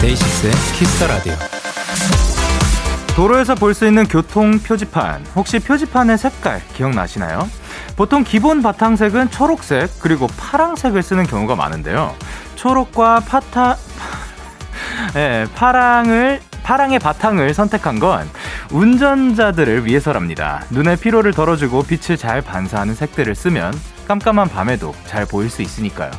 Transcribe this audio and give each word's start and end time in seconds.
DAY6의 0.00 0.52
Kiss 0.78 0.94
the 0.94 1.06
Radio. 1.06 1.55
도로에서 3.16 3.54
볼 3.54 3.72
수 3.72 3.86
있는 3.86 4.06
교통 4.06 4.58
표지판. 4.58 5.24
혹시 5.34 5.58
표지판의 5.58 6.18
색깔 6.18 6.60
기억나시나요? 6.74 7.48
보통 7.96 8.22
기본 8.24 8.60
바탕색은 8.60 9.30
초록색 9.30 10.00
그리고 10.00 10.26
파랑색을 10.36 11.02
쓰는 11.02 11.24
경우가 11.24 11.56
많은데요. 11.56 12.14
초록과 12.56 13.20
파타 13.20 13.76
네, 15.14 15.46
파랑을 15.56 16.40
파랑의 16.62 16.98
바탕을 16.98 17.54
선택한 17.54 18.00
건 18.00 18.28
운전자들을 18.70 19.86
위해서랍니다. 19.86 20.64
눈의 20.70 20.98
피로를 20.98 21.32
덜어주고 21.32 21.84
빛을 21.84 22.18
잘 22.18 22.42
반사하는 22.42 22.94
색들을 22.94 23.34
쓰면 23.34 23.72
깜깜한 24.08 24.48
밤에도 24.48 24.94
잘 25.06 25.24
보일 25.24 25.48
수 25.48 25.62
있으니까요. 25.62 26.10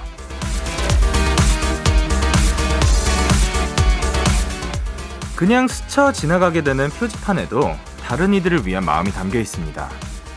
그냥 5.38 5.68
스쳐 5.68 6.12
지나가게 6.12 6.64
되는 6.64 6.90
표지판에도 6.90 7.76
다른 8.02 8.34
이들을 8.34 8.66
위한 8.66 8.84
마음이 8.84 9.12
담겨 9.12 9.38
있습니다. 9.38 9.88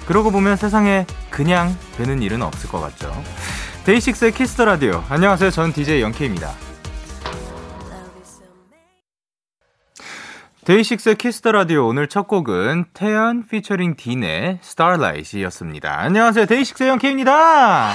그러고 0.07 0.31
보면 0.31 0.57
세상에 0.57 1.07
그냥 1.31 1.75
되는 1.97 2.21
일은 2.21 2.43
없을 2.43 2.69
것 2.69 2.81
같죠. 2.81 3.11
데이식스의 3.87 4.33
키스 4.33 4.54
더 4.54 4.67
라디오. 4.67 5.03
안녕하세요. 5.09 5.53
저는 5.53 5.73
DJ 5.73 6.03
영케입니다. 6.03 6.51
데이식스의 10.67 11.15
키스터 11.17 11.53
라디오 11.53 11.87
오늘 11.87 12.07
첫 12.07 12.29
곡은 12.29 12.85
태연 12.93 13.47
피처링 13.47 13.97
딘의 13.97 14.59
Starlight였습니다. 14.61 15.99
안녕하세요. 15.99 16.45
데이식스의 16.45 16.91
영케입니다. 16.91 17.95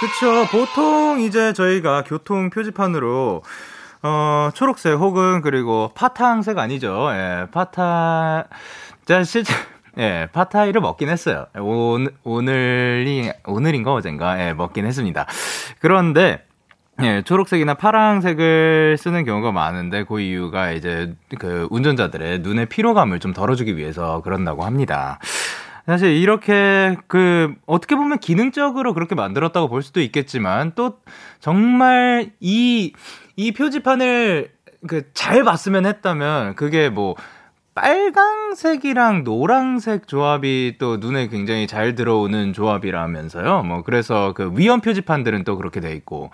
그쵸. 0.00 0.46
보통 0.50 1.20
이제 1.20 1.52
저희가 1.52 2.02
교통 2.02 2.50
표지판으로 2.50 3.42
어, 4.02 4.50
초록색 4.54 4.98
혹은 4.98 5.40
그리고 5.40 5.90
파탕색 5.94 6.58
아니죠. 6.58 7.08
예, 7.12 7.46
파타, 7.50 8.44
자, 9.04 9.24
실제, 9.24 9.52
예, 9.98 10.28
파타이를 10.32 10.80
먹긴 10.80 11.08
했어요. 11.08 11.46
오늘, 11.58 12.12
오늘이, 12.22 13.32
오늘인가 13.44 13.92
어젠가, 13.92 14.40
예, 14.40 14.52
먹긴 14.52 14.86
했습니다. 14.86 15.26
그런데, 15.80 16.44
예, 17.02 17.22
초록색이나 17.22 17.74
파랑색을 17.74 18.96
쓰는 18.98 19.24
경우가 19.24 19.52
많은데 19.52 20.04
그 20.04 20.20
이유가 20.20 20.72
이제 20.72 21.14
그 21.38 21.68
운전자들의 21.70 22.40
눈의 22.40 22.66
피로감을 22.66 23.20
좀 23.20 23.32
덜어주기 23.32 23.76
위해서 23.76 24.20
그런다고 24.22 24.64
합니다. 24.64 25.20
사실 25.86 26.10
이렇게 26.10 26.96
그 27.06 27.54
어떻게 27.66 27.94
보면 27.94 28.18
기능적으로 28.18 28.92
그렇게 28.94 29.14
만들었다고 29.14 29.68
볼 29.68 29.82
수도 29.82 30.00
있겠지만 30.00 30.72
또 30.74 30.98
정말 31.40 32.32
이 32.40 32.92
이 33.38 33.52
표지판을 33.52 34.50
그 34.86 35.02
잘 35.14 35.44
봤으면 35.44 35.86
했다면 35.86 36.54
그게 36.54 36.88
뭐 36.88 37.14
빨강색이랑 37.74 39.22
노랑색 39.22 40.08
조합이 40.08 40.76
또 40.78 40.96
눈에 40.96 41.28
굉장히 41.28 41.68
잘 41.68 41.94
들어오는 41.94 42.52
조합이라면서요. 42.52 43.62
뭐 43.62 43.82
그래서 43.82 44.32
그 44.32 44.50
위험 44.56 44.80
표지판들은 44.80 45.44
또 45.44 45.56
그렇게 45.56 45.78
돼 45.78 45.92
있고. 45.92 46.30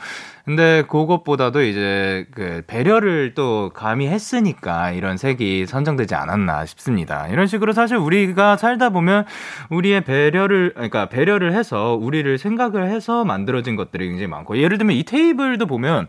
근데 0.47 0.85
그것보다도 0.89 1.63
이제 1.63 2.27
그 2.35 2.63
배려를 2.67 3.35
또 3.35 3.71
가미했으니까 3.75 4.93
이런 4.93 5.19
색이 5.19 5.67
선정되지 5.67 6.15
않았나 6.15 6.65
싶습니다. 6.65 7.29
이런 7.29 7.47
식으로 7.47 7.73
사실 7.73 7.99
우리가 7.99 8.57
살다 8.57 8.89
보면 8.91 9.27
우리의 9.69 10.03
배려를 10.05 10.73
그러니까 10.75 11.11
배려를 11.11 11.53
해서 11.53 11.99
우리를 12.01 12.39
생각을 12.39 12.89
해서 12.89 13.25
만들어진 13.25 13.77
것들이 13.77 14.09
굉장히 14.09 14.29
많고 14.29 14.57
예를 14.57 14.79
들면 14.79 14.97
이 14.97 15.03
테이블도 15.03 15.67
보면 15.67 16.09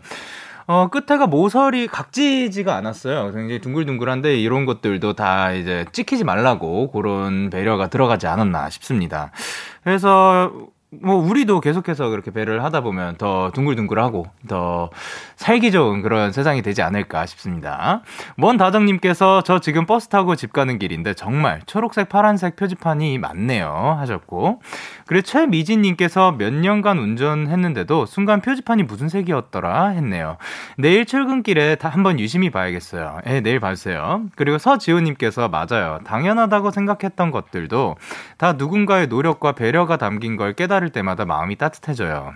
어, 0.66 0.88
끝에가 0.88 1.26
모서리 1.26 1.86
각지지가 1.86 2.74
않았어요. 2.74 3.32
굉장히 3.32 3.60
둥글둥글한데 3.60 4.36
이런 4.36 4.66
것들도 4.66 5.12
다 5.12 5.52
이제 5.52 5.84
찍히지 5.92 6.24
말라고 6.24 6.90
그런 6.90 7.50
배려가 7.50 7.88
들어가지 7.88 8.26
않았나 8.26 8.68
싶습니다. 8.70 9.30
그래서 9.84 10.50
뭐 11.02 11.16
우리도 11.16 11.60
계속해서 11.60 12.08
그렇게 12.08 12.30
배를 12.30 12.64
하다 12.64 12.80
보면 12.80 13.16
더 13.16 13.50
둥글둥글하고 13.52 14.26
더 14.48 14.90
살기 15.36 15.70
좋은 15.70 16.02
그런 16.02 16.32
세상이 16.32 16.62
되지 16.62 16.82
않을까 16.82 17.26
싶습니다. 17.26 18.02
먼 18.36 18.56
다정님께서 18.56 19.42
저 19.42 19.60
지금 19.60 19.86
버스 19.86 20.08
타고 20.08 20.36
집 20.36 20.52
가는 20.52 20.78
길인데 20.78 21.14
정말 21.14 21.60
초록색 21.66 22.08
파란색 22.08 22.56
표지판이 22.56 23.18
많네요 23.18 23.96
하셨고 23.98 24.60
그리고 25.06 25.22
최미진님께서 25.22 26.32
몇 26.32 26.52
년간 26.52 26.98
운전했는데도 26.98 28.06
순간 28.06 28.40
표지판이 28.40 28.82
무슨 28.82 29.08
색이었더라 29.08 29.88
했네요. 29.88 30.36
내일 30.76 31.04
출근길에 31.04 31.76
다 31.76 31.88
한번 31.88 32.18
유심히 32.18 32.50
봐야겠어요. 32.50 33.20
예, 33.26 33.40
내일 33.40 33.60
봐주세요. 33.60 34.22
그리고 34.34 34.58
서지호님께서 34.58 35.48
맞아요. 35.48 36.00
당연하다고 36.04 36.70
생각했던 36.70 37.30
것들도 37.30 37.96
다 38.38 38.52
누군가의 38.54 39.06
노력과 39.06 39.52
배려가 39.52 39.96
담긴 39.96 40.36
걸 40.36 40.54
깨달을 40.54 40.85
들을 40.86 40.90
때마다 40.90 41.24
마음이 41.24 41.56
따뜻해져요. 41.56 42.34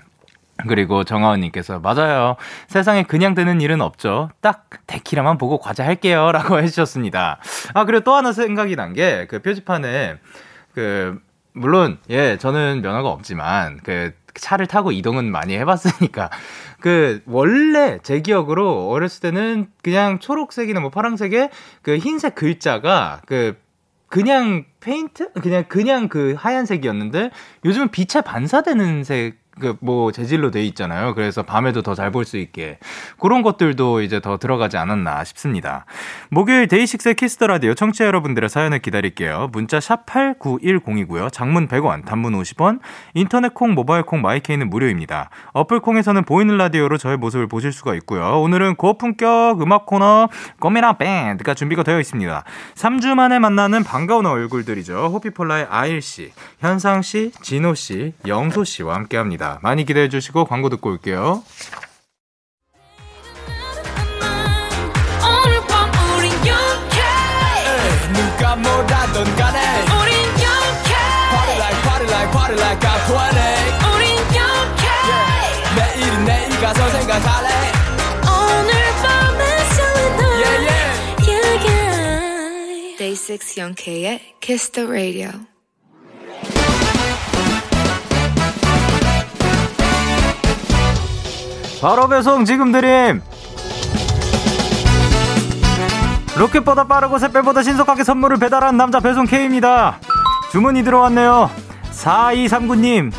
그리고 0.69 1.05
정하은님께서 1.05 1.81
맞아요. 1.81 2.37
세상에 2.69 3.03
그냥 3.03 3.35
되는 3.35 3.61
일은 3.63 3.81
없죠. 3.81 4.31
딱 4.43 4.69
데키라만 4.87 5.39
보고 5.39 5.59
과자 5.59 5.85
할게요. 5.87 6.33
라고 6.33 6.59
해주셨습니다. 6.61 7.39
아, 7.75 7.85
그리고 7.85 8.05
또 8.05 8.15
하나 8.15 8.33
생각이 8.33 8.77
난 8.77 8.93
게 8.93 9.27
그 9.29 9.41
표지판에 9.41 10.17
그, 10.75 11.19
물론, 11.53 11.99
예, 12.11 12.37
저는 12.37 12.83
면허가 12.83 13.09
없지만 13.09 13.81
그 13.83 14.13
차를 14.35 14.67
타고 14.67 14.93
이동은 14.93 15.31
많이 15.33 15.57
해봤으니까 15.57 16.31
그 16.81 17.23
원래 17.27 17.99
제 18.03 18.21
기억으로 18.21 18.89
어렸을 18.91 19.21
때는 19.23 19.69
그냥 19.83 20.19
초록색이나 20.19 20.81
뭐 20.81 20.91
파란색의 20.91 21.51
그 21.83 21.97
흰색 21.99 22.35
글자가 22.35 23.21
그 23.27 23.57
그냥 24.11 24.65
페인트? 24.81 25.33
그냥 25.35 25.65
그냥 25.69 26.09
그 26.09 26.35
하얀색이었는데 26.37 27.31
요즘은 27.65 27.91
빛에 27.93 28.21
반사되는 28.21 29.05
색 29.05 29.40
그 29.61 29.77
뭐 29.81 30.11
재질로 30.13 30.51
돼 30.51 30.65
있잖아요. 30.65 31.15
그래서 31.15 31.43
밤에도 31.43 31.83
더 31.83 31.95
잘 31.95 32.11
볼 32.11 32.25
수 32.25 32.37
있게 32.39 32.79
그런 33.19 33.43
것들도 33.43 34.03
이제 34.03 34.21
더 34.21 34.37
들어가지 34.37 34.77
않았나 34.77 35.23
싶습니다. 35.25 35.85
목요일 36.31 36.67
데이식스 36.69 37.15
키스 37.15 37.35
더 37.35 37.47
라디오 37.47 37.75
청취자 37.75 38.05
여러분들의 38.07 38.49
사연을 38.49 38.81
기다릴게요. 38.81 39.49
문자 39.53 39.81
샵 39.81 40.07
#8910이고요. 40.07 41.33
장문 41.33 41.69
100원, 41.69 42.05
단문 42.05 42.33
50원, 42.41 42.81
인터넷 43.15 43.55
콩, 43.55 43.75
모바일 43.75 44.03
콩, 44.03 44.23
마이케이는 44.23 44.69
무료입니다. 44.71 45.31
어플 45.53 45.81
콩에서는 45.81 46.25
보이는 46.25 46.57
라디오로 46.57 46.99
저의 46.99 47.17
모습을 47.17 47.47
보실 47.47 47.73
수가 47.73 47.95
있고요. 47.97 48.41
오늘은 48.41 48.77
고품격 48.77 49.61
음악 49.63 49.87
코너 49.87 50.29
꼬미라 50.61 50.95
밴드가 50.95 51.55
준비가 51.55 51.83
되어 51.83 52.01
있습니다. 52.01 52.45
3주 52.75 53.15
만에 53.15 53.39
만나는 53.39 53.85
반가운 53.85 54.27
얼굴들이죠. 54.27 55.11
호피폴라의 55.13 55.67
아일 55.71 56.01
씨, 56.03 56.33
현상 56.61 57.03
씨, 57.03 57.33
진호 57.43 57.75
씨, 57.75 58.15
영소 58.27 58.65
씨와 58.65 58.95
함께합니다. 58.95 59.50
많이 59.63 59.85
기대해 59.85 60.09
주시고 60.09 60.45
광고 60.45 60.69
듣고 60.69 60.91
올게요. 60.91 61.43
누가 68.13 68.57
뭐라던 68.57 69.37
간에. 69.37 69.61
우 69.87 70.01
바로 91.81 92.09
배송 92.09 92.45
지금 92.45 92.73
드림. 92.73 93.23
로켓보다 96.37 96.85
빠르고 96.85 97.19
샛별보다 97.19 97.63
신속하게 97.63 98.05
선물을 98.05 98.39
배달한 98.39 98.77
남자 98.77 99.01
배송 99.01 99.27
K입니다. 99.27 99.99
주문이 100.53 100.85
들어왔네요. 100.85 101.51
4239님. 101.91 103.13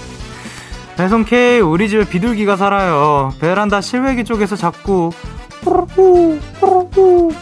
배송 0.95 1.23
K 1.25 1.59
우리 1.59 1.89
집에 1.89 2.03
비둘기가 2.05 2.55
살아요. 2.55 3.33
베란다 3.39 3.81
실외기 3.81 4.25
쪽에서 4.25 4.55
자꾸 4.55 5.11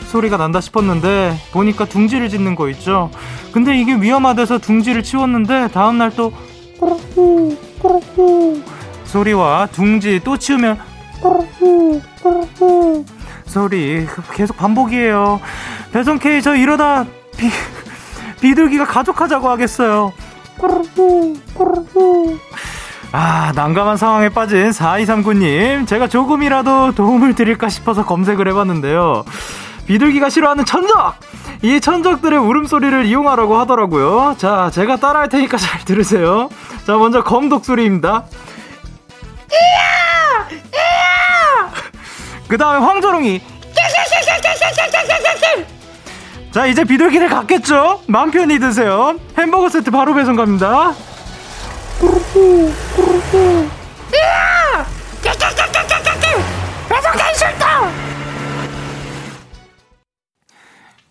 소리가 0.08 0.38
난다 0.38 0.62
싶었는데 0.62 1.36
보니까 1.52 1.86
둥지를 1.86 2.30
짓는 2.30 2.56
거 2.56 2.70
있죠. 2.70 3.10
근데 3.52 3.78
이게 3.78 3.96
위험하대서 3.96 4.60
둥지를 4.60 5.04
치웠는데 5.04 5.70
다음날 5.70 6.12
또 6.16 6.32
꾸르꾸 6.80 7.58
꾸르꾸 7.82 8.62
소리와 9.06 9.68
둥지 9.72 10.22
또 10.24 10.38
치우면 10.38 10.89
소리 13.46 14.08
계속 14.34 14.58
반복이에요. 14.58 15.40
배송 15.92 16.20
K 16.20 16.42
저 16.42 16.56
이러다 16.56 17.06
비, 17.36 17.50
비둘기가 18.42 18.86
가족하자고 18.86 19.50
하겠어요. 19.50 20.14
아, 23.12 23.52
난감한 23.56 23.98
상황에 23.98 24.30
빠진 24.30 24.70
4239님. 24.70 25.88
제가 25.88 26.08
조금이라도 26.08 26.94
도움을 26.94 27.34
드릴까 27.34 27.70
싶어서 27.70 28.06
검색을 28.06 28.48
해봤는데요. 28.50 29.26
비둘기가 29.88 30.30
싫어하는 30.30 30.66
천적! 30.66 31.16
이 31.64 31.82
천적들의 31.82 32.38
울음소리를 32.40 33.06
이용하라고 33.06 33.58
하더라고요. 33.58 34.36
자, 34.38 34.70
제가 34.72 34.98
따라 34.98 35.22
할 35.22 35.30
테니까 35.30 35.58
잘 35.58 35.84
들으세요. 35.84 36.50
자, 36.86 36.96
먼저 36.98 37.24
검독 37.24 37.66
소리입니다. 37.66 38.26
이야! 39.52 40.48
이야! 40.52 40.99
그 42.50 42.58
다음에 42.58 42.84
황조롱이. 42.84 43.42
자, 46.52 46.66
이제 46.66 46.84
비둘기를 46.84 47.30
갖겠죠? 47.30 48.02
마음 48.08 48.32
편히 48.32 48.58
드세요. 48.58 49.20
햄버거 49.38 49.70
세트 49.70 49.92
바로 49.92 50.16
배송 50.16 50.36
갑니다. 50.36 50.94
꾸르꾸 52.00 52.74
꾸르꾸 52.96 53.68
으아! 54.14 54.86
배송된 56.90 57.34
싫다 57.36 57.92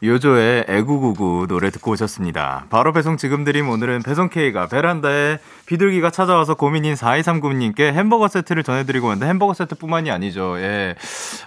요조의 0.02 0.64
애구구구 0.68 1.46
노래 1.48 1.70
듣고 1.70 1.92
오셨습니다. 1.92 2.66
바로 2.70 2.92
배송 2.92 3.16
지금 3.16 3.44
드림 3.44 3.68
오늘은 3.68 4.02
배송K가 4.02 4.68
베란다에 4.68 5.38
비둘기가 5.68 6.08
찾아와서 6.08 6.54
고민인 6.54 6.94
4239님께 6.94 7.92
햄버거 7.92 8.26
세트를 8.26 8.62
전해드리고 8.62 9.06
왔는데 9.06 9.28
햄버거 9.28 9.52
세트뿐만이 9.52 10.10
아니죠. 10.10 10.58
예. 10.60 10.94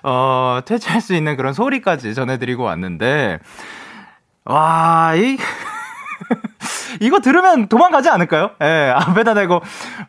어, 0.04 0.60
퇴치할 0.64 1.02
수 1.02 1.16
있는 1.16 1.36
그런 1.36 1.54
소리까지 1.54 2.14
전해드리고 2.14 2.62
왔는데, 2.62 3.40
와, 4.46 5.16
이, 5.16 5.38
이거 7.02 7.20
들으면 7.20 7.68
도망가지 7.68 8.10
않을까요? 8.10 8.52
예, 8.62 8.94
앞에다 8.96 9.34
대고 9.34 9.62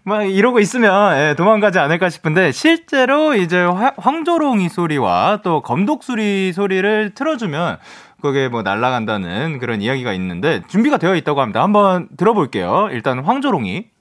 막 0.02 0.24
이러고 0.24 0.60
있으면 0.60 1.16
예, 1.16 1.34
도망가지 1.34 1.78
않을까 1.78 2.10
싶은데 2.10 2.52
실제로 2.52 3.34
이제 3.34 3.64
황조롱이 3.96 4.68
소리와 4.68 5.40
또 5.42 5.62
검독수리 5.62 6.52
소리를 6.52 7.12
틀어주면 7.14 7.78
그게 8.20 8.48
뭐 8.48 8.62
날아간다는 8.62 9.58
그런 9.58 9.80
이야기가 9.80 10.12
있는데 10.12 10.62
준비가 10.68 10.98
되어 10.98 11.16
있다고 11.16 11.40
합니다. 11.40 11.62
한번 11.62 12.08
들어볼게요. 12.16 12.88
일단 12.92 13.20
황조롱이 13.20 13.91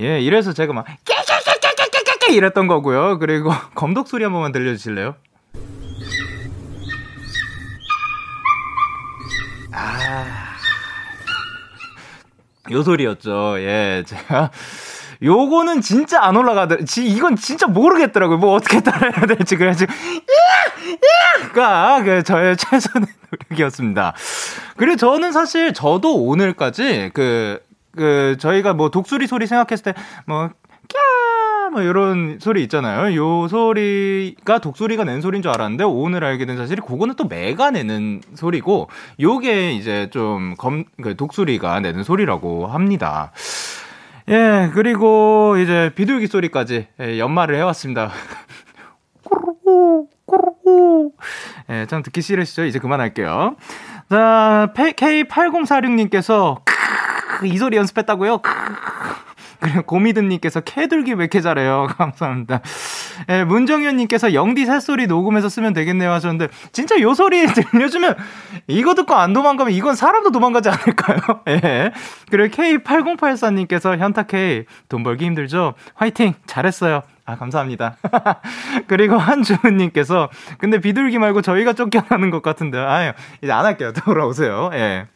예, 0.00 0.18
이래서 0.20 0.52
제가 0.52 0.72
막 0.72 0.86
깨깨깨깨깨깨깨 1.04 2.32
이랬던 2.34 2.66
거고요. 2.66 3.18
그리고 3.18 3.50
검독 3.74 4.08
소리 4.08 4.24
한 4.24 4.32
번만 4.32 4.52
들려주실래요? 4.52 5.14
아. 9.72 10.26
요 12.70 12.82
소리였죠. 12.82 13.60
예, 13.60 14.04
제가. 14.06 14.50
요거는 15.22 15.82
진짜 15.82 16.22
안 16.22 16.36
올라가더, 16.36 16.84
지, 16.86 17.06
이건 17.06 17.36
진짜 17.36 17.66
모르겠더라고요. 17.66 18.38
뭐 18.38 18.54
어떻게 18.54 18.80
따라해야 18.80 19.26
될지. 19.26 19.56
그래가지고, 19.56 19.92
가, 21.54 22.02
그, 22.02 22.22
저의 22.22 22.56
최선의 22.56 23.08
노력이었습니다. 23.30 24.14
그리고 24.76 24.96
저는 24.96 25.32
사실, 25.32 25.74
저도 25.74 26.24
오늘까지, 26.24 27.10
그, 27.12 27.60
그, 27.92 28.36
저희가 28.38 28.74
뭐 28.74 28.90
독수리 28.90 29.26
소리 29.26 29.46
생각했을 29.46 29.92
때, 29.92 30.00
뭐, 30.26 30.50
뭐 31.70 31.82
이런 31.82 32.38
소리 32.40 32.62
있잖아요. 32.64 33.14
요 33.16 33.48
소리가 33.48 34.58
독수리가 34.58 35.04
낸 35.04 35.20
소리인 35.20 35.42
줄 35.42 35.52
알았는데 35.52 35.84
오늘 35.84 36.24
알게 36.24 36.44
된 36.44 36.56
사실이 36.56 36.82
그거는 36.82 37.14
또 37.14 37.24
매가 37.24 37.70
내는 37.70 38.20
소리고 38.34 38.88
요게 39.20 39.72
이제 39.72 40.10
좀 40.10 40.56
검, 40.58 40.84
그 41.00 41.16
독수리가 41.16 41.80
내는 41.80 42.02
소리라고 42.02 42.66
합니다. 42.66 43.32
예, 44.28 44.70
그리고 44.74 45.56
이제 45.58 45.90
비둘기 45.94 46.26
소리까지 46.26 46.88
예, 47.00 47.18
연말을 47.18 47.56
해왔습니다. 47.56 48.10
꾸르꾸, 49.24 50.08
꾸르꾸. 50.26 51.12
예, 51.70 51.86
참 51.88 52.02
듣기 52.02 52.20
싫으시죠? 52.20 52.64
이제 52.64 52.78
그만할게요. 52.78 53.56
자, 54.08 54.72
K8046님께서, 54.74 56.62
이 57.46 57.56
소리 57.58 57.76
연습했다고요? 57.76 58.40
그리고 59.60 59.82
고미드님께서 59.82 60.60
캐들기 60.60 61.12
왜 61.12 61.24
이렇게 61.24 61.40
잘해요? 61.40 61.86
감사합니다. 61.96 62.60
예, 63.28 63.44
문정현님께서 63.44 64.32
영디 64.34 64.64
새소리 64.64 65.06
녹음해서 65.06 65.48
쓰면 65.48 65.74
되겠네요 65.74 66.10
하셨는데, 66.12 66.48
진짜 66.72 66.98
요 67.00 67.14
소리 67.14 67.46
들려주면, 67.70 68.16
이거 68.66 68.94
듣고 68.94 69.14
안 69.14 69.32
도망가면 69.32 69.72
이건 69.74 69.94
사람도 69.94 70.32
도망가지 70.32 70.70
않을까요? 70.70 71.18
예. 71.48 71.92
그리고 72.30 72.54
K8084님께서 72.56 73.98
현타K, 73.98 74.64
돈 74.88 75.02
벌기 75.02 75.26
힘들죠? 75.26 75.74
화이팅! 75.94 76.34
잘했어요. 76.46 77.02
아, 77.26 77.36
감사합니다. 77.36 77.96
그리고 78.88 79.18
한주은님께서, 79.18 80.30
근데 80.58 80.80
비둘기 80.80 81.18
말고 81.18 81.42
저희가 81.42 81.74
쫓겨나는 81.74 82.30
것 82.30 82.42
같은데, 82.42 82.78
아유, 82.78 83.12
이제 83.42 83.52
안 83.52 83.66
할게요. 83.66 83.92
돌아오세요. 83.92 84.70
예. 84.72 85.06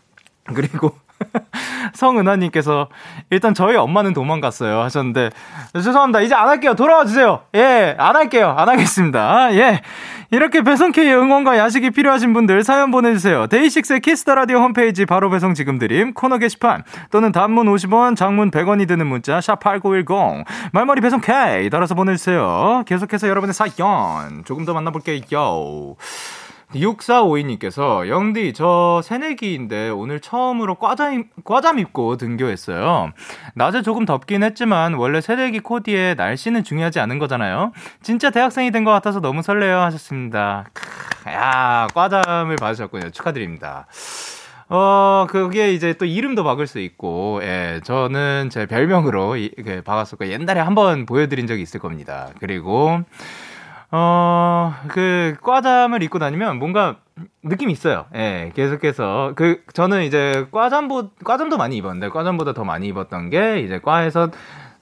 그리고 0.54 0.94
성은하님께서 1.94 2.88
일단 3.30 3.54
저희 3.54 3.76
엄마는 3.76 4.12
도망갔어요 4.12 4.80
하셨는데 4.82 5.30
죄송합니다. 5.74 6.20
이제 6.20 6.34
안 6.34 6.48
할게요. 6.48 6.74
돌아와 6.74 7.04
주세요. 7.04 7.42
예 7.54 7.94
안 7.98 8.16
할게요. 8.16 8.54
안 8.56 8.68
하겠습니다. 8.68 9.54
예. 9.54 9.80
이렇게 10.30 10.62
배송K의 10.62 11.14
응원과 11.14 11.58
야식이 11.58 11.90
필요하신 11.90 12.32
분들 12.32 12.64
사연 12.64 12.90
보내주세요. 12.90 13.46
데이식스의 13.46 14.00
키스 14.00 14.21
더 14.21 14.34
라디오 14.34 14.58
홈페이지 14.58 15.06
바로 15.06 15.30
배송 15.30 15.54
지금 15.54 15.78
드림 15.78 16.12
코너 16.14 16.38
게시판 16.38 16.82
또는 17.10 17.30
단문 17.30 17.66
50원 17.66 18.16
장문 18.16 18.50
100원이 18.50 18.88
드는 18.88 19.06
문자 19.06 19.40
샵 19.40 19.60
#8910 19.60 20.44
말머리 20.72 21.00
배송K 21.00 21.70
따라서 21.70 21.94
보내주세요. 21.94 22.82
계속해서 22.86 23.28
여러분의 23.28 23.54
사연 23.54 24.44
조금 24.44 24.64
더 24.64 24.74
만나볼게요. 24.74 25.96
6452님께서 26.80 28.08
영디 28.08 28.52
저 28.54 29.00
새내기인데 29.04 29.90
오늘 29.90 30.20
처음으로 30.20 30.76
과잠 30.76 31.24
과잠 31.44 31.78
입고 31.78 32.16
등교했어요. 32.16 33.12
낮에 33.54 33.82
조금 33.82 34.04
덥긴 34.04 34.42
했지만 34.42 34.94
원래 34.94 35.20
새내기 35.20 35.60
코디에 35.60 36.14
날씨는 36.14 36.64
중요하지 36.64 37.00
않은 37.00 37.18
거잖아요. 37.18 37.72
진짜 38.02 38.30
대학생이 38.30 38.70
된 38.70 38.84
것 38.84 38.90
같아서 38.90 39.20
너무 39.20 39.40
설레요 39.42 39.78
하셨습니다. 39.80 40.66
야 41.28 41.86
과잠을 41.94 42.56
받으셨군요. 42.56 43.10
축하드립니다. 43.10 43.86
어, 44.68 45.26
그게 45.28 45.72
이제 45.72 45.92
또 45.94 46.04
이름도 46.06 46.42
박을 46.42 46.66
수 46.66 46.78
있고, 46.80 47.40
예, 47.42 47.80
저는 47.84 48.48
제 48.50 48.64
별명으로 48.66 49.36
이, 49.36 49.50
그, 49.62 49.82
박았었고, 49.82 50.28
옛날에 50.28 50.58
한번 50.60 51.04
보여드린 51.04 51.46
적이 51.46 51.60
있을 51.62 51.80
겁니다. 51.80 52.30
그리고, 52.40 53.02
어, 53.96 54.74
그, 54.88 55.36
과잠을 55.40 56.02
입고 56.02 56.18
다니면 56.18 56.58
뭔가 56.58 56.96
느낌이 57.44 57.72
있어요. 57.72 58.06
예, 58.16 58.50
계속해서. 58.56 59.34
그, 59.36 59.62
저는 59.72 60.02
이제 60.02 60.48
과잠보, 60.50 61.10
과잠도 61.22 61.56
많이 61.58 61.76
입었는데, 61.76 62.08
과잠보다 62.08 62.54
더 62.54 62.64
많이 62.64 62.88
입었던 62.88 63.30
게, 63.30 63.60
이제 63.60 63.78
과에서 63.78 64.30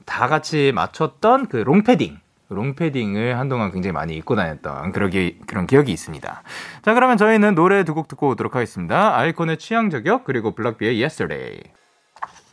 다 0.06 0.28
같이 0.28 0.72
맞췄던 0.74 1.48
그 1.48 1.58
롱패딩. 1.58 2.18
롱패딩을 2.48 3.38
한동안 3.38 3.70
굉장히 3.70 3.92
많이 3.92 4.14
입고 4.16 4.34
다녔던 4.34 4.92
그런, 4.92 5.10
기, 5.10 5.38
그런 5.46 5.66
기억이 5.66 5.92
있습니다. 5.92 6.42
자, 6.82 6.94
그러면 6.94 7.16
저희는 7.18 7.54
노래 7.54 7.84
두 7.84 7.94
곡 7.94 8.08
듣고 8.08 8.28
오도록 8.30 8.54
하겠습니다. 8.56 9.14
아이콘의 9.16 9.58
취향 9.58 9.90
저격, 9.90 10.24
그리고 10.24 10.54
블락비의 10.54 11.02
Yesterday. 11.02 11.60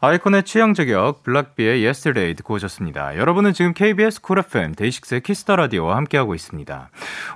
아이콘의 0.01 0.43
취향 0.43 0.73
저격 0.73 1.23
블락비의 1.23 1.83
Yesterday 1.83 2.33
듣고 2.35 2.53
오셨습니다. 2.53 3.17
여러분은 3.17 3.51
지금 3.51 3.73
KBS 3.73 4.21
쿨 4.21 4.39
FM 4.39 4.73
데이식스의 4.75 5.21
키스 5.21 5.44
더 5.44 5.57
라디오와 5.57 5.97
함께하고 5.97 6.35
있습니다. 6.35 6.89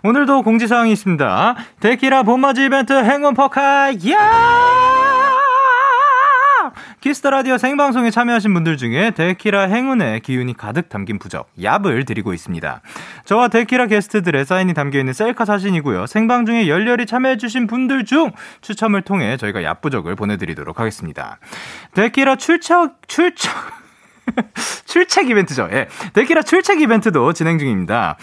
오늘도 0.04 0.44
공지사항이 0.44 0.94
있습니다. 0.94 1.56
데키라 1.82 2.24
봄맞이 2.24 2.66
이벤트 2.66 2.94
행운 2.94 3.34
퍼카 3.34 3.92
얍! 4.12 5.43
키스 7.04 7.21
더 7.21 7.32
라디오 7.32 7.58
생방송에 7.58 8.12
참여하신 8.12 8.54
분들 8.54 8.78
중에 8.78 9.12
데키라 9.12 9.64
행운의 9.64 10.22
기운이 10.22 10.56
가득 10.56 10.88
담긴 10.88 11.20
부적 11.20 11.54
얍을 11.60 12.08
드리고 12.08 12.34
있습니다. 12.34 12.82
저와 13.26 13.50
데키라 13.50 13.88
게스트들의 13.88 14.46
사인이 14.46 14.74
담겨 14.74 15.00
있는 15.00 15.12
셀카 15.12 15.44
사진이고요. 15.44 16.08
생방 16.08 16.46
중에 16.46 16.70
열렬히 16.70 17.06
참여해 17.06 17.36
주신 17.36 17.68
분들 17.68 18.06
중 18.06 18.32
추첨을 18.62 19.02
통해 19.02 19.36
저희가 19.36 19.60
얍 19.64 19.82
부적을 19.82 20.16
보내 20.16 20.38
드리도록 20.38 20.80
하겠습니다. 20.80 21.40
데키라 21.94 22.38
출석 22.38 23.06
출석 23.06 23.83
출첵 24.86 25.30
이벤트죠. 25.30 25.70
예. 25.72 25.88
데키라 26.14 26.44
출첵 26.44 26.80
이벤트도 26.82 27.34
진행 27.34 27.60
중입니다. 27.60 28.18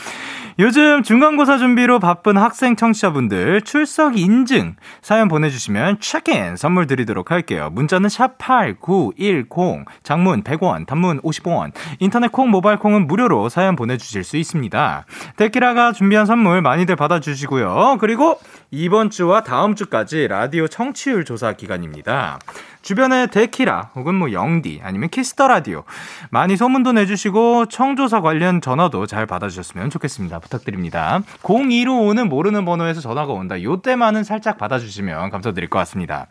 요즘 0.58 1.02
중간고사 1.02 1.56
준비로 1.56 2.00
바쁜 2.00 2.36
학생 2.36 2.76
청취자분들 2.76 3.62
출석 3.62 4.18
인증 4.18 4.76
사연 5.00 5.28
보내주시면 5.28 6.00
체크인 6.00 6.56
선물 6.56 6.86
드리도록 6.86 7.30
할게요. 7.30 7.70
문자는 7.72 8.10
샵8910 8.10 9.86
장문 10.02 10.42
100원 10.42 10.86
단문 10.86 11.22
50원 11.22 11.72
인터넷 11.98 12.30
콩 12.30 12.50
모바일 12.50 12.78
콩은 12.78 13.06
무료로 13.06 13.48
사연 13.48 13.74
보내주실 13.74 14.22
수 14.22 14.36
있습니다. 14.36 15.06
데키라가 15.36 15.92
준비한 15.92 16.26
선물 16.26 16.60
많이들 16.60 16.94
받아주시고요. 16.94 17.96
그리고 17.98 18.38
이번 18.70 19.08
주와 19.08 19.42
다음 19.42 19.74
주까지 19.74 20.28
라디오 20.28 20.68
청취율 20.68 21.24
조사 21.24 21.54
기간입니다. 21.54 22.38
주변에 22.82 23.26
데키라 23.26 23.90
혹은 23.94 24.14
뭐 24.14 24.32
영디 24.32 24.80
아니면 24.82 25.08
키스 25.08 25.33
더 25.33 25.48
라디오 25.48 25.84
많이 26.30 26.56
소문도 26.56 26.92
내주시고 26.92 27.66
청조사 27.66 28.20
관련 28.20 28.60
전화도 28.60 29.06
잘 29.06 29.26
받아주셨으면 29.26 29.90
좋겠습니다. 29.90 30.38
부탁드립니다. 30.38 31.20
0215는 31.42 32.28
모르는 32.28 32.64
번호에서 32.64 33.00
전화가 33.00 33.32
온다. 33.32 33.62
요때만은 33.62 34.24
살짝 34.24 34.58
받아주시면 34.58 35.30
감사드릴 35.30 35.68
것 35.68 35.78
같습니다. 35.80 36.26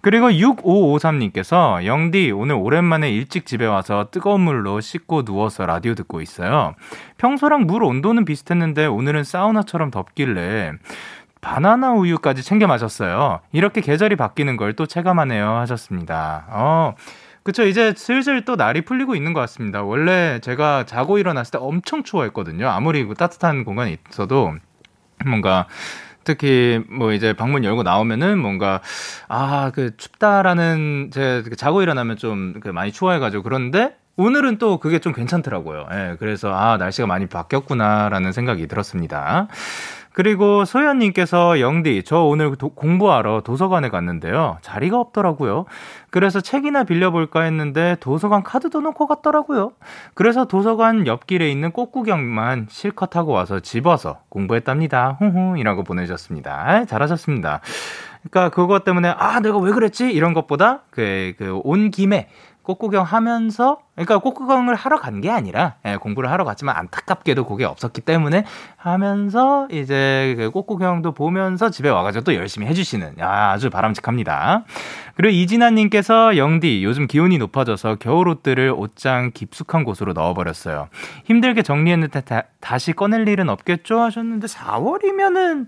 그리고 0.00 0.30
6553님께서 0.30 1.84
영디 1.84 2.30
오늘 2.30 2.54
오랜만에 2.54 3.10
일찍 3.10 3.46
집에 3.46 3.66
와서 3.66 4.08
뜨거운 4.12 4.42
물로 4.42 4.80
씻고 4.80 5.24
누워서 5.24 5.66
라디오 5.66 5.94
듣고 5.94 6.20
있어요. 6.20 6.74
평소랑 7.16 7.66
물 7.66 7.82
온도는 7.82 8.24
비슷했는데 8.24 8.86
오늘은 8.86 9.24
사우나처럼 9.24 9.90
덥길래 9.90 10.72
바나나 11.40 11.92
우유까지 11.92 12.42
챙겨 12.42 12.66
마셨어요. 12.66 13.40
이렇게 13.52 13.80
계절이 13.80 14.16
바뀌는 14.16 14.56
걸 14.56 14.72
또 14.76 14.86
체감하네요. 14.86 15.50
하셨습니다. 15.56 16.46
어. 16.50 16.94
그쵸. 17.42 17.64
이제 17.64 17.94
슬슬 17.96 18.44
또 18.44 18.56
날이 18.56 18.82
풀리고 18.82 19.14
있는 19.16 19.32
것 19.32 19.40
같습니다. 19.40 19.82
원래 19.82 20.38
제가 20.40 20.84
자고 20.86 21.18
일어났을 21.18 21.52
때 21.52 21.58
엄청 21.60 22.02
추워했거든요. 22.02 22.68
아무리 22.68 23.04
그 23.04 23.14
따뜻한 23.14 23.64
공간에 23.64 23.96
있어도 24.10 24.54
뭔가 25.26 25.66
특히 26.24 26.82
뭐 26.90 27.12
이제 27.12 27.32
방문 27.32 27.64
열고 27.64 27.82
나오면은 27.84 28.38
뭔가 28.38 28.80
아 29.28 29.70
그 29.74 29.96
춥다라는 29.96 31.10
제그 31.12 31.56
자고 31.56 31.82
일어나면 31.82 32.16
좀그 32.18 32.68
많이 32.68 32.92
추워해가지고 32.92 33.42
그런데 33.42 33.96
오늘은 34.16 34.58
또 34.58 34.78
그게 34.78 34.98
좀 34.98 35.12
괜찮더라고요. 35.14 35.86
예, 35.92 36.16
그래서 36.18 36.52
아 36.52 36.76
날씨가 36.76 37.06
많이 37.06 37.26
바뀌었구나라는 37.26 38.32
생각이 38.32 38.66
들었습니다. 38.66 39.48
그리고 40.18 40.64
소연님께서 40.64 41.60
영디, 41.60 42.02
저 42.04 42.22
오늘 42.24 42.56
도, 42.56 42.70
공부하러 42.70 43.42
도서관에 43.42 43.88
갔는데요. 43.88 44.58
자리가 44.62 44.98
없더라고요. 44.98 45.64
그래서 46.10 46.40
책이나 46.40 46.82
빌려볼까 46.82 47.42
했는데 47.42 47.96
도서관 48.00 48.42
카드도 48.42 48.80
놓고 48.80 49.06
갔더라고요. 49.06 49.70
그래서 50.14 50.44
도서관 50.44 51.06
옆길에 51.06 51.48
있는 51.48 51.70
꽃구경만 51.70 52.66
실컷 52.68 53.14
하고 53.14 53.30
와서 53.30 53.60
집어서 53.60 54.18
공부했답니다. 54.28 55.18
훈훈이라고 55.20 55.84
보내주셨습니다. 55.84 56.64
아, 56.66 56.84
잘하셨습니다. 56.84 57.60
그러니까 58.28 58.52
그것 58.52 58.82
때문에 58.82 59.14
아 59.16 59.38
내가 59.38 59.58
왜 59.58 59.70
그랬지 59.70 60.10
이런 60.10 60.34
것보다 60.34 60.80
그 60.90 61.34
그 61.38 61.60
온 61.62 61.92
김에 61.92 62.28
꽃구경 62.68 63.02
하면서 63.04 63.78
그러니까 63.94 64.18
꽃구경을 64.18 64.74
하러 64.74 64.98
간 64.98 65.18
게 65.20 65.30
아니라 65.30 65.74
예, 65.86 65.96
공부를 65.96 66.30
하러 66.30 66.44
갔지만 66.44 66.76
안타깝게도 66.76 67.44
그게 67.46 67.64
없었기 67.64 68.02
때문에 68.02 68.44
하면서 68.76 69.66
이제 69.72 70.34
그 70.36 70.50
꽃구경도 70.50 71.12
보면서 71.12 71.70
집에 71.70 71.88
와가지고 71.88 72.24
또 72.24 72.34
열심히 72.34 72.66
해주시는 72.68 73.18
야, 73.18 73.50
아주 73.50 73.70
바람직합니다. 73.70 74.64
그리고 75.16 75.34
이진아님께서 75.34 76.36
영디 76.36 76.84
요즘 76.84 77.06
기온이 77.08 77.38
높아져서 77.38 77.96
겨울 77.96 78.28
옷들을 78.28 78.72
옷장 78.76 79.32
깊숙한 79.32 79.82
곳으로 79.82 80.12
넣어버렸어요. 80.12 80.88
힘들게 81.24 81.62
정리했는데 81.62 82.20
다, 82.20 82.42
다시 82.60 82.92
꺼낼 82.92 83.26
일은 83.26 83.48
없겠죠 83.48 83.98
하셨는데 84.00 84.46
4월이면은 84.46 85.66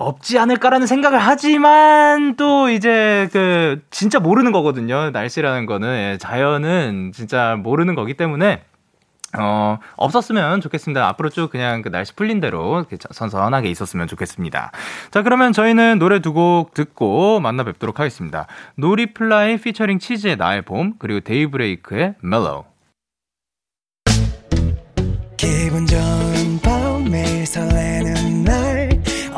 없지 0.00 0.38
않을까라는 0.38 0.86
생각을 0.86 1.18
하지만 1.18 2.34
또 2.36 2.70
이제 2.70 3.28
그 3.32 3.82
진짜 3.90 4.18
모르는 4.18 4.50
거거든요. 4.50 5.10
날씨라는 5.10 5.66
거는 5.66 5.88
예, 5.88 6.18
자연은 6.18 7.12
진짜 7.14 7.56
모르는 7.62 7.94
거기 7.94 8.14
때문에 8.14 8.62
어, 9.38 9.78
없었으면 9.96 10.60
좋겠습니다. 10.62 11.06
앞으로 11.08 11.28
쭉 11.28 11.50
그냥 11.50 11.82
그 11.82 11.90
날씨 11.90 12.14
풀린 12.16 12.40
대로 12.40 12.84
선선하게 13.12 13.68
있었으면 13.70 14.06
좋겠습니다. 14.08 14.72
자, 15.10 15.22
그러면 15.22 15.52
저희는 15.52 15.98
노래 15.98 16.18
두 16.20 16.32
곡 16.32 16.74
듣고 16.74 17.38
만나 17.40 17.62
뵙도록 17.62 18.00
하겠습니다. 18.00 18.46
노리플라이 18.76 19.58
피처링 19.58 19.98
치즈의 19.98 20.36
나의 20.36 20.62
봄, 20.62 20.94
그리고 20.98 21.20
데이브레이크의 21.20 22.14
Mellow. 22.22 22.64
기분 25.36 25.86
좋은 25.86 26.60
밤 26.62 27.04
매일 27.10 27.46
설레는 27.46 28.44
날 28.44 28.69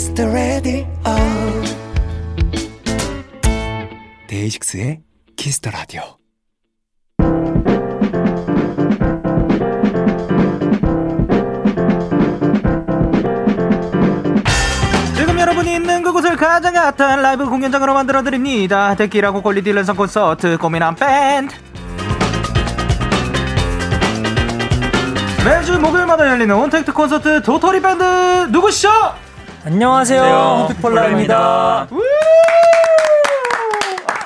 Kiss 0.00 0.14
the 0.14 0.30
radio. 0.30 0.86
데이식스의 4.28 5.00
키스 5.36 5.60
더 5.60 5.68
라디오. 5.70 6.00
지금 15.16 15.38
여러분이 15.38 15.74
있는 15.74 16.02
그곳을 16.02 16.34
가장 16.36 16.76
핫한 16.76 17.20
라이브 17.20 17.44
공연장으로 17.44 17.92
만들어 17.92 18.22
드립니다. 18.22 18.94
데키라 18.94 19.42
고quality 19.42 19.70
랜선 19.70 19.96
콘서트 19.96 20.56
고민한 20.56 20.94
밴드. 20.94 21.54
매주 25.44 25.78
목요일마다 25.78 26.26
열리는 26.26 26.54
온택트 26.54 26.90
콘서트 26.94 27.42
도토리 27.42 27.82
밴드 27.82 28.02
누구시죠? 28.50 28.88
안녕하세요. 29.64 30.66
호피폴라입니다. 30.68 31.86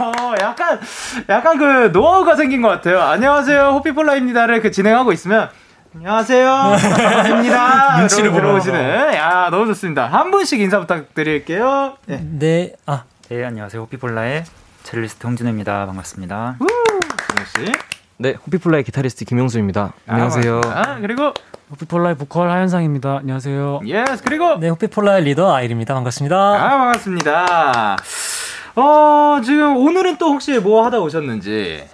어, 0.00 0.34
약간, 0.40 0.80
약간 1.28 1.58
그 1.58 1.90
노하우가 1.92 2.36
생긴 2.36 2.62
것 2.62 2.68
같아요. 2.68 3.00
안녕하세요. 3.00 3.70
호피폴라입니다를 3.70 4.60
그 4.62 4.70
진행하고 4.70 5.12
있으면 5.12 5.48
안녕하세요. 5.94 6.46
반갑습니다. 6.46 7.98
눈치를 8.00 8.32
들어오시는. 8.32 9.14
야, 9.14 9.48
너무 9.50 9.66
좋습니다. 9.66 10.06
한 10.06 10.30
분씩 10.30 10.60
인사 10.60 10.78
부탁드릴게요. 10.80 11.96
네. 12.06 12.20
네. 12.22 12.72
아. 12.86 13.04
네, 13.28 13.44
안녕하세요. 13.44 13.82
호피폴라의 13.82 14.44
첼리스트 14.84 15.26
홍진호입니다. 15.26 15.86
반갑습니다. 15.86 16.56
우, 16.60 16.66
씨. 17.64 17.72
네, 18.18 18.34
호피폴라의 18.46 18.84
기타리스트 18.84 19.24
김영소입니다. 19.24 19.92
안녕하세요. 20.06 20.60
아, 20.66 20.98
그리고 21.00 21.32
호피폴라의 21.74 22.16
보컬 22.16 22.50
하현상입니다. 22.50 23.18
안녕하세요. 23.18 23.80
Yes, 23.86 24.22
그리고 24.22 24.56
네, 24.58 24.68
호피폴라의 24.68 25.24
리더 25.24 25.52
아일입니다 25.52 25.94
반갑습니다. 25.94 26.36
아, 26.36 26.68
반갑습니다. 26.78 27.96
어, 28.76 29.40
지금 29.44 29.76
오늘은 29.76 30.16
또 30.18 30.32
혹시 30.32 30.58
뭐 30.58 30.84
하다 30.86 31.00
오셨는지 31.00 31.84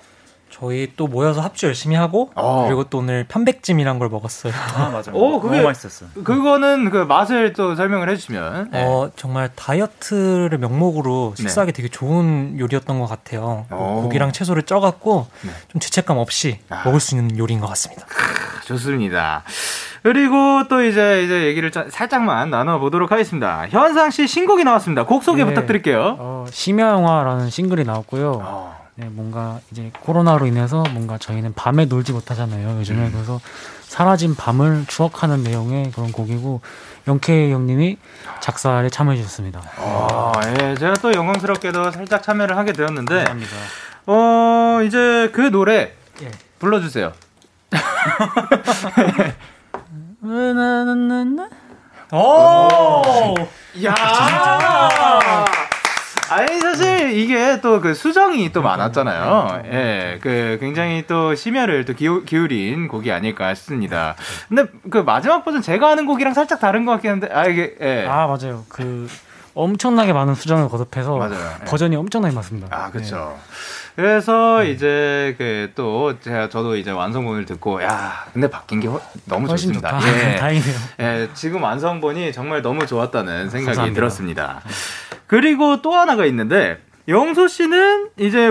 저희 0.60 0.92
또 0.94 1.06
모여서 1.06 1.40
합주 1.40 1.66
열심히 1.66 1.96
하고 1.96 2.30
어. 2.34 2.64
그리고 2.66 2.84
또 2.84 2.98
오늘 2.98 3.24
편백찜이란 3.26 3.98
걸 3.98 4.10
먹었어요. 4.10 4.52
아 4.76 4.90
맞아요. 4.90 5.12
오, 5.14 5.40
그게 5.40 5.56
너무 5.56 5.68
맛있었어. 5.68 6.06
그거는 6.22 6.90
그 6.90 6.98
맛을 6.98 7.54
또 7.54 7.74
설명을 7.74 8.10
해주시면. 8.10 8.70
네. 8.70 8.84
어 8.84 9.10
정말 9.16 9.50
다이어트를 9.54 10.58
명목으로 10.58 11.34
네. 11.36 11.42
식사하기 11.42 11.72
네. 11.72 11.76
되게 11.76 11.88
좋은 11.88 12.58
요리였던 12.58 13.00
것 13.00 13.06
같아요. 13.06 13.64
오. 13.70 14.02
고기랑 14.02 14.32
채소를 14.32 14.64
쪄갖고 14.64 15.26
네. 15.42 15.50
좀 15.68 15.80
죄책감 15.80 16.18
없이 16.18 16.58
아. 16.68 16.82
먹을 16.84 17.00
수 17.00 17.16
있는 17.16 17.38
요리인 17.38 17.60
것 17.60 17.66
같습니다. 17.68 18.04
좋습니다. 18.66 19.42
그리고 20.02 20.68
또 20.68 20.84
이제 20.84 21.22
이제 21.24 21.44
얘기를 21.46 21.70
살짝만 21.72 22.50
나눠보도록 22.50 23.12
하겠습니다. 23.12 23.66
현상 23.68 24.10
씨 24.10 24.26
신곡이 24.26 24.64
나왔습니다. 24.64 25.04
곡 25.04 25.24
소개 25.24 25.42
네. 25.42 25.48
부탁드릴게요. 25.48 26.16
어, 26.18 26.44
심야 26.50 26.90
영화라는 26.90 27.50
싱글이 27.50 27.84
나왔고요. 27.84 28.40
어. 28.44 28.79
네, 29.00 29.06
뭔가 29.08 29.60
이제 29.70 29.90
코로나로 30.00 30.46
인해서 30.46 30.84
뭔가 30.92 31.16
저희는 31.16 31.54
밤에 31.54 31.86
놀지 31.86 32.12
못하잖아요. 32.12 32.78
요즘에 32.80 33.06
음. 33.06 33.12
그래서 33.12 33.40
사라진 33.80 34.34
밤을 34.34 34.84
추억하는 34.88 35.42
내용의 35.42 35.92
그런 35.92 36.12
곡이고 36.12 36.60
영케이 37.08 37.50
형님이 37.50 37.96
작사에 38.40 38.90
참여해 38.90 39.16
주셨습니다. 39.16 39.62
아, 39.78 40.32
예, 40.44 40.74
제가 40.74 40.94
또 40.94 41.14
영광스럽게도 41.14 41.92
살짝 41.92 42.22
참여를 42.22 42.58
하게 42.58 42.72
되었는데, 42.72 43.24
감사합니다. 43.24 43.56
어 44.06 44.82
이제 44.84 45.30
그 45.32 45.50
노래 45.50 45.92
예. 46.22 46.30
불러주세요. 46.58 47.12
오! 52.12 53.34
야! 53.84 53.94
아니 56.30 56.60
사실 56.60 57.10
이게 57.12 57.60
또 57.60 57.80
그 57.80 57.94
수정이 57.94 58.52
또 58.52 58.62
많았잖아요. 58.62 59.62
예, 59.72 60.18
그 60.20 60.58
굉장히 60.60 61.04
또 61.06 61.34
심혈을 61.34 61.84
또 61.86 61.94
기우, 61.94 62.24
기울인 62.24 62.88
곡이 62.88 63.10
아닐까 63.10 63.54
싶습니다. 63.54 64.14
근데 64.48 64.64
그 64.90 64.98
마지막 64.98 65.44
버전 65.44 65.62
제가 65.62 65.88
하는 65.90 66.06
곡이랑 66.06 66.34
살짝 66.34 66.60
다른 66.60 66.84
것 66.84 66.92
같긴 66.92 67.10
한데, 67.12 67.28
아 67.32 67.46
이게 67.46 67.74
예. 67.80 68.06
아 68.06 68.26
맞아요. 68.26 68.64
그 68.68 69.08
엄청나게 69.54 70.12
많은 70.12 70.34
수정을 70.34 70.68
거듭해서 70.68 71.16
맞아요. 71.16 71.56
예. 71.62 71.64
버전이 71.64 71.96
엄청나게 71.96 72.34
많습니다. 72.34 72.68
아, 72.70 72.90
그렇죠. 72.90 73.38
그래서 73.96 74.64
이제 74.64 75.34
그 75.38 75.60
또 75.74 76.18
제가 76.20 76.48
저도 76.48 76.76
이제 76.76 76.90
완성본을 76.90 77.44
듣고 77.44 77.82
야, 77.82 78.26
근데 78.32 78.48
바뀐 78.50 78.80
게 78.80 78.88
허- 78.88 79.00
너무 79.26 79.46
좋습니다. 79.48 79.98
좋다. 80.00 80.32
예. 80.32 80.36
다행이네요. 80.40 80.74
예, 81.00 81.28
지금 81.34 81.62
완성본이 81.62 82.32
정말 82.32 82.60
너무 82.62 82.86
좋았다는 82.86 83.50
생각이 83.50 83.66
감사합니다. 83.66 83.94
들었습니다. 83.94 84.60
그리고 85.26 85.80
또 85.82 85.92
하나가 85.94 86.24
있는데 86.26 86.78
영소 87.08 87.46
씨는 87.46 88.08
이제 88.18 88.50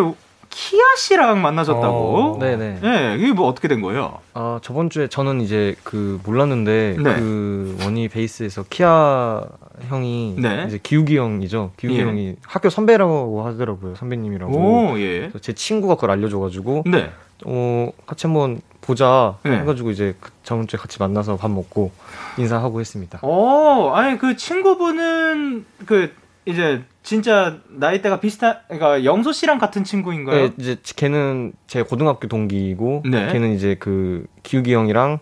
키아 0.49 0.81
씨랑 0.97 1.41
만나셨다고. 1.41 2.35
어, 2.35 2.39
네네. 2.39 2.79
예, 2.83 3.15
이게 3.19 3.33
뭐 3.33 3.47
어떻게 3.47 3.67
된 3.67 3.81
거예요? 3.81 4.19
아 4.33 4.59
저번 4.63 4.89
주에 4.89 5.07
저는 5.07 5.41
이제 5.41 5.75
그 5.83 6.19
몰랐는데 6.23 6.95
네. 6.99 7.15
그 7.15 7.77
원희 7.83 8.07
베이스에서 8.07 8.63
키아 8.69 9.43
형이 9.87 10.35
네. 10.37 10.65
이제 10.67 10.79
기욱이 10.81 11.17
형이죠. 11.17 11.71
기욱이 11.77 11.99
예. 11.99 12.03
형이 12.03 12.35
학교 12.43 12.69
선배라고 12.69 13.45
하더라고요. 13.45 13.95
선배님이라고. 13.95 14.53
오, 14.53 14.99
예. 14.99 15.31
제 15.41 15.53
친구가 15.53 15.95
그걸 15.95 16.11
알려줘가지고 16.11 16.83
네. 16.87 17.11
어 17.45 17.91
같이 18.05 18.27
한번 18.27 18.61
보자 18.81 19.37
네. 19.43 19.59
해가지고 19.59 19.91
이제 19.91 20.15
그 20.19 20.31
저번 20.43 20.67
주에 20.67 20.77
같이 20.77 20.97
만나서 20.99 21.37
밥 21.37 21.49
먹고 21.51 21.91
인사하고 22.37 22.79
했습니다. 22.79 23.19
어, 23.21 23.91
아니 23.93 24.17
그 24.17 24.35
친구분은 24.35 25.65
그 25.85 26.11
이제 26.45 26.81
진짜 27.03 27.57
나이대가 27.69 28.19
비슷한 28.19 28.57
그러니까 28.67 29.03
영소 29.03 29.31
씨랑 29.31 29.59
같은 29.59 29.83
친구인가요? 29.83 30.47
네, 30.47 30.53
이제 30.57 30.75
걔는 30.95 31.53
제 31.67 31.83
고등학교 31.83 32.27
동기이고 32.27 33.03
네. 33.05 33.31
걔는 33.31 33.53
이제 33.53 33.75
그 33.79 34.25
기욱이 34.43 34.73
형이랑 34.73 35.19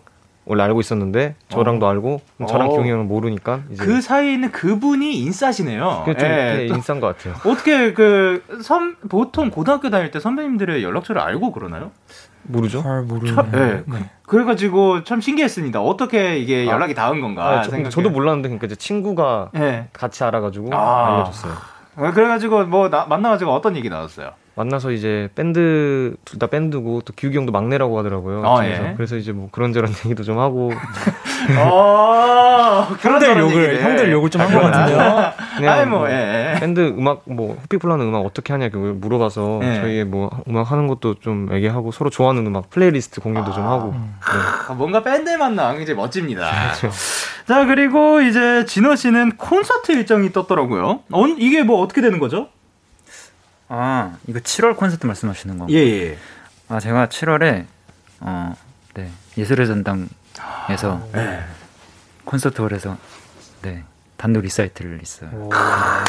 원래 0.48 0.62
알고 0.62 0.80
있었는데 0.80 1.34
저랑도 1.50 1.86
알고 1.86 2.22
저랑 2.48 2.68
어. 2.68 2.72
기욱이 2.72 2.90
형은 2.90 3.06
모르니까 3.06 3.60
이제 3.70 3.84
그 3.84 4.00
사이에 4.00 4.32
있는 4.32 4.50
그분이 4.50 5.18
인싸시네요. 5.20 6.02
그게 6.06 6.18
좀 6.18 6.28
예, 6.28 6.66
인싸인 6.70 7.00
것 7.00 7.16
같아요. 7.16 7.34
어떻게 7.44 7.92
그 7.92 8.42
선, 8.62 8.96
보통 9.10 9.50
고등학교 9.50 9.90
다닐 9.90 10.10
때 10.10 10.18
선배님들의 10.20 10.82
연락처를 10.82 11.20
알고 11.20 11.52
그러나요? 11.52 11.90
모르죠? 12.44 12.82
잘 12.82 13.02
모르는. 13.02 13.34
참, 13.34 13.50
예. 13.54 13.82
네. 13.86 14.10
그래가지고 14.26 15.04
참 15.04 15.20
신기했습니다. 15.20 15.82
어떻게 15.82 16.38
이게 16.38 16.66
아. 16.66 16.72
연락이 16.72 16.94
닿은 16.94 17.20
건가 17.20 17.58
아, 17.58 17.62
저, 17.62 17.70
생각해. 17.70 17.90
저도 17.90 18.08
몰랐는데 18.08 18.48
그러니까 18.48 18.66
이제 18.66 18.74
친구가 18.74 19.50
예. 19.56 19.88
같이 19.92 20.24
알아가지고 20.24 20.74
아. 20.74 21.16
알려줬어요. 21.16 21.52
어, 21.96 22.10
그래가지고 22.12 22.64
뭐 22.64 22.88
나- 22.88 23.04
만나가지고 23.04 23.52
어떤 23.52 23.76
얘기 23.76 23.90
나왔어요? 23.90 24.30
만나서 24.58 24.90
이제 24.90 25.28
밴드 25.36 26.16
둘 26.24 26.38
다 26.38 26.48
밴드고 26.48 27.00
또 27.04 27.12
기욱이 27.14 27.36
형도 27.36 27.52
막내라고 27.52 27.98
하더라고요. 27.98 28.44
아, 28.44 28.56
그래서, 28.60 28.84
예. 28.84 28.94
그래서 28.96 29.16
이제 29.16 29.32
뭐 29.32 29.48
그런저런 29.52 29.90
얘기도 30.04 30.22
좀 30.24 30.38
하고 30.38 30.72
어, 31.58 32.86
형들 33.00 33.38
욕을 33.38 33.82
형들 33.82 34.12
욕을 34.12 34.30
좀 34.30 34.40
한 34.42 34.52
것 34.52 34.60
같은데요. 34.60 35.32
그냥 35.56 35.72
아니 35.78 35.86
뭐 35.90 35.98
뭐 36.00 36.10
예. 36.10 36.54
예. 36.54 36.60
밴드 36.60 36.80
음악 36.96 37.22
뭐 37.24 37.56
호피폴라는 37.62 38.06
음악 38.06 38.18
어떻게 38.20 38.52
하냐 38.52 38.68
그걸 38.68 38.92
물어봐서 38.94 39.60
예. 39.62 39.74
저희의 39.80 40.04
뭐 40.04 40.30
음악 40.48 40.70
하는 40.70 40.86
것도 40.86 41.14
좀 41.20 41.48
얘기하고 41.52 41.90
서로 41.92 42.10
좋아하는 42.10 42.46
음악 42.46 42.70
플레이리스트 42.70 43.20
공유도 43.20 43.52
좀 43.52 43.64
하고 43.66 43.92
네. 43.92 43.98
아, 44.68 44.74
뭔가 44.74 45.02
밴드의 45.02 45.36
만남 45.38 45.76
굉장히 45.76 45.96
멋집니다. 45.98 46.50
자 47.46 47.64
그리고 47.66 48.20
이제 48.20 48.64
진호 48.66 48.94
씨는 48.96 49.36
콘서트 49.36 49.92
일정이 49.92 50.32
떴더라고요. 50.32 51.00
어, 51.10 51.26
이게 51.38 51.62
뭐 51.62 51.80
어떻게 51.80 52.00
되는 52.00 52.18
거죠? 52.18 52.48
아 53.68 54.16
이거 54.26 54.38
7월 54.40 54.76
콘서트 54.76 55.06
말씀하시는 55.06 55.58
거? 55.58 55.66
예 55.70 55.76
예. 55.76 56.18
아 56.68 56.80
제가 56.80 57.06
7월에 57.06 57.66
어, 58.20 58.54
네 58.94 59.10
예술의 59.36 59.66
전당에서 59.66 61.06
예. 61.14 61.44
콘서트홀에서 62.24 62.96
네 63.62 63.84
단독 64.18 64.40
리사이틀 64.42 65.00
있어요. 65.00 65.48
아, 65.52 66.04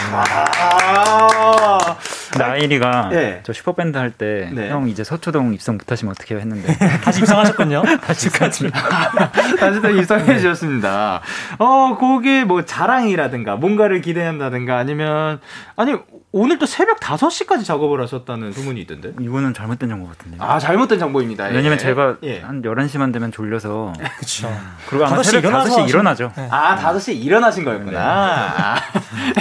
아일이가 2.38 3.10
예. 3.14 3.42
저 3.44 3.54
슈퍼밴드 3.54 3.98
할 3.98 4.10
때 4.12 4.29
형 4.29 4.56
네. 4.56 4.92
이제 4.92 5.04
서초동 5.04 5.54
입성 5.54 5.76
못하시면 5.76 6.16
어떡해요 6.18 6.40
했는데 6.40 6.76
다시 7.04 7.20
입성하셨군요. 7.22 7.84
다시까지 8.02 8.72
다시 9.60 9.82
또 9.82 9.90
입성해 9.92 10.40
주셨습니다. 10.40 11.22
어, 11.60 11.98
거기 12.00 12.44
뭐 12.44 12.66
자랑이라든가 12.66 13.58
뭔가를 13.58 14.02
기대한다든가 14.02 14.78
아니면 14.78 15.40
아니 15.76 15.94
오늘 16.32 16.60
또 16.60 16.68
새벽 16.68 17.00
5시까지 17.00 17.66
작업을 17.66 18.00
하셨다는 18.04 18.52
소문이 18.52 18.80
있던데. 18.82 19.14
이거는 19.20 19.54
잘못된 19.56 19.90
정보 19.90 20.08
같은데요. 20.10 20.40
아, 20.44 20.60
잘못된 20.60 21.00
정보입니다. 21.00 21.50
예. 21.52 21.56
왜냐면 21.56 21.80
제가 21.80 22.18
예. 22.22 22.40
한 22.42 22.62
11시만 22.62 23.12
되면 23.12 23.32
졸려서 23.32 23.94
그렇죠. 24.18 24.56
그리고 24.88 25.06
아마 25.08 25.18
5시 25.18 25.24
새벽 25.24 25.50
일어나서 25.50 25.70
5시에 25.76 25.80
하신- 25.86 25.90
일어나죠. 25.90 26.32
네. 26.38 26.48
아, 26.52 26.76
5시에 26.78 27.16
일어나신 27.16 27.66
거였구나. 27.66 28.00
아, 28.00 28.76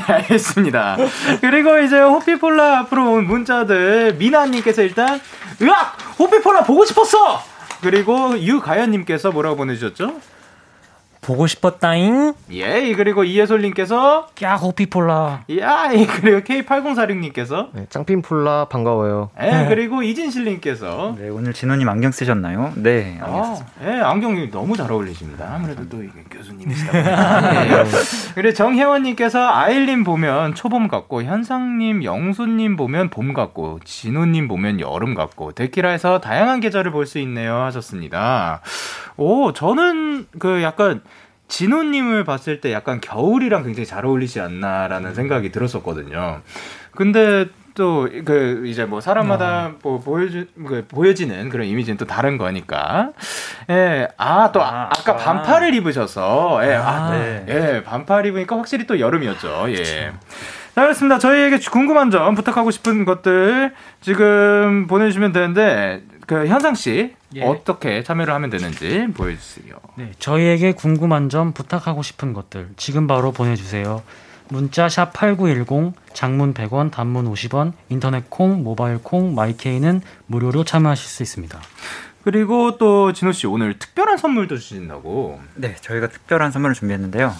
알겠습니다. 0.07 0.97
그리고 1.43 1.79
이제 1.79 2.01
호피폴라 2.01 2.79
앞으로 2.81 3.13
온 3.13 3.27
문자들, 3.27 4.15
미나 4.15 4.47
님께서 4.47 4.81
일단, 4.83 5.21
으악! 5.61 5.95
호피폴라 6.19 6.65
보고 6.65 6.87
싶었어! 6.87 7.43
그리고 7.83 8.39
유가연 8.39 8.91
님께서 8.93 9.31
뭐라고 9.31 9.57
보내 9.57 9.75
주셨죠? 9.75 10.21
보고 11.29 11.47
싶었다잉. 11.47 12.33
예, 12.53 12.95
그리고 12.95 13.23
이예솔님께서, 13.23 14.29
야 14.41 14.55
호피폴라. 14.55 15.45
야, 15.61 15.89
그리고 15.91 16.41
K8046님께서, 16.41 17.69
네, 17.75 17.85
짱핀폴라 17.91 18.69
반가워요. 18.71 19.29
예, 19.39 19.67
그리고 19.69 20.03
이진실님께서, 20.03 21.17
네, 21.19 21.29
오늘 21.29 21.53
진호님 21.53 21.87
안경 21.87 22.13
쓰셨나요? 22.13 22.73
네, 22.77 23.19
안경 23.21 23.41
아, 23.41 23.45
썼습니다. 23.45 23.75
예, 23.87 24.01
안경이 24.01 24.51
너무 24.51 24.75
잘 24.75 24.91
어울리십니다. 24.91 25.53
아무래도 25.55 25.87
또 25.87 26.03
이게 26.03 26.13
교수님이시다 26.31 26.93
보니까. 26.97 27.81
예. 27.81 27.85
그리고 28.35 28.55
정혜원님께서 28.55 29.47
아일님 29.51 30.05
보면 30.05 30.55
초봄 30.55 30.89
같고, 30.89 31.25
현상님, 31.25 32.05
영수님 32.05 32.77
보면 32.77 33.11
봄 33.11 33.35
같고, 33.35 33.81
진호님 33.85 34.49
보면 34.49 34.81
여름 34.81 35.15
같고, 35.15 35.53
데키라에서 35.53 36.21
다양한 36.23 36.61
계절을 36.61 36.91
볼 36.91 37.05
수 37.05 37.19
있네요 37.21 37.55
하셨습니다. 37.65 38.61
오, 39.19 39.53
저는 39.53 40.27
그 40.39 40.63
약간, 40.63 41.03
진호님을 41.49 42.25
봤을 42.25 42.61
때 42.61 42.73
약간 42.73 43.01
겨울이랑 43.01 43.65
굉장히 43.65 43.87
잘 43.87 44.05
어울리지 44.05 44.41
않나라는 44.41 45.15
생각이 45.15 45.51
들었었거든요. 45.51 46.43
근데 46.93 47.47
또 47.75 48.09
그 48.25 48.65
이제 48.67 48.85
뭐 48.85 49.01
사람마다 49.01 49.73
뭐 49.83 50.01
보여주 50.01 50.47
그 50.67 50.85
보여지는 50.89 51.49
그런 51.49 51.67
이미지는 51.67 51.97
또 51.97 52.05
다른 52.05 52.37
거니까. 52.37 53.13
예. 53.71 54.09
아, 54.17 54.51
또 54.53 54.63
아, 54.63 54.67
아, 54.67 54.91
아까 54.91 55.13
아. 55.13 55.17
반팔을 55.17 55.73
입으셔서 55.75 56.61
예. 56.65 56.75
아, 56.75 56.89
아, 56.89 57.11
네. 57.13 57.45
예, 57.49 57.85
반팔 57.85 58.27
입으니까 58.27 58.57
확실히 58.57 58.87
또 58.87 58.99
여름이었죠. 58.99 59.67
예. 59.71 60.13
자, 60.79 60.83
그렇습니다. 60.83 61.19
저희에게 61.19 61.59
궁금한 61.59 62.13
점, 62.13 62.37
부탁하고 62.37 62.71
싶은 62.71 63.05
것들 63.05 63.75
지금 64.01 64.87
보내주시면 64.87 65.33
되는데, 65.33 66.05
그 66.25 66.47
현상 66.47 66.77
씨 66.77 67.17
예. 67.35 67.43
어떻게 67.43 68.05
참여를 68.05 68.33
하면 68.33 68.49
되는지 68.49 69.09
보여주세요. 69.13 69.75
네, 69.97 70.13
저희에게 70.21 70.75
궁금한 70.75 71.31
점 71.31 71.51
부탁하고 71.51 72.05
싶은 72.05 72.33
것들 72.33 72.69
지금 72.77 73.09
바로 73.09 73.33
보내주세요. 73.33 74.05
문자 74.51 74.89
샵 74.89 75.13
#8910 75.15 75.95
장문 76.13 76.55
100원, 76.55 76.93
단문 76.93 77.29
50원, 77.29 77.73
인터넷 77.89 78.31
콩, 78.31 78.63
모바일 78.63 78.99
콩, 79.03 79.35
마이케이는 79.35 80.01
무료로 80.27 80.63
참여하실 80.63 81.09
수 81.09 81.25
있습니다. 81.25 81.61
그리고 82.33 82.77
또 82.77 83.15
진호 83.15 83.33
씨 83.33 83.47
오늘 83.47 83.79
특별한 83.79 84.19
선물도 84.19 84.59
주신다고. 84.59 85.41
네, 85.55 85.75
저희가 85.81 86.09
특별한 86.09 86.53
선물을 86.53 86.75
준비했는데요. 86.75 87.35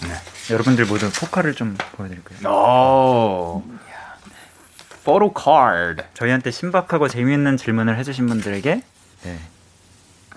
여러분들 0.49 0.85
모두 0.87 1.11
포카를 1.11 1.53
좀 1.53 1.77
보여드릴게요. 1.91 2.49
오. 2.49 3.63
포토 5.03 5.31
카드. 5.31 6.01
저희한테 6.15 6.49
신박하고 6.49 7.07
재미있는 7.07 7.55
질문을 7.57 7.99
해주신 7.99 8.25
분들에게 8.25 8.81
네, 9.25 9.39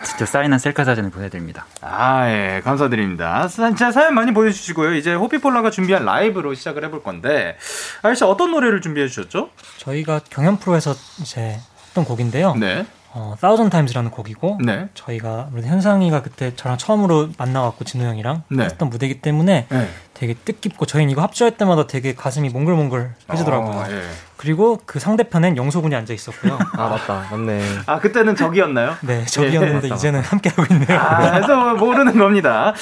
직접 0.04 0.26
사인한 0.26 0.58
셀카 0.58 0.84
사진을 0.84 1.08
보내드립니다. 1.08 1.64
아, 1.80 2.28
예, 2.28 2.60
감사드립니다. 2.62 3.48
사- 3.48 3.74
자, 3.74 3.90
사연 3.90 4.12
많이 4.14 4.34
보내주시고요. 4.34 4.96
이제 4.96 5.14
호피폴라가 5.14 5.70
준비한 5.70 6.04
라이브로 6.04 6.52
시작을 6.52 6.84
해볼 6.84 7.02
건데, 7.02 7.56
아저씨 8.02 8.24
어떤 8.24 8.50
노래를 8.50 8.82
준비해 8.82 9.08
주셨죠? 9.08 9.48
저희가 9.78 10.20
경연 10.28 10.58
프로에서 10.58 10.94
이제 11.22 11.58
했던 11.86 12.04
곡인데요. 12.04 12.54
네. 12.56 12.84
어, 13.14 13.34
Thousand 13.40 13.70
Times라는 13.70 14.10
곡이고 14.10 14.58
네. 14.64 14.88
저희가 14.94 15.50
현상이가 15.54 16.22
그때 16.22 16.54
저랑 16.56 16.78
처음으로 16.78 17.28
만나갖고 17.36 17.84
진우 17.84 18.04
형이랑 18.04 18.42
네. 18.48 18.64
했던 18.64 18.88
무대이기 18.88 19.20
때문에 19.20 19.66
네. 19.68 19.88
되게 20.14 20.34
뜻깊고 20.34 20.86
저희는 20.86 21.10
이거 21.10 21.20
합주할 21.20 21.56
때마다 21.56 21.86
되게 21.86 22.14
가슴이 22.14 22.48
몽글몽글 22.48 23.14
해지더라고요. 23.30 23.70
어, 23.70 23.84
예. 23.90 24.02
그리고 24.38 24.80
그 24.86 24.98
상대편엔 24.98 25.56
영소군이 25.56 25.94
앉아 25.94 26.14
있었고요. 26.14 26.58
아 26.72 26.88
맞다 26.88 27.26
맞네. 27.30 27.62
아 27.86 27.98
그때는 27.98 28.34
적이었나요? 28.34 28.96
네, 29.02 29.24
저기였는데 29.26 29.88
맞다, 29.88 29.94
이제는 29.94 30.20
함께하고 30.20 30.64
있네요. 30.72 30.98
아, 30.98 31.32
그래서 31.32 31.74
모르는 31.74 32.18
겁니다. 32.18 32.72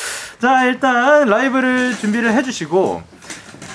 자, 0.41 0.65
일단 0.65 1.29
라이브를 1.29 1.95
준비를 1.97 2.33
해주시고, 2.35 3.03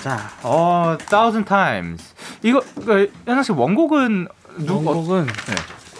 자, 0.04 0.32
어, 0.42 0.98
Thousand 1.10 1.48
Times. 1.48 2.14
이거, 2.44 2.64
그, 2.86 3.12
현아 3.26 3.44
씨 3.44 3.52
원곡은 3.52 4.28
누구? 4.60 4.86
원곡은 4.86 5.26
네. 5.26 5.56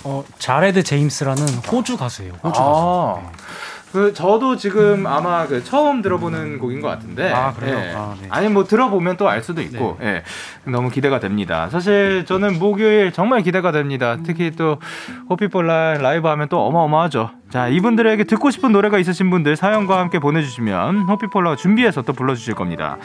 어, 0.06 0.24
자레드 0.38 0.84
제임스라는 0.84 1.44
호주 1.72 1.98
가수예요. 1.98 2.34
호주 2.44 2.54
가수. 2.60 2.62
아, 2.64 3.22
그 3.92 4.14
저도 4.14 4.58
지금 4.58 5.08
아마 5.08 5.48
그 5.48 5.64
처음 5.64 6.02
들어보는 6.02 6.60
곡인 6.60 6.82
것 6.82 6.90
같은데. 6.90 7.32
아, 7.32 7.54
그래요? 7.54 7.78
예. 7.78 7.94
아, 7.96 8.14
네. 8.22 8.28
아니 8.30 8.50
뭐 8.50 8.66
들어보면 8.66 9.16
또 9.18 9.28
알 9.30 9.42
수도 9.42 9.62
있고, 9.62 9.98
예. 10.02 10.22
너무 10.66 10.90
기대가 10.92 11.20
됩니다. 11.20 11.70
사실 11.72 12.26
저는 12.26 12.60
목요일 12.60 13.14
정말 13.14 13.42
기대가 13.42 13.72
됩니다. 13.72 14.18
특히 14.24 14.52
또 14.52 14.80
호피폴라 15.30 15.96
라이브 16.00 16.28
하면 16.28 16.50
또 16.50 16.64
어마어마하죠. 16.68 17.32
자, 17.50 17.68
이분들에게 17.70 18.26
듣고 18.26 18.52
싶은 18.52 18.74
노래가 18.74 19.00
있으신 19.00 19.30
분들 19.30 19.56
사연과 19.56 19.98
함께 19.98 20.20
보내주시면 20.20 21.04
호피폴라가 21.04 21.56
준비해서 21.56 22.02
또 22.02 22.12
불러주실 22.14 22.54
겁니다. 22.54 22.98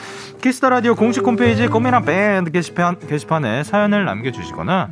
키스 0.42 0.59
더 0.59 0.68
라디오 0.70 0.96
공식 0.96 1.24
홈페이지 1.24 1.66
꼬미랑 1.68 2.04
밴드 2.04 2.50
게시판, 2.50 2.98
게시판에 2.98 3.62
사연을 3.62 4.04
남겨주시거나 4.04 4.88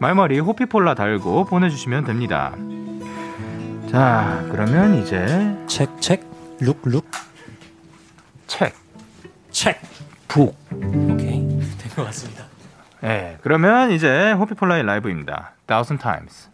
말머리 0.00 0.38
호피폴라 0.38 0.94
달고 0.94 1.44
보내주시면 1.46 2.04
됩니다. 2.04 2.52
자, 3.90 4.44
그러면 4.50 4.94
이제 4.96 5.56
책, 5.66 6.00
책, 6.00 6.24
룩, 6.60 6.80
룩, 6.84 7.04
책, 8.46 8.74
책. 9.50 9.80
북. 10.28 10.54
오케이. 10.72 11.38
된 11.78 11.90
것 11.96 12.04
같습니다. 12.06 12.44
예, 13.02 13.38
그러면 13.42 13.90
이제 13.92 14.32
호피폴라의 14.32 14.82
라이브입니다. 14.84 15.52
Thousand 15.66 16.02
Times. 16.02 16.50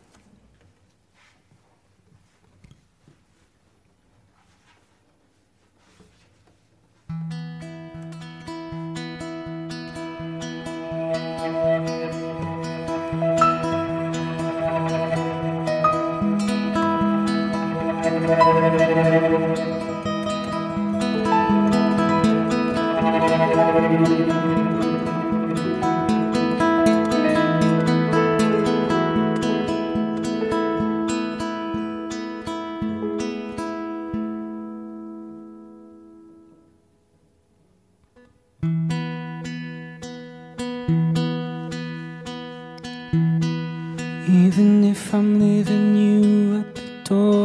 Even 44.26 44.84
if 44.84 45.12
I'm 45.12 45.38
leaving 45.38 45.96
you 45.96 46.60
at 46.60 46.74
the 46.74 46.82
door, 47.04 47.43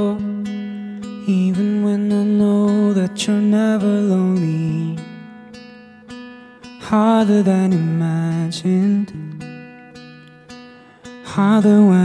harder 7.19 7.43
than 7.43 7.73
imagined, 7.73 9.11
harder 11.25 11.81
when 11.83 11.98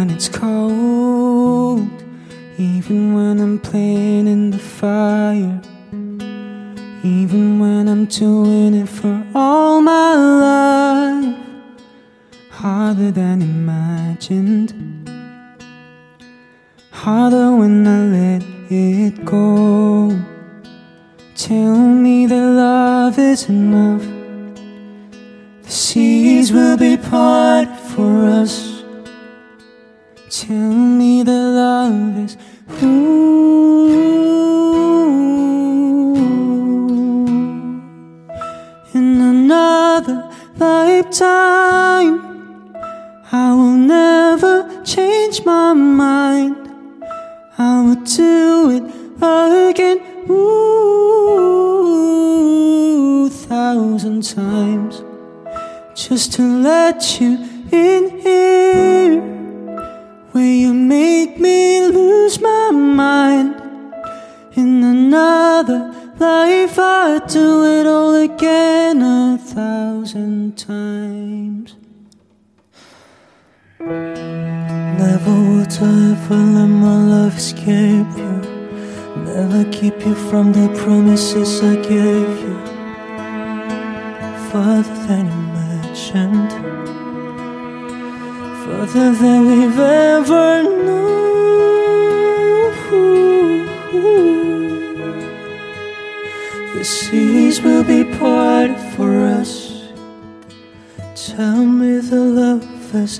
love 102.94 103.04
is 103.04 103.18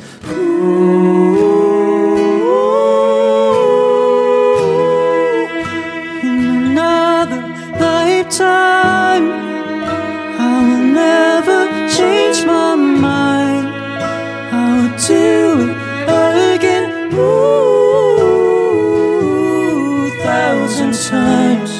in 6.22 6.38
another 6.56 7.40
lifetime. 7.80 9.26
I 10.38 10.42
will 10.66 10.84
never 11.02 11.58
change 11.96 12.38
my 12.46 12.74
mind. 12.76 13.66
I 14.52 14.64
will 14.76 14.94
do 15.06 15.74
it 16.08 16.36
again, 16.56 16.86
ooh, 17.14 18.44
thousand 20.22 20.94
times, 21.10 21.72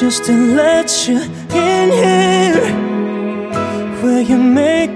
just 0.00 0.24
to 0.26 0.32
let 0.32 0.88
you 1.06 1.18
in 1.54 1.88
here 2.02 2.66
where 4.02 4.22
you 4.22 4.38
make 4.38 4.95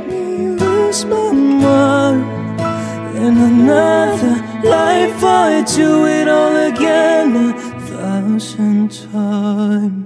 another 3.70 4.68
life, 4.68 5.22
I'd 5.22 5.66
do 5.66 6.06
it 6.06 6.28
all 6.28 6.56
again 6.56 7.50
a 7.50 7.80
thousand 7.80 8.90
times. 9.12 9.99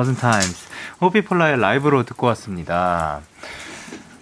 Thousand 0.00 0.20
Times. 0.20 0.68
호피폴라의 1.00 1.60
라이브로 1.60 2.04
듣고 2.04 2.26
왔습니다. 2.28 3.20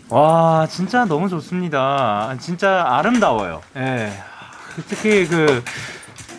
와, 0.08 0.66
진짜 0.68 1.04
너무 1.04 1.28
좋습니다. 1.28 2.34
진짜 2.40 2.84
아름다워요. 2.88 3.62
예. 3.76 4.12
특히 4.88 5.26
그 5.26 5.62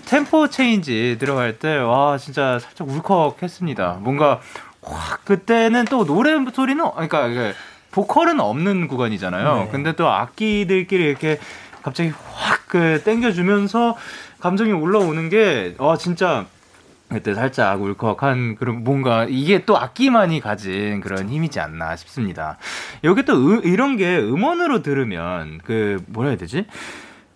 템포 0.06 0.50
체인지 0.50 1.18
들어갈 1.20 1.60
때, 1.60 1.78
와, 1.78 2.18
진짜 2.18 2.60
살짝 2.60 2.90
울컥 2.90 3.44
했습니다. 3.44 3.98
뭔가, 4.02 4.40
확, 4.82 5.24
그때는 5.26 5.86
또 5.86 6.06
노래 6.06 6.32
소리는, 6.54 6.84
그러니까, 6.92 7.28
이게 7.28 7.54
보컬은 7.92 8.40
없는 8.40 8.88
구간이잖아요. 8.88 9.56
네. 9.56 9.70
근데 9.72 9.94
또 9.94 10.10
악기들끼리 10.10 11.04
이렇게 11.04 11.40
갑자기 11.82 12.12
확 12.34 12.60
그 12.70 13.02
땡겨주면서 13.04 13.98
감정이 14.40 14.72
올라오는 14.72 15.28
게, 15.30 15.76
와, 15.80 15.98
진짜 15.98 16.46
그때 17.10 17.34
살짝 17.34 17.82
울컥한 17.82 18.56
그런 18.56 18.84
뭔가 18.84 19.26
이게 19.28 19.66
또 19.66 19.78
악기만이 19.78 20.40
가진 20.42 21.02
그런 21.02 21.28
힘이지 21.30 21.60
않나 21.60 21.96
싶습니다. 21.96 22.58
여기 23.04 23.24
또 23.24 23.34
음- 23.34 23.62
이런 23.64 23.98
게 23.98 24.18
음원으로 24.20 24.82
들으면 24.84 25.60
그 25.64 25.98
뭐라 26.08 26.30
해야 26.30 26.38
되지? 26.38 26.66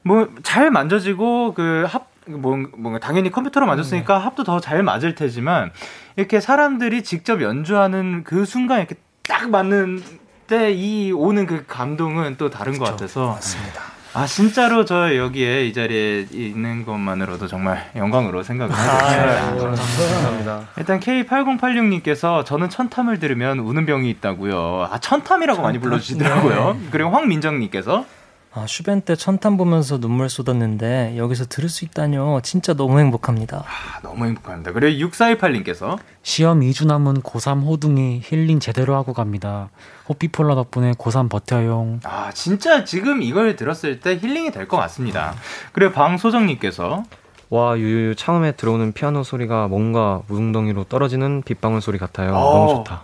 뭐 0.03 0.27
잘 0.43 0.69
만져지고 0.69 1.53
그합 1.55 2.07
뭐, 2.27 2.55
뭔가 2.77 2.99
당연히 2.99 3.31
컴퓨터로 3.31 3.65
만졌으니까 3.65 4.17
합도 4.19 4.43
더 4.43 4.59
잘 4.59 4.83
맞을 4.83 5.15
테지만 5.15 5.71
이렇게 6.15 6.39
사람들이 6.39 7.03
직접 7.03 7.41
연주하는 7.41 8.23
그 8.23 8.45
순간 8.45 8.79
이렇게 8.79 8.95
딱 9.27 9.49
맞는 9.49 10.01
때 10.47 10.71
이 10.73 11.11
오는 11.13 11.45
그 11.47 11.63
감동은 11.67 12.35
또 12.37 12.49
다른 12.49 12.77
것 12.77 12.85
같아서 12.85 13.27
맞습니다. 13.29 13.81
아 14.15 14.27
진짜로 14.27 14.85
저 14.85 15.15
여기에 15.15 15.65
이 15.65 15.73
자리에 15.73 16.27
있는 16.31 16.85
것만으로도 16.85 17.47
정말 17.47 17.89
영광으로 17.95 18.43
생각을 18.43 18.71
하고 18.73 19.71
있습니다. 19.73 19.75
감사합니다. 19.75 20.67
일단 20.77 20.99
K8086님께서 20.99 22.45
저는 22.45 22.69
천탐을 22.69 23.17
들으면 23.19 23.57
우는 23.59 23.87
병이 23.87 24.07
있다고요. 24.11 24.87
아 24.91 24.99
천탐이라고 24.99 25.63
많이 25.63 25.79
불러주시더라고요. 25.79 26.77
그리고 26.91 27.09
황민정님께서 27.09 28.05
아, 28.55 28.67
슈벤 28.67 29.01
때 29.01 29.15
천탄 29.15 29.57
보면서 29.57 29.99
눈물 29.99 30.29
쏟았는데 30.29 31.15
여기서 31.17 31.45
들을 31.45 31.69
수 31.69 31.85
있다뇨. 31.85 32.39
진짜 32.43 32.75
너무 32.75 32.99
행복합니다. 32.99 33.63
아, 33.65 33.99
너무 34.03 34.25
행복합니다. 34.25 34.71
그리고 34.73 35.07
6418님께서 35.09 35.97
시험 36.21 36.59
2주 36.59 36.85
남은 36.85 37.21
고3 37.23 37.65
호둥이 37.65 38.21
힐링 38.23 38.59
제대로 38.59 38.95
하고 38.95 39.13
갑니다. 39.13 39.69
호피폴라 40.07 40.53
덕분에 40.53 40.91
고3 40.91 41.29
버텨용. 41.31 42.01
아 42.03 42.31
진짜 42.31 42.83
지금 42.83 43.23
이걸 43.23 43.55
들었을 43.55 43.99
때 43.99 44.17
힐링이 44.17 44.51
될 44.51 44.67
것 44.67 44.77
같습니다. 44.77 45.33
그리고 45.71 45.91
방소정님께서 45.93 47.03
와 47.49 47.77
유유 47.77 48.15
처음에 48.15 48.51
들어오는 48.53 48.93
피아노 48.93 49.23
소리가 49.23 49.67
뭔가 49.67 50.21
무웅덩이로 50.27 50.83
떨어지는 50.85 51.41
빗방울 51.43 51.81
소리 51.81 51.97
같아요. 51.97 52.33
어. 52.35 52.53
너무 52.67 52.73
좋다. 52.85 53.03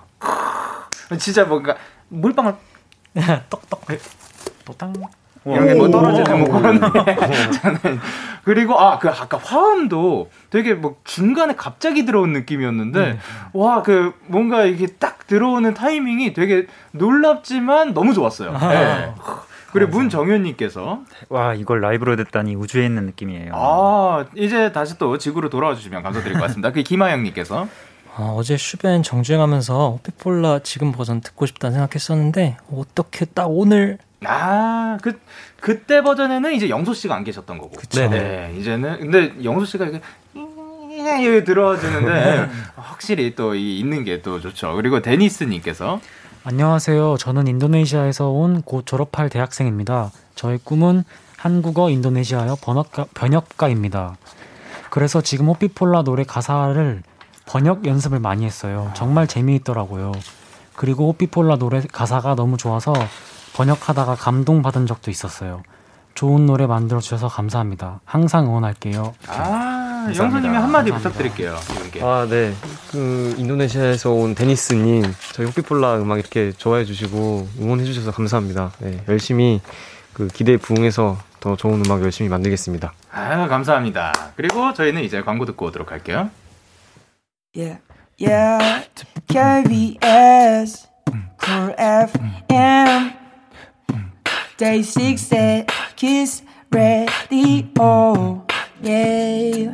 진짜 1.18 1.44
뭔가 1.46 1.76
물방울 2.10 2.56
떡떡. 3.50 3.82
또땅. 4.66 4.94
이런 5.56 5.68
게 5.68 5.74
뭐 5.76 5.90
떨어지는 5.90 6.40
뭐 6.40 6.60
그런 6.60 6.80
저는 7.52 8.00
그리고 8.44 8.80
아 8.80 9.00
그 9.00 9.10
아까 9.10 9.38
화음도 9.38 10.30
되게 10.50 10.74
뭐 10.74 10.96
중간에 11.04 11.56
갑자기 11.56 12.06
들어온 12.06 12.34
느낌이었는데 12.34 13.20
와그 13.54 14.14
뭔가 14.28 14.66
이게 14.66 14.88
딱 14.88 15.28
들어오는 15.28 15.74
타이밍이 15.74 16.34
되게 16.34 16.66
놀랍지만 16.92 17.94
너무 17.94 18.14
좋았어요. 18.14 18.58
네. 18.58 19.14
그리고 19.72 19.92
문정현님께서 19.92 21.02
와 21.30 21.54
이걸 21.54 21.82
라이브로 21.82 22.16
듣다니 22.16 22.56
우주에 22.56 22.86
있는 22.86 23.06
느낌이에요. 23.06 23.52
아 23.54 24.26
이제 24.36 24.72
다시 24.72 24.98
또 24.98 25.18
지구로 25.18 25.50
돌아와 25.50 25.76
주시면 25.76 26.02
감사드릴 26.02 26.34
것 26.34 26.42
같습니다. 26.42 26.72
그 26.72 26.82
김하영님께서 26.82 27.68
아, 28.18 28.34
어제 28.36 28.58
슈벤 28.58 29.04
정주행하면서 29.04 29.92
호피폴라 29.92 30.60
지금 30.64 30.92
버전 30.92 31.22
듣고 31.22 31.46
싶다 31.46 31.70
생각했었는데 31.72 32.58
어떻게 32.76 33.26
딱 33.26 33.46
오늘 33.50 34.00
아 34.26 34.98
그 35.02 35.20
그때 35.62 36.02
버전에는 36.02 36.54
이제 36.54 36.70
영소 36.70 36.94
씨가 36.94 37.16
안 37.16 37.24
계셨던 37.24 37.58
거고. 37.58 37.72
그쵸. 37.78 38.08
네, 38.10 38.54
이제는 38.58 39.00
근데 39.00 39.34
영소 39.44 39.66
씨가 39.66 39.86
이렇게 39.86 40.02
여기 41.26 41.44
들어주는데 41.46 42.50
확실히 42.76 43.36
또 43.36 43.56
이 43.56 43.80
있는 43.80 44.04
게 44.04 44.22
또 44.22 44.40
좋죠. 44.42 44.76
그리고 44.76 45.02
데니스님께서 45.02 46.00
안녕하세요. 46.44 47.18
저는 47.18 47.48
인도네시아에서 47.48 48.30
온 48.30 48.62
곧 48.64 48.86
졸업할 48.86 49.30
대학생입니다. 49.30 50.12
저의 50.36 50.60
꿈은 50.64 51.04
한국어 51.38 51.90
인도네시아어 51.90 52.58
번역가, 52.62 53.06
번역가입니다. 53.14 54.18
그래서 54.90 55.22
지금 55.22 55.48
호피폴라 55.48 56.04
노래 56.04 56.24
가사를 56.24 57.02
번역 57.46 57.86
연습을 57.86 58.20
많이 58.20 58.46
했어요. 58.46 58.92
정말 58.96 59.28
재미있더라고요. 59.28 60.12
그리고 60.76 61.08
호피폴라 61.10 61.58
노래 61.58 61.82
가사가 61.92 62.36
너무 62.36 62.58
좋아서 62.58 62.94
번역하다가 63.60 64.16
감동받은 64.16 64.88
적도 64.88 65.12
있었어요. 65.12 65.64
좋은 66.16 66.46
노래 66.46 66.66
만들어 66.66 67.02
주셔서 67.02 67.28
감사합니다. 67.28 68.00
항상 68.06 68.46
응원할게요. 68.46 69.14
아. 69.28 70.06
영소님이 70.08 70.56
한마디 70.56 70.92
감사합니다. 70.92 70.98
부탁드릴게요. 70.98 71.58
이분께. 71.72 72.02
아, 72.02 72.26
네. 72.30 72.54
그 72.90 73.36
인도네시아에서 73.38 74.12
온 74.12 74.34
데니스님, 74.34 75.04
저희 75.34 75.46
호피폴라 75.48 75.98
음악 75.98 76.20
이렇게 76.20 76.54
좋아해 76.54 76.86
주시고 76.86 77.50
응원해 77.60 77.84
주셔서 77.84 78.12
감사합니다. 78.12 78.72
네, 78.80 79.04
열심히 79.10 79.60
그 80.14 80.28
기대에 80.30 80.56
부응해서 80.56 81.18
더 81.42 81.58
좋은 81.58 81.84
음악 81.86 82.02
열심히 82.02 82.30
만들겠습니다. 82.30 82.94
아 83.12 83.48
감사합니다. 83.48 84.14
그리고 84.38 84.74
저희는 84.74 85.04
이제 85.04 85.22
광고 85.22 85.46
듣고 85.46 85.66
오도록 85.66 85.92
할게요. 85.92 86.30
Yeah, 87.54 87.82
yeah. 88.22 88.88
KBS, 89.28 90.88
Cool 91.44 91.76
FM, 91.78 93.19
Day 94.60 94.84
6 94.84 95.34
at 95.34 95.74
Kiss 95.96 96.44
Radio. 96.70 98.46
Yeah. 98.84 99.72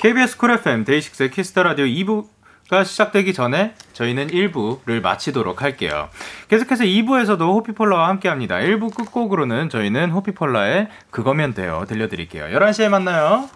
KBS 0.00 0.36
Cool 0.36 0.50
FM 0.50 0.84
데이식스의 0.84 1.30
Kiss 1.30 1.48
the 1.48 1.62
Radio 1.62 1.84
2부가 1.84 2.84
시작되기 2.84 3.32
전에 3.32 3.74
저희는 3.92 4.26
1부를 4.28 5.00
마치도록 5.02 5.62
할게요. 5.62 6.08
계속해서 6.48 6.82
2부에서도 6.82 7.40
호피폴라와 7.40 8.08
함께 8.08 8.28
합니다. 8.28 8.56
1부 8.56 8.92
끝곡으로는 8.92 9.68
저희는 9.70 10.10
호피폴라의 10.10 10.88
그거면 11.12 11.54
돼요. 11.54 11.84
들려드릴게요. 11.86 12.46
11시에 12.46 12.88
만나요. 12.88 13.48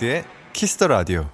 데이식스의 0.00 0.24
Kiss 0.52 0.73
the 0.73 0.88
Radio. 0.88 1.28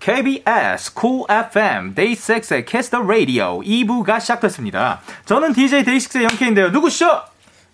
KBS 0.00 0.92
Cool 0.98 1.24
FM 1.30 1.94
Day 1.94 2.14
6의 2.14 2.66
Kiss 2.66 2.90
the 2.90 3.04
Radio 3.04 3.60
2부가 3.60 4.20
시작됐습니다. 4.20 5.00
저는 5.24 5.52
DJ 5.52 5.84
데이식스의 5.84 6.24
영케인데요. 6.24 6.70
누구시죠? 6.70 7.22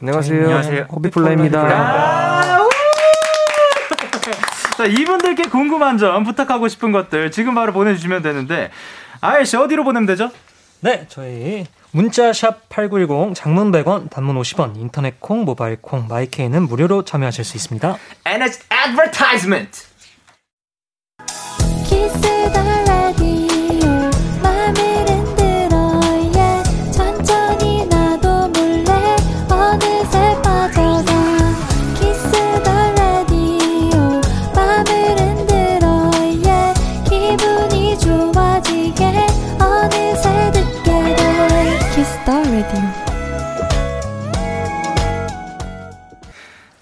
안녕하세요. 0.00 0.42
안녕하세요. 0.42 0.86
호피폴라입니다. 0.92 1.60
아, 1.60 2.62
우! 2.62 2.68
자, 4.76 4.86
이분들께 4.86 5.44
궁금한 5.44 5.98
점, 5.98 6.24
부탁하고 6.24 6.68
싶은 6.68 6.92
것들 6.92 7.30
지금 7.30 7.54
바로 7.54 7.72
보내주시면 7.72 8.22
되는데, 8.22 8.70
아일 9.20 9.36
씨, 9.36 9.56
어디로 9.56 9.84
보내면 9.84 10.06
되죠? 10.06 10.30
네, 10.80 11.06
저희 11.08 11.66
문자 11.92 12.32
샵 12.32 12.68
8910 12.68 13.34
장문 13.34 13.70
100원, 13.70 14.10
단문 14.10 14.40
50원, 14.40 14.76
인터넷 14.76 15.20
콩, 15.20 15.44
모바일 15.44 15.76
콩, 15.80 16.08
my 16.08 16.23
K는 16.23 16.62
무료로 16.62 17.04
참여하실 17.04 17.44
수 17.44 17.56
있습니다. 17.56 17.96
And 18.26 18.44
it's 18.44 18.60
advertisement! 18.72 19.91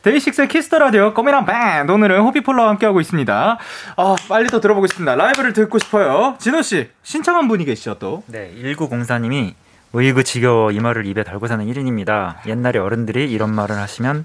데이식스의 0.02 0.48
Kiss 0.48 0.65
the 0.65 0.78
Radio 0.78 1.12
꼬미랑 1.12 1.44
밴드 1.44 1.92
오늘은 1.92 2.22
호피폴라와 2.22 2.70
함께하고 2.70 3.02
있습니다. 3.02 3.58
아 3.96 4.16
빨리 4.28 4.48
또 4.48 4.58
들어보고 4.60 4.86
싶습니다. 4.86 5.14
라이브를 5.14 5.52
듣고 5.52 5.78
싶어요. 5.78 6.36
진호 6.38 6.62
씨 6.62 6.88
신청한 7.02 7.48
분이 7.48 7.66
계시죠 7.66 7.98
또? 7.98 8.22
네, 8.26 8.50
1904님이 8.56 9.52
으이그 9.94 10.24
지겨워 10.24 10.70
이 10.70 10.80
말을 10.80 11.04
입에 11.04 11.22
달고 11.22 11.48
사는 11.48 11.66
1인입니다. 11.66 12.36
옛날에 12.46 12.78
어른들이 12.78 13.30
이런 13.30 13.54
말을 13.54 13.76
하시면 13.76 14.24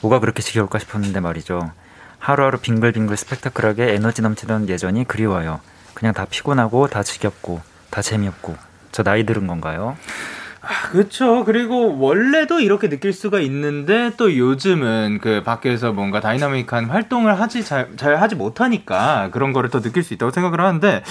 뭐가 0.00 0.20
그렇게 0.20 0.42
지겨울까 0.42 0.78
싶었는데 0.78 1.18
말이죠. 1.18 1.72
하루하루 2.20 2.58
빙글빙글 2.58 3.16
스펙타클하게 3.16 3.94
에너지 3.94 4.22
넘치던 4.22 4.68
예전이 4.68 5.08
그리워요. 5.08 5.60
그냥 5.94 6.14
다 6.14 6.26
피곤하고 6.28 6.86
다 6.86 7.02
지겹고 7.02 7.62
다 7.90 8.00
재미없고 8.00 8.56
저 8.92 9.02
나이 9.02 9.26
들은 9.26 9.48
건가요? 9.48 9.96
아, 10.68 10.88
그렇죠. 10.90 11.44
그리고 11.44 11.98
원래도 11.98 12.58
이렇게 12.60 12.88
느낄 12.88 13.12
수가 13.12 13.40
있는데 13.40 14.10
또 14.16 14.36
요즘은 14.36 15.20
그 15.22 15.42
밖에서 15.44 15.92
뭔가 15.92 16.20
다이나믹한 16.20 16.86
활동을 16.86 17.38
하지 17.40 17.64
잘, 17.64 17.88
잘 17.96 18.16
하지 18.20 18.34
못하니까 18.34 19.30
그런 19.32 19.52
거를 19.52 19.70
더 19.70 19.80
느낄 19.80 20.02
수 20.02 20.12
있다고 20.14 20.32
생각을 20.32 20.60
하는데 20.60 21.02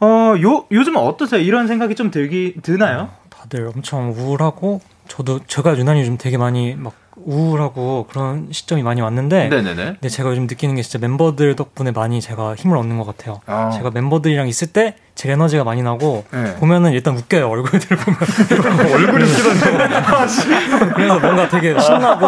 어 0.00 0.34
요 0.42 0.66
요즘은 0.70 1.00
어떠세요? 1.00 1.40
이런 1.40 1.66
생각이 1.66 1.94
좀 1.94 2.10
들기 2.10 2.54
드나요? 2.62 3.10
다들 3.30 3.68
엄청 3.74 4.10
우울하고 4.10 4.80
저도 5.08 5.40
제가 5.46 5.76
유난히 5.78 6.00
요즘 6.00 6.18
되게 6.18 6.36
많이 6.36 6.74
막 6.74 6.92
우울하고 7.16 8.06
그런 8.10 8.48
시점이 8.50 8.82
많이 8.82 9.00
왔는데 9.00 9.48
네네네. 9.48 9.84
근데 9.84 10.08
제가 10.08 10.30
요즘 10.30 10.42
느끼는 10.46 10.74
게 10.74 10.82
진짜 10.82 10.98
멤버들 10.98 11.56
덕분에 11.56 11.92
많이 11.92 12.20
제가 12.20 12.54
힘을 12.56 12.76
얻는 12.76 12.98
것 12.98 13.06
같아요. 13.06 13.40
아. 13.46 13.70
제가 13.70 13.90
멤버들이랑 13.90 14.48
있을 14.48 14.68
때 14.72 14.96
제 15.16 15.32
에너지가 15.32 15.64
많이 15.64 15.82
나고 15.82 16.24
네. 16.30 16.54
보면은 16.56 16.92
일단 16.92 17.16
웃겨요 17.16 17.48
얼굴들 17.48 17.96
보면 17.96 18.18
얼굴이 18.92 19.24
웃기던데 19.24 19.88
그래서 20.94 21.18
뭔가 21.18 21.48
되게 21.48 21.78
신나고 21.80 22.26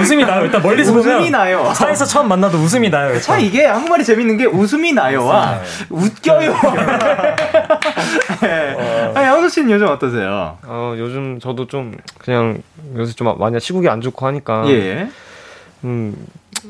웃음이 0.00 0.24
나요 0.24 0.44
일단 0.44 0.62
멀리서 0.62 0.92
웃음이 0.92 1.14
보면 1.16 1.32
나요. 1.32 1.72
차에서 1.74 2.04
처음 2.04 2.28
만나도 2.28 2.56
웃음이 2.56 2.88
나요 2.88 3.08
일단. 3.08 3.20
참 3.22 3.40
이게 3.40 3.66
한국말이 3.66 4.04
재밌는 4.04 4.36
게 4.36 4.46
웃음이 4.46 4.92
나요와 4.92 5.60
웃겨요. 5.90 6.54
네. 8.40 9.12
아니 9.16 9.26
영수 9.26 9.48
씨는 9.48 9.72
요즘 9.72 9.88
어떠세요? 9.88 10.56
어, 10.62 10.94
요즘 10.96 11.40
저도 11.40 11.66
좀 11.66 11.96
그냥 12.18 12.62
요새 12.96 13.12
좀 13.14 13.36
많이 13.38 13.58
시국이 13.58 13.88
안 13.88 14.00
좋고 14.00 14.24
하니까 14.24 14.68
예. 14.68 15.08
음, 15.82 16.14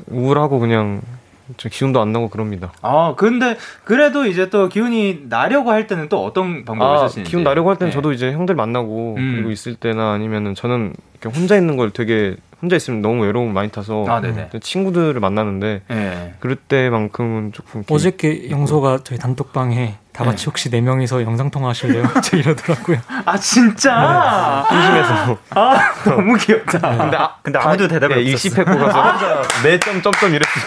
우울하고 0.06 0.58
그냥 0.58 1.02
좀 1.02 1.19
기운도 1.56 2.00
안 2.00 2.12
나고 2.12 2.28
그럽니다. 2.28 2.72
아 2.82 3.14
근데 3.16 3.56
그래도 3.84 4.26
이제 4.26 4.50
또 4.50 4.68
기운이 4.68 5.24
나려고 5.28 5.70
할 5.70 5.86
때는 5.86 6.08
또 6.08 6.24
어떤 6.24 6.64
방법을 6.64 6.96
아, 6.96 7.08
쓰시는지? 7.08 7.30
기운 7.30 7.44
나려고 7.44 7.70
할 7.70 7.76
때는 7.76 7.90
네. 7.90 7.94
저도 7.94 8.12
이제 8.12 8.32
형들 8.32 8.54
만나고 8.54 9.16
음. 9.18 9.32
그리고 9.34 9.50
있을 9.50 9.74
때나 9.74 10.12
아니면은 10.12 10.54
저는 10.54 10.94
이렇게 11.20 11.38
혼자 11.38 11.56
있는 11.56 11.76
걸 11.76 11.90
되게 11.90 12.36
혼자 12.62 12.76
있으면 12.76 13.00
너무 13.00 13.24
외로움 13.24 13.54
많이 13.54 13.70
타서 13.70 14.04
아, 14.08 14.20
네네. 14.20 14.50
친구들을 14.60 15.18
만나는데 15.18 15.82
예. 15.90 16.34
그럴 16.40 16.56
때만큼은 16.56 17.52
조금 17.52 17.82
어저께 17.88 18.50
영소가 18.50 18.98
저희 19.02 19.18
단톡방에 19.18 19.94
다 20.12 20.24
같이 20.24 20.44
혹시 20.46 20.68
네 20.70 20.80
명이서 20.82 21.22
영상 21.22 21.50
통화 21.50 21.70
하실래요? 21.70 22.04
저 22.22 22.36
이러더라고요. 22.36 22.98
아 23.24 23.38
진짜? 23.38 24.66
심심해서 24.68 25.38
아 25.50 25.78
너무 26.04 26.36
귀엽다. 26.36 26.78
근데, 26.98 27.16
아, 27.16 27.34
근데 27.42 27.58
아무도 27.58 27.88
대답을 27.88 28.16
네, 28.16 28.32
없었어. 28.32 28.48
일시패고 28.48 28.78
가서 28.78 29.02
혼자 29.02 29.42
네점 29.62 30.02
점점 30.02 30.34
이랬어요. 30.34 30.64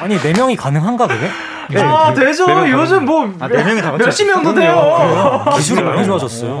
아니 0.00 0.18
네 0.18 0.32
명이 0.32 0.54
가능한가 0.56 1.08
그게? 1.08 1.28
아 1.80 2.12
되죠. 2.14 2.46
네명 2.46 2.70
요즘 2.70 3.04
뭐 3.04 3.34
아, 3.40 3.48
네 3.48 3.64
명이 3.64 3.80
다 3.82 3.92
몇십 3.92 4.26
명도 4.28 4.54
돼요. 4.54 5.44
기술이 5.56 5.82
많이 5.82 6.04
좋아졌어요. 6.04 6.60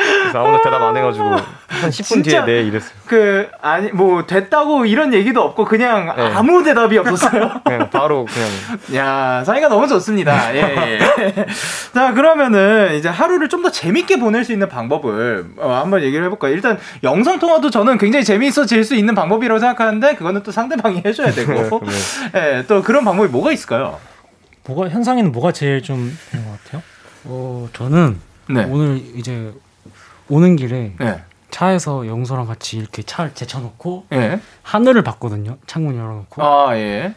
그래서 0.00 0.44
아무도 0.44 0.62
대답 0.62 0.82
안 0.82 0.96
해가지고 0.96 1.24
한 1.68 1.90
10분 1.90 2.24
뒤에? 2.24 2.44
네 2.44 2.62
이랬어요. 2.62 2.90
그 3.06 3.48
아니 3.60 3.90
뭐 3.92 4.26
됐다고 4.26 4.86
이런 4.86 5.14
얘기도 5.14 5.42
없고 5.42 5.64
그냥 5.64 6.12
네. 6.16 6.32
아무 6.34 6.62
대답이 6.64 6.98
없었어요. 6.98 7.60
그냥 7.64 7.90
바로 7.90 8.26
그냥 8.26 8.48
야 8.96 9.44
사이가 9.44 9.68
너무 9.68 9.86
좋습니다. 9.86 10.54
예, 10.54 10.60
예. 10.60 10.98
자 11.94 12.12
그러면은 12.14 12.94
이제 12.96 13.08
하루를 13.08 13.48
좀 13.48 13.60
더 13.60 13.70
재밌게 13.70 14.18
보낼 14.18 14.42
수 14.42 14.52
있는 14.52 14.70
방법을 14.70 15.44
어, 15.58 15.80
한번 15.82 16.02
얘기를 16.02 16.24
해볼까요? 16.24 16.54
일단 16.54 16.78
영상 17.02 17.38
통화도 17.38 17.68
저는 17.68 17.98
굉장히 17.98 18.24
재미있어질 18.24 18.84
수 18.84 18.94
있는 18.94 19.14
방법이라고 19.14 19.58
생각하는데 19.58 20.14
그거는 20.14 20.42
또 20.42 20.50
상대방이 20.50 21.02
해줘야 21.04 21.30
되고, 21.30 21.52
네. 22.32 22.58
예, 22.58 22.64
또 22.66 22.80
그런 22.82 23.04
방법이 23.04 23.28
뭐가 23.28 23.52
있을까요? 23.52 23.98
뭐가 24.64 24.88
현상에는 24.88 25.30
뭐가 25.30 25.52
제일 25.52 25.82
좀 25.82 26.16
되는 26.30 26.46
것 26.46 26.64
같아요? 26.64 26.82
어, 27.24 27.68
저는 27.74 28.18
네, 28.48 28.64
오늘 28.64 28.96
이제 29.14 29.52
오는 30.30 30.56
길에 30.56 30.94
네, 30.98 31.22
차에서 31.50 32.06
영소랑 32.06 32.46
같이 32.46 32.78
이렇게 32.78 33.02
차를 33.02 33.34
제쳐놓고 33.34 34.06
예, 34.12 34.40
하늘을 34.62 35.02
봤거든요. 35.02 35.58
창문 35.66 35.96
열어놓고. 35.96 36.42
아 36.42 36.76
예, 36.76 37.14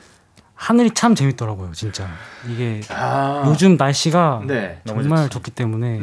하늘이 0.56 0.91
참 0.91 1.13
재밌더라고요, 1.15 1.71
진짜. 1.73 2.08
이게 2.49 2.82
아, 2.89 3.43
요즘 3.47 3.78
날씨가 3.78 4.43
네, 4.47 4.82
정말 4.86 5.30
좋기 5.30 5.52
때문에 5.52 5.99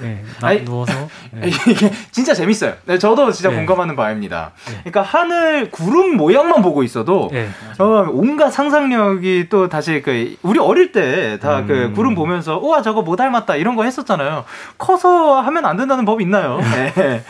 네. 0.00 0.24
아이, 0.40 0.64
누워서 0.64 0.92
네. 1.30 1.48
이게 1.48 1.92
진짜 2.10 2.34
재밌어요. 2.34 2.74
네, 2.86 2.98
저도 2.98 3.30
진짜 3.30 3.50
네. 3.50 3.56
공감하는 3.56 3.94
바입니다. 3.94 4.52
그러니까 4.64 5.02
하늘 5.02 5.70
구름 5.70 6.16
모양만 6.16 6.62
보고 6.62 6.82
있어도 6.82 7.28
네. 7.32 7.48
저 7.76 8.08
온갖 8.10 8.50
상상력이 8.50 9.46
또 9.48 9.68
다시 9.68 10.02
그 10.02 10.36
우리 10.42 10.58
어릴 10.58 10.92
때 10.92 11.38
다그 11.40 11.72
음. 11.72 11.94
구름 11.94 12.14
보면서 12.14 12.58
우와 12.58 12.82
저거 12.82 13.02
뭐 13.02 13.16
닮았다 13.16 13.56
이런 13.56 13.76
거 13.76 13.84
했었잖아요. 13.84 14.44
커서 14.78 15.40
하면 15.40 15.64
안 15.66 15.76
된다는 15.76 16.04
법 16.04 16.20
있나요? 16.20 16.58
네. 16.94 17.22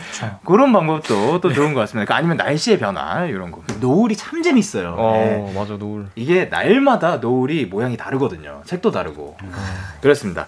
그런 0.45 0.71
방법도 0.73 1.41
또 1.41 1.53
좋은 1.53 1.73
것 1.73 1.81
같습니다. 1.81 2.05
그러니까 2.05 2.15
아니면 2.15 2.37
날씨의 2.37 2.79
변화 2.79 3.25
이런 3.25 3.51
거. 3.51 3.61
노을이 3.79 4.15
참 4.15 4.41
재밌어요. 4.41 4.95
네. 4.95 4.95
어 4.97 5.51
맞아 5.55 5.75
노을. 5.77 6.07
이게 6.15 6.45
날마다 6.45 7.17
노을이 7.17 7.65
모양이 7.65 7.97
다르거든요. 7.97 8.61
색도 8.65 8.91
다르고. 8.91 9.37
음. 9.43 9.51
그렇습니다. 10.01 10.47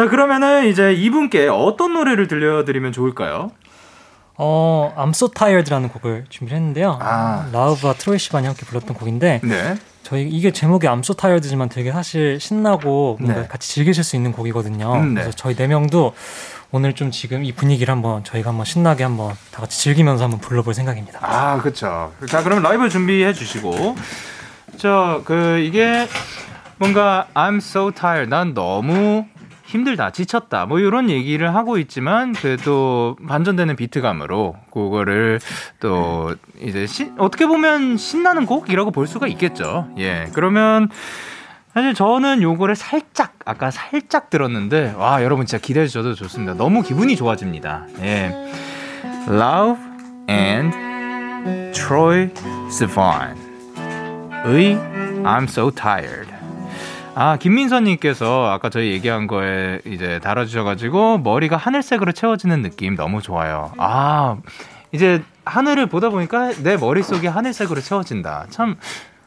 자, 0.00 0.08
그러면은 0.08 0.66
이제 0.66 0.94
이분께 0.94 1.48
어떤 1.48 1.92
노래를 1.92 2.26
들려드리면 2.26 2.90
좋을까요? 2.92 3.50
어, 4.38 4.94
I'm 4.96 5.10
So 5.10 5.28
Tired라는 5.28 5.90
곡을 5.90 6.24
준비를 6.30 6.56
했는데요. 6.56 6.98
아. 7.02 7.46
라우브와 7.52 7.92
트로이 7.92 8.18
시반이 8.18 8.46
함께 8.46 8.64
불렀던 8.64 8.96
곡인데 8.96 9.42
네. 9.44 9.76
저희 10.02 10.26
이게 10.26 10.52
제목이 10.52 10.86
I'm 10.86 11.00
So 11.00 11.14
Tired지만 11.14 11.68
되게 11.68 11.92
사실 11.92 12.40
신나고 12.40 13.18
뭔가 13.20 13.42
네. 13.42 13.46
같이 13.46 13.74
즐기실 13.74 14.02
수 14.02 14.16
있는 14.16 14.32
곡이거든요. 14.32 14.90
음, 14.94 15.08
네. 15.12 15.20
그래서 15.20 15.36
저희 15.36 15.54
네 15.54 15.66
명도 15.66 16.14
오늘 16.70 16.94
좀 16.94 17.10
지금 17.10 17.44
이 17.44 17.52
분위기를 17.52 17.92
한번 17.92 18.24
저희가 18.24 18.48
한번 18.48 18.64
신나게 18.64 19.04
한번 19.04 19.34
다 19.50 19.60
같이 19.60 19.82
즐기면서 19.82 20.24
한번 20.24 20.40
불러볼 20.40 20.72
생각입니다. 20.72 21.18
아, 21.20 21.60
그쵸. 21.60 22.10
자, 22.26 22.42
그럼 22.42 22.62
라이브 22.62 22.88
준비해 22.88 23.34
주시고. 23.34 23.96
저, 24.78 25.20
그, 25.26 25.58
이게 25.58 26.08
뭔가 26.78 27.26
I'm 27.34 27.58
so 27.58 27.90
tired. 27.90 28.30
난 28.30 28.54
너무 28.54 29.26
힘들다, 29.70 30.10
지쳤다. 30.10 30.66
뭐 30.66 30.80
이런 30.80 31.08
얘기를 31.10 31.54
하고 31.54 31.78
있지만 31.78 32.32
그래도 32.32 33.16
반전되는 33.28 33.76
비트감으로 33.76 34.56
그거를 34.72 35.38
또 35.78 36.34
이제 36.60 36.86
신- 36.86 37.14
어떻게 37.18 37.46
보면 37.46 37.96
신나는 37.96 38.46
곡이라고 38.46 38.90
볼 38.90 39.06
수가 39.06 39.28
있겠죠. 39.28 39.88
예. 39.98 40.26
그러면 40.34 40.88
사실 41.72 41.94
저는 41.94 42.42
요거를 42.42 42.74
살짝 42.74 43.34
아까 43.44 43.70
살짝 43.70 44.28
들었는데 44.28 44.94
와 44.98 45.22
여러분 45.22 45.46
진짜 45.46 45.62
기대해 45.64 45.86
주셔도 45.86 46.14
좋습니다. 46.14 46.54
너무 46.54 46.82
기분이 46.82 47.14
좋아집니다. 47.14 47.86
예. 48.00 48.34
Love 49.28 49.80
and 50.28 50.76
트로이 51.72 52.30
스폰의 52.70 53.36
I'm 55.22 55.44
so 55.44 55.70
tired. 55.70 56.29
아, 57.14 57.36
김민선님께서 57.36 58.50
아까 58.50 58.70
저희 58.70 58.92
얘기한 58.92 59.26
거에 59.26 59.80
이제 59.84 60.20
달아주셔가지고 60.22 61.18
머리가 61.18 61.56
하늘색으로 61.56 62.12
채워지는 62.12 62.62
느낌 62.62 62.94
너무 62.96 63.20
좋아요. 63.20 63.72
아, 63.78 64.36
이제 64.92 65.22
하늘을 65.44 65.86
보다 65.86 66.08
보니까 66.08 66.52
내 66.62 66.76
머릿속이 66.76 67.26
하늘색으로 67.26 67.80
채워진다. 67.80 68.46
참, 68.50 68.76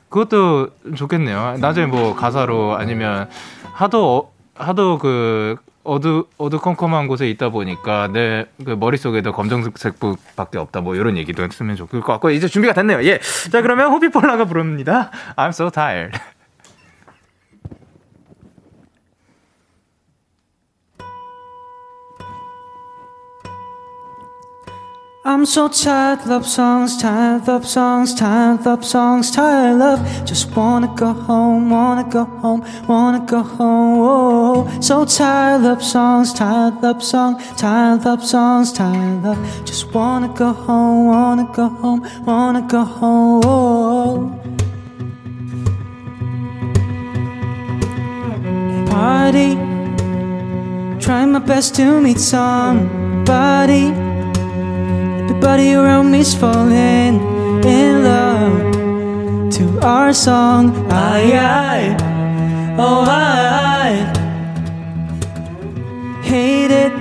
그것도 0.09 0.69
좋겠네요. 0.95 1.57
나중에 1.59 1.87
뭐 1.87 2.15
가사로 2.15 2.77
아니면 2.77 3.29
하도, 3.73 4.17
어, 4.17 4.31
하도 4.55 4.97
그 4.97 5.57
어두 5.85 6.27
어두컴컴한 6.37 7.07
곳에 7.07 7.29
있다 7.29 7.49
보니까 7.49 8.07
내 8.07 8.45
그 8.63 8.71
머릿속에도 8.71 9.33
검정색밖에 9.33 10.57
없다 10.57 10.79
뭐 10.79 10.95
이런 10.95 11.17
얘기도 11.17 11.43
했으면 11.43 11.75
좋을 11.75 11.89
것 11.89 12.03
같고 12.03 12.29
이제 12.29 12.47
준비가 12.47 12.73
됐네요. 12.73 13.03
예. 13.03 13.19
자 13.51 13.61
그러면 13.61 13.91
호피폴라가 13.91 14.45
부릅니다. 14.45 15.11
I'm 15.35 15.49
so 15.49 15.69
tired. 15.69 16.17
I'm 25.25 25.45
so 25.45 25.69
tired, 25.69 26.25
love 26.25 26.45
songs, 26.45 27.01
tired, 27.01 27.47
love 27.47 27.65
songs, 27.65 28.13
tired, 28.13 28.65
love 28.65 28.83
songs, 28.83 29.31
tired, 29.31 29.79
love. 29.79 30.25
Just 30.25 30.53
wanna 30.53 30.93
go 30.97 31.13
home, 31.13 31.69
wanna 31.69 32.03
go 32.03 32.25
home, 32.25 32.61
wanna 32.89 33.25
go 33.25 33.41
home. 33.41 33.99
Whoa. 33.99 34.81
So 34.81 35.05
tired, 35.05 35.61
love 35.61 35.81
songs, 35.81 36.33
tired, 36.33 36.83
love 36.83 37.01
song, 37.01 37.39
tired, 37.55 38.03
love 38.03 38.21
songs, 38.21 38.73
tired, 38.73 39.23
love. 39.23 39.39
Just 39.63 39.93
wanna 39.93 40.27
go 40.27 40.51
home, 40.51 41.05
wanna 41.05 41.49
go 41.53 41.69
home, 41.69 42.05
wanna 42.25 42.61
go 42.67 42.83
home. 42.83 43.41
Whoa. 43.43 44.29
Party, 48.91 49.55
trying 50.99 51.31
my 51.31 51.39
best 51.39 51.75
to 51.75 52.01
meet 52.01 52.19
somebody. 52.19 54.12
Everybody 55.43 55.73
around 55.73 56.09
me's 56.09 56.33
falling 56.33 57.19
in 57.65 58.03
love 58.05 59.51
to 59.51 59.79
our 59.85 60.13
song. 60.13 60.73
I, 60.89 61.33
I, 61.33 61.97
oh 62.79 63.03
I, 63.05 63.91
hate 66.23 66.71
it. 66.71 66.93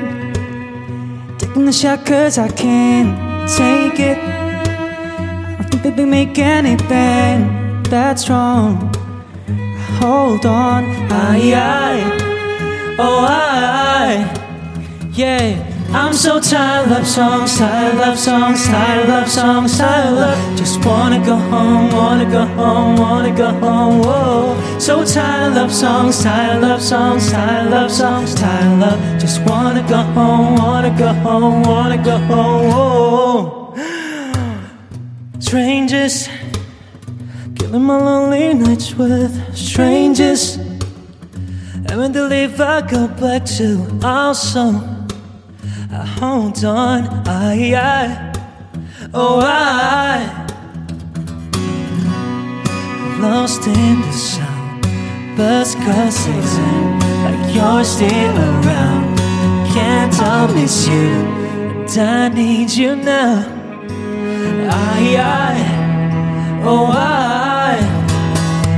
Taking 1.39 1.67
the 1.67 1.73
shot 1.73 2.05
cause 2.05 2.37
I 2.37 2.49
can't 2.49 3.49
take 3.49 4.01
it. 4.01 4.19
I 4.19 5.65
don't 5.71 5.81
think 5.81 5.95
they 5.95 6.05
make 6.05 6.37
anything 6.37 7.81
that's 7.85 8.29
wrong. 8.29 8.93
Hold 10.01 10.47
on, 10.47 10.83
I, 11.13 11.39
I, 11.55 12.97
oh 12.99 13.25
I, 13.25 15.11
yeah. 15.13 15.72
I'm 15.95 16.15
so 16.15 16.41
tired 16.41 16.87
of 16.87 16.91
love 16.91 17.07
songs, 17.07 17.59
tired 17.59 17.93
of 17.93 17.99
love 17.99 18.19
songs, 18.19 18.67
tired 18.67 19.03
of 19.03 19.09
love 19.09 19.29
songs, 19.29 19.77
tired 19.77 20.07
of 20.09 20.15
love. 20.15 20.57
Just 20.57 20.83
wanna 20.87 21.19
go 21.23 21.37
home, 21.37 21.93
wanna 21.93 22.25
go 22.25 22.47
home, 22.47 22.97
wanna 22.97 23.37
go 23.37 23.51
home. 23.61 24.01
Whoa, 24.01 24.79
so 24.79 25.05
tired 25.05 25.51
of 25.51 25.57
love 25.57 25.73
songs, 25.73 26.23
tired 26.23 26.57
of 26.57 26.63
love 26.63 26.83
songs, 26.83 27.31
tired 27.31 27.67
of 27.67 27.73
love 27.73 27.91
songs, 27.91 28.35
tired 28.35 28.73
of 28.73 28.79
love. 28.79 29.21
Just 29.21 29.43
wanna 29.43 29.83
go 29.87 29.99
home, 30.17 30.57
wanna 30.57 30.97
go 30.97 31.13
home, 31.13 31.63
wanna 31.63 32.03
go 32.03 32.17
home. 32.17 32.71
Whoa, 32.71 33.75
strangers, 35.41 36.31
killing 37.55 37.85
my 37.85 37.99
lonely 37.99 38.55
nights 38.55 38.95
with 38.95 39.33
strangers. 39.55 40.57
And 41.87 42.01
when 42.01 42.13
they 42.13 42.23
leave, 42.23 42.59
I 42.59 42.81
go 42.81 43.09
back 43.09 43.45
to 43.59 43.99
our 44.03 44.35
song. 44.35 44.92
I 45.95 46.07
hold 46.07 46.65
on, 46.65 47.05
I, 47.29 47.75
I, 47.75 48.33
oh 49.13 49.41
I, 49.43 50.25
lost 53.21 53.67
in 53.67 54.01
the 54.01 54.13
sound, 54.13 54.83
birds 55.37 55.73
sing 56.17 56.99
like 57.25 57.55
you're 57.55 57.85
still 57.85 58.39
around. 58.39 59.19
Can't 59.75 60.19
I 60.19 60.51
miss 60.55 60.89
you? 60.89 60.95
And 60.95 61.99
I 61.99 62.29
need 62.29 62.71
you 62.71 62.97
now. 62.97 63.45
I, 64.71 65.17
I, 65.19 66.63
oh 66.65 66.87
I, 66.87 67.77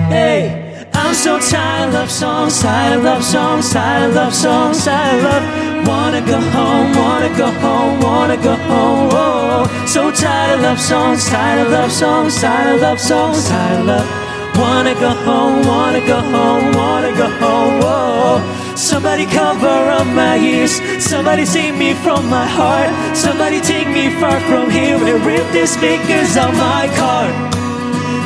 hey. 0.08 0.64
I'm 0.92 1.14
so 1.14 1.38
tired 1.38 1.94
of 1.94 2.10
songs, 2.10 2.60
tired 2.60 2.98
of 2.98 3.04
love 3.04 3.22
songs, 3.22 3.72
tired 3.72 4.10
of 4.10 4.16
love 4.16 4.34
songs, 4.34 4.84
tired 4.84 5.18
of 5.18 5.24
love. 5.24 5.63
Wanna 5.86 6.22
go 6.22 6.40
home, 6.40 6.96
wanna 6.96 7.28
go 7.36 7.50
home, 7.60 8.00
wanna 8.00 8.36
go 8.36 8.54
home. 8.54 9.10
Whoa. 9.10 9.66
So 9.86 10.10
tired 10.10 10.54
of 10.54 10.60
love 10.62 10.80
songs, 10.80 11.26
tired 11.28 11.66
of 11.66 11.72
love 11.72 11.92
songs, 11.92 12.40
tired 12.40 12.74
of 12.74 12.80
love 12.80 13.00
songs, 13.00 13.46
tired 13.48 13.80
of 13.80 13.86
love. 13.86 14.08
Wanna 14.56 14.94
go 14.94 15.10
home, 15.10 15.66
wanna 15.66 16.00
go 16.06 16.20
home, 16.20 16.72
wanna 16.72 17.12
go 17.12 17.28
home. 17.42 17.80
Whoa. 17.80 18.74
Somebody 18.76 19.26
cover 19.26 19.90
up 19.98 20.06
my 20.06 20.38
ears, 20.38 20.80
somebody 21.02 21.44
save 21.44 21.76
me 21.76 21.92
from 21.94 22.30
my 22.30 22.46
heart. 22.46 22.90
Somebody 23.14 23.60
take 23.60 23.88
me 23.88 24.08
far 24.20 24.40
from 24.48 24.70
here 24.70 24.96
and 24.96 25.24
rip 25.26 25.46
the 25.52 25.66
speakers 25.66 26.36
out 26.36 26.54
my 26.54 26.88
car. 26.96 27.28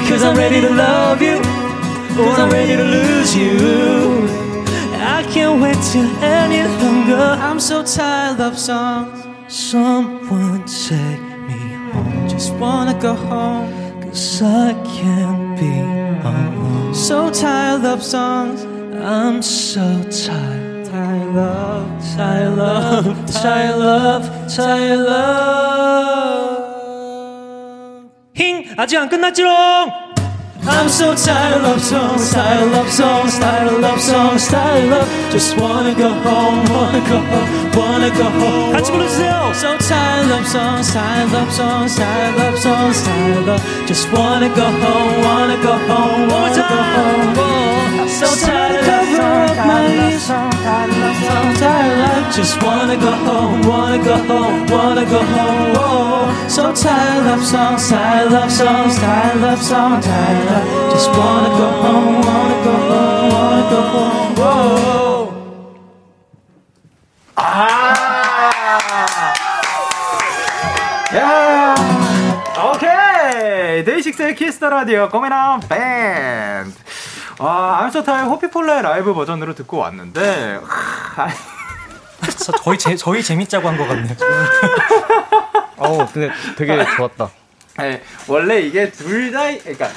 Cause 0.09 0.23
I'm 0.23 0.37
ready 0.37 0.61
to 0.61 0.71
love 0.71 1.21
you. 1.21 1.41
Cause 2.15 2.39
I'm 2.39 2.51
ready 2.51 2.77
to 2.77 2.85
lose 2.85 3.37
you. 3.37 4.29
I 5.01 5.23
can't 5.33 5.61
wait 5.61 5.81
to 5.93 5.99
any 6.23 6.63
longer. 6.63 6.78
I'm 7.38 7.60
so 7.60 7.84
tired 7.84 8.40
of 8.40 8.58
songs. 8.58 9.26
Someone 9.48 10.64
take 10.66 11.22
me 11.48 11.60
home. 11.92 12.28
Just 12.28 12.54
wanna 12.56 12.94
go 13.00 13.14
home. 13.14 13.72
Cause 14.02 14.42
I 14.42 14.74
can't 14.84 15.60
be 15.60 15.80
alone. 15.80 16.94
So 16.94 17.30
tired 17.30 17.86
of 17.86 18.04
songs. 18.04 18.64
I'm 18.96 19.42
so 19.42 20.04
tired. 20.10 20.86
Tired 20.86 21.34
love, 21.34 21.90
tired 22.16 22.56
love, 22.56 23.32
tired 23.42 23.78
love, 23.78 24.24
tired 24.56 25.00
love. 25.00 26.34
힝 28.36 28.66
아직 28.78 28.98
안 28.98 29.10
끝났지롱. 29.10 30.14
I'm 30.66 30.88
so 30.88 31.14
tired 31.14 31.58
of 31.58 31.64
love 31.64 31.82
songs, 31.82 32.32
tired 32.32 32.64
of 32.64 32.72
love 32.72 32.90
songs, 32.90 33.40
tired 33.40 33.68
of 33.74 33.80
love 33.80 34.00
songs, 34.00 34.48
tired 34.48 34.84
of 34.86 34.92
love. 34.92 35.07
Just 35.32 35.58
wanna 35.58 35.94
go 35.94 36.10
home, 36.10 36.64
wanna 36.70 37.02
go 37.10 37.18
home, 37.32 37.50
wanna 37.76 38.10
go 38.12 38.26
home. 38.26 38.74
같이 38.74 38.92
불러주세요. 38.92 39.52
So 39.54 39.78
tired 39.78 40.26
of 40.26 40.30
love 40.30 40.48
songs, 40.48 40.92
tired 40.94 41.26
of 41.26 41.34
love 41.34 41.52
songs, 41.52 41.96
tired 41.96 42.34
of 42.34 42.40
love 42.40 42.58
songs, 42.60 43.04
tired 43.04 43.38
of 43.38 43.48
love. 43.48 43.64
Just 43.86 44.12
wanna 44.12 44.50
go 44.50 44.66
home, 44.66 45.14
wanna 45.24 45.58
go 45.62 45.74
home, 45.88 46.28
wanna 46.28 46.64
go 46.70 46.80
home. 46.96 47.34
Oh, 47.38 48.08
so 48.08 48.28
tired 48.46 48.78
of 48.78 48.86
cover 48.86 49.22
up 49.22 49.58
my 49.66 49.86
ears, 49.88 50.26
tired 50.28 50.90
of 50.90 50.98
love 50.98 51.20
songs, 51.28 51.60
tired 51.60 51.92
of 51.92 51.98
love. 52.02 52.34
Just 52.34 52.56
wanna 52.64 52.98
go 52.98 53.12
home, 53.12 53.62
wanna 53.62 54.00
go 54.00 54.16
home, 54.30 54.66
wanna 54.68 55.06
go 55.06 55.22
home. 55.22 55.74
Oh, 55.78 56.34
so 56.48 56.74
tired 56.74 57.20
of 57.20 57.26
love 57.26 57.44
songs, 57.46 57.90
tired 57.90 58.28
of 58.28 58.34
love 58.34 58.52
songs, 58.52 58.98
tired 58.98 59.36
of 59.36 59.42
love 59.42 59.62
songs, 59.62 60.06
tired 60.06 60.38
of 60.38 60.50
love. 60.50 60.92
Just 60.94 61.10
wanna 61.10 61.50
go 61.62 61.68
home, 61.84 62.16
wanna 62.26 62.58
go 62.66 62.74
home, 62.90 63.30
wanna 63.34 63.70
go 63.70 63.82
home. 63.94 64.36
Whoa. 64.36 65.17
야, 71.15 71.75
오케이. 72.75 73.85
데이식스의 73.85 74.35
Kiss 74.35 74.54
the 74.54 74.69
Radio 74.69 75.09
꼬미남 75.09 75.61
밴드. 75.61 76.77
아, 77.39 77.79
I'm 77.83 77.93
So 77.93 78.00
Tired의 78.00 78.25
호피폴라의 78.27 78.83
라이브 78.83 79.15
버전으로 79.15 79.55
듣고 79.55 79.79
왔는데, 79.79 80.59
하, 80.65 81.29
저, 82.45 82.53
저희 82.63 82.77
재, 82.79 82.97
저희 82.97 83.23
재밌자고 83.23 83.69
한 83.69 83.77
것 83.79 83.87
같네요. 83.87 84.15
어, 85.77 86.07
근데 86.13 86.31
되게 86.57 86.85
좋았다. 86.97 87.31
네, 87.79 88.03
원래 88.27 88.61
이게 88.61 88.91
둘 88.91 89.31
다, 89.31 89.43
그러니까 89.63 89.89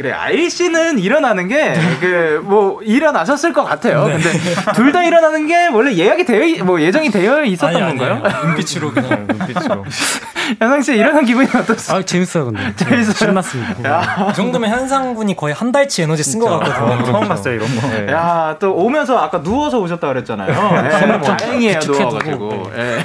그래 0.00 0.12
아일 0.12 0.48
씨는 0.48 0.98
일어나는 0.98 1.48
게 1.48 1.74
그 2.00 2.40
뭐 2.42 2.80
일어나셨을 2.82 3.52
것 3.52 3.64
같아요. 3.64 4.06
네. 4.06 4.14
근데 4.14 4.30
둘 4.74 4.90
다 4.92 5.04
일어나는 5.04 5.46
게 5.46 5.66
원래 5.68 5.94
예약이 5.94 6.24
되어 6.24 6.42
있- 6.42 6.62
뭐 6.62 6.80
예정이 6.80 7.10
되어 7.10 7.44
있었던 7.44 7.76
아니, 7.82 7.98
건가요? 7.98 8.20
아니에요. 8.24 8.44
눈빛으로 8.46 8.90
그냥. 8.92 9.26
눈빛으로. 9.28 9.84
현상 10.58 10.82
씨 10.82 10.94
일어난 10.96 11.24
기분이 11.24 11.46
어떠세요? 11.54 11.98
아 11.98 12.02
재밌어요 12.02 12.46
근데. 12.46 12.74
재밌어요? 12.76 13.12
신났습니다. 13.14 14.30
이 14.30 14.34
정도면 14.34 14.70
현상 14.70 15.14
군이 15.14 15.36
거의 15.36 15.54
한 15.54 15.70
달치 15.70 16.02
에너지 16.02 16.22
쓴 16.24 16.40
것 16.40 16.58
같거든요. 16.58 17.04
처음 17.04 17.28
봤어요 17.28 17.54
이런 17.54 17.68
거. 17.80 17.86
네. 17.88 18.10
야, 18.12 18.56
또 18.58 18.74
오면서 18.74 19.18
아까 19.18 19.42
누워서 19.42 19.78
오셨다 19.78 20.08
그랬잖아요. 20.08 20.82
네, 20.82 21.20
다행이에요, 21.20 21.78
누워가지고. 21.86 22.70
예. 22.76 23.04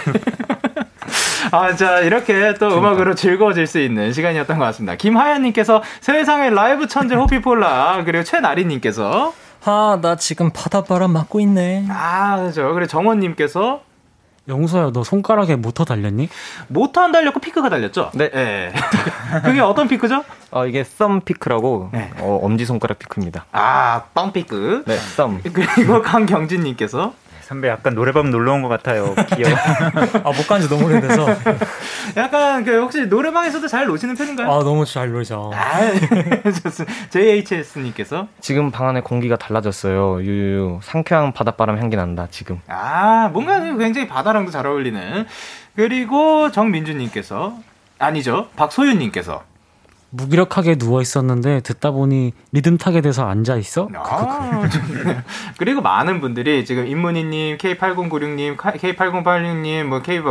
아, 1.52 1.76
자, 1.76 2.00
이렇게 2.00 2.54
또 2.56 2.78
음악으로 2.78 3.16
즐거워질 3.16 3.68
수 3.68 3.80
있는 3.80 4.14
시간이었던 4.14 4.58
것 4.58 4.66
같습니다. 4.66 4.96
김하연님께서 4.96 5.82
세상의 6.02 6.54
라이브 6.54 6.88
천재 6.88 7.16
호피폴라, 7.16 8.04
그리고 8.06 8.24
최나리님께서 8.24 9.34
아, 9.66 9.98
나 10.02 10.16
지금 10.16 10.52
바닷바람 10.52 11.12
맞고 11.12 11.40
있네. 11.40 11.88
아, 11.90 12.38
그죠. 12.44 12.72
그리고 12.74 12.88
정원님께서 12.88 13.82
영소야, 14.48 14.92
너 14.94 15.04
손가락에 15.04 15.56
모터 15.56 15.86
달렸니? 15.86 16.30
모터 16.68 17.02
안 17.02 17.12
달렸고 17.12 17.40
피크가 17.40 17.70
달렸죠? 17.70 18.12
네. 18.14 18.30
예. 18.36 18.74
그게 19.44 19.60
어떤 19.60 19.88
피크죠? 19.88 20.24
어, 20.52 20.68
이게 20.68 20.84
썸 20.84 21.22
피크라고 21.22 21.90
네. 21.92 22.12
어, 22.20 22.40
엄지 22.44 22.64
손가락 22.66 23.00
피크입니다. 23.00 23.46
아, 23.52 24.04
빵 24.14 24.32
피크. 24.34 24.84
네, 24.86 24.98
썸. 24.98 25.42
그리고 25.52 26.04
강경진님께서 26.04 27.14
선배 27.46 27.68
약간 27.70 27.94
노래방 27.94 28.32
놀러 28.32 28.54
온 28.54 28.64
것 28.64 28.70
같아요. 28.70 29.14
귀여워. 29.36 29.56
아, 30.24 30.32
못 30.36 30.48
간지 30.48 30.68
너무 30.68 30.86
오래돼서. 30.86 31.28
약간 32.18 32.64
그 32.64 32.82
혹시 32.82 33.06
노래방에서도 33.06 33.68
잘 33.68 33.86
노시는 33.86 34.16
편인가요? 34.16 34.52
아, 34.52 34.64
너무 34.64 34.84
잘 34.84 35.12
놀죠. 35.12 35.52
아, 35.54 35.92
좋습니다. 36.64 36.94
JHS님께서 37.12 38.28
지금 38.42 38.72
방 38.72 38.88
안에 38.88 39.02
공기가 39.02 39.36
달라졌어요. 39.36 40.24
유유 40.24 40.80
상쾌한 40.82 41.34
바닷바람 41.34 41.78
향기 41.78 41.96
난다. 41.96 42.28
지금. 42.32 42.60
아, 42.68 43.30
뭔가 43.32 43.60
굉장히 43.78 44.08
바다랑도 44.08 44.50
잘 44.50 44.66
어울리는. 44.66 45.28
그리고 45.76 46.52
정민주님께서 46.52 47.54
아니죠. 48.00 48.48
박소윤님께서 48.56 49.44
무기력하게 50.16 50.76
누워 50.76 51.02
있었는데 51.02 51.62
듣다 51.62 51.92
보니 51.92 52.34
리듬 52.52 52.78
타게 52.78 53.02
돼서 53.02 53.28
앉아 53.28 53.58
있어. 53.58 53.90
아. 53.96 54.68
그리고 55.58 55.82
많은 55.82 56.22
분들이 56.22 56.66
지금 56.66 56.88
임문희님, 56.88 57.58
K8096님, 57.58 58.58
K8086님, 58.58 59.84
뭐 59.84 60.02
K 60.02 60.22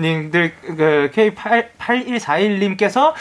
님들 0.00 0.54
그 0.60 1.10
K8141님께서 1.14 3.12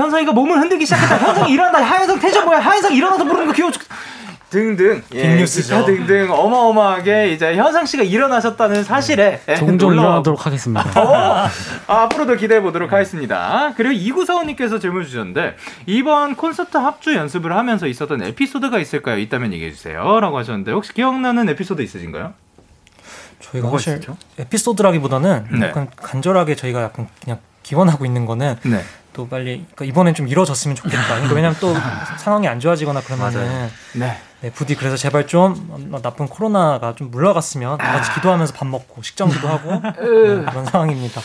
현성이가 0.00 0.32
몸을 0.32 0.58
흔들기 0.60 0.84
시작했다. 0.86 1.18
현성이 1.18 1.52
일어난다. 1.52 1.82
하현성 1.82 2.18
텐션 2.20 2.44
뭐야? 2.46 2.58
하현성 2.60 2.94
일어나서 2.94 3.24
부르는 3.24 3.46
거 3.46 3.52
귀여워. 3.52 3.70
죽- 3.70 3.82
등등 4.50 5.00
빅뉴스죠. 5.10 5.76
기타 5.76 5.86
등등 5.86 6.32
어마어마하게 6.32 7.30
이제 7.30 7.54
현상 7.54 7.86
씨가 7.86 8.02
일어나셨다는 8.02 8.82
사실에 8.82 9.40
예, 9.48 9.54
종종 9.54 9.92
일어나도록 9.92 10.44
하겠습니다. 10.44 10.80
어, 11.00 11.14
아, 11.86 12.02
앞으로도 12.02 12.34
기대해 12.34 12.60
보도록 12.60 12.92
하겠습니다. 12.92 13.72
그리고 13.76 13.92
이구사원님께서 13.92 14.80
질문 14.80 15.04
주셨는데 15.04 15.54
이번 15.86 16.34
콘서트 16.34 16.76
합주 16.78 17.14
연습을 17.14 17.54
하면서 17.56 17.86
있었던 17.86 18.24
에피소드가 18.24 18.80
있을까요? 18.80 19.18
있다면 19.18 19.52
얘기해 19.52 19.70
주세요.라고 19.70 20.36
하셨는데 20.38 20.72
혹시 20.72 20.92
기억나는 20.94 21.48
에피소드 21.50 21.80
있으신가요? 21.82 22.32
저희가 23.42 23.70
사실 23.70 23.92
있었죠? 23.98 24.16
에피소드라기보다는 24.40 25.46
네. 25.60 25.68
약간 25.68 25.88
간절하게 25.94 26.56
저희가 26.56 26.82
약간 26.82 27.06
그냥 27.22 27.38
기원하고 27.62 28.04
있는 28.04 28.26
거는 28.26 28.56
네. 28.64 28.82
또 29.12 29.28
빨리 29.28 29.64
그러니까 29.74 29.84
이번엔 29.84 30.14
좀 30.14 30.28
이뤄졌으면 30.28 30.76
좋겠다. 30.76 31.02
그러니까 31.06 31.34
왜냐면 31.34 31.56
또 31.60 31.74
상황이 32.18 32.46
안 32.48 32.60
좋아지거나 32.60 33.00
그러면은 33.00 33.70
네. 33.94 34.18
네, 34.40 34.50
부디 34.50 34.74
그래서 34.74 34.96
제발 34.96 35.26
좀 35.26 35.90
어, 35.92 36.00
나쁜 36.00 36.26
코로나가 36.26 36.94
좀 36.94 37.10
물러갔으면 37.10 37.76
다 37.78 37.92
같이 37.92 38.14
기도하면서 38.14 38.54
밥 38.54 38.66
먹고 38.66 39.02
식전기도 39.02 39.48
하고 39.48 39.70
네, 40.00 40.44
그런 40.50 40.64
상황입니다. 40.64 41.20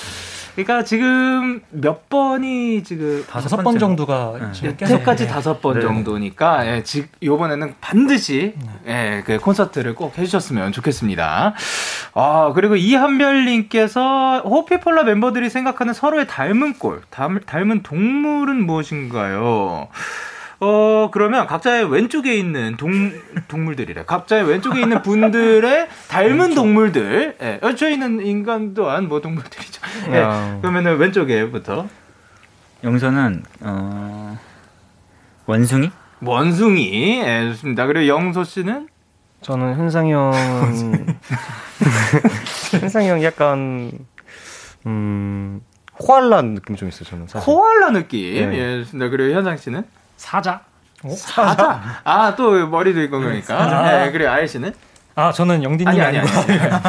그러니까 0.56 0.86
지금 0.86 1.62
몇 1.70 2.08
번이 2.08 2.84
지금 2.84 3.26
다섯 3.28 3.58
번 3.58 3.78
정도가 3.78 4.36
네. 4.40 4.52
지금 4.54 4.78
계속 4.78 5.04
네. 5.04 5.28
다섯 5.28 5.62
번 5.62 5.76
네. 5.76 5.82
정도니까 5.82 6.68
예, 6.68 6.84
지, 6.84 7.08
이번에는 7.20 7.76
반드시 7.82 8.54
예, 8.88 9.22
그 9.26 9.38
콘서트를 9.38 9.96
꼭 9.96 10.18
해주셨으면 10.18 10.72
좋겠습니다. 10.72 11.54
아 12.14 12.52
그리고 12.56 12.78
이한별님께서 12.78 14.44
호피폴라 14.46 15.04
멤버들이 15.04 15.50
생각하는 15.50 15.94
서로의 15.94 16.26
닮은 16.28 16.80
꼴, 16.80 17.02
닮, 17.10 17.40
닮은 17.46 17.84
동물은 17.84 18.66
무엇인가요? 18.66 19.90
어 20.60 21.10
그러면 21.12 21.48
각자의 21.48 21.92
왼쪽에 21.92 22.36
있는 22.36 22.78
동 22.78 23.12
동물들이래. 23.48 24.06
각자의 24.06 24.48
왼쪽에 24.48 24.82
있는 24.82 25.02
분들의 25.02 25.88
닮은 26.08 26.56
동물들. 26.56 27.38
예, 27.42 27.60
어, 27.62 27.76
저희는 27.76 28.26
인간 28.26 28.74
또한 28.74 29.08
뭐 29.08 29.22
동물들이죠. 29.22 29.82
예, 30.12 30.18
야. 30.18 30.58
그러면은 30.62 30.98
왼쪽에부터 30.98 31.88
영서는 32.84 33.44
어 33.62 34.38
원숭이? 35.46 35.92
원숭이. 36.22 37.22
예, 37.24 37.48
좋습니다. 37.50 37.86
그리고 37.88 38.08
영소 38.08 38.44
씨는 38.44 38.88
저는 39.42 39.76
현상이 39.76 40.14
형 40.14 40.32
현상이 42.80 43.10
형 43.10 43.24
약간 43.24 43.92
음 44.86 45.62
코알라 45.98 46.42
느낌 46.42 46.76
좀 46.76 46.88
있어요. 46.88 47.04
저는 47.04 47.28
사실. 47.28 47.46
코알라 47.46 47.92
느낌. 47.92 48.50
네. 48.52 48.58
예, 48.58 48.84
좋습니다. 48.84 49.10
그리고 49.10 49.36
현상 49.36 49.58
씨는 49.58 49.84
사자. 50.18 50.62
사자. 51.18 52.00
아, 52.04 52.34
또 52.36 52.68
머리도 52.68 53.02
있고 53.04 53.20
그러니까. 53.20 54.06
예, 54.08 54.12
그리고 54.12 54.30
아이 54.30 54.48
씨는 54.48 54.74
아 55.16 55.32
저는 55.32 55.64
영디님 55.64 55.88
아니 55.88 55.98
이 55.98 56.02
아니 56.02 56.18
아니고 56.20 56.40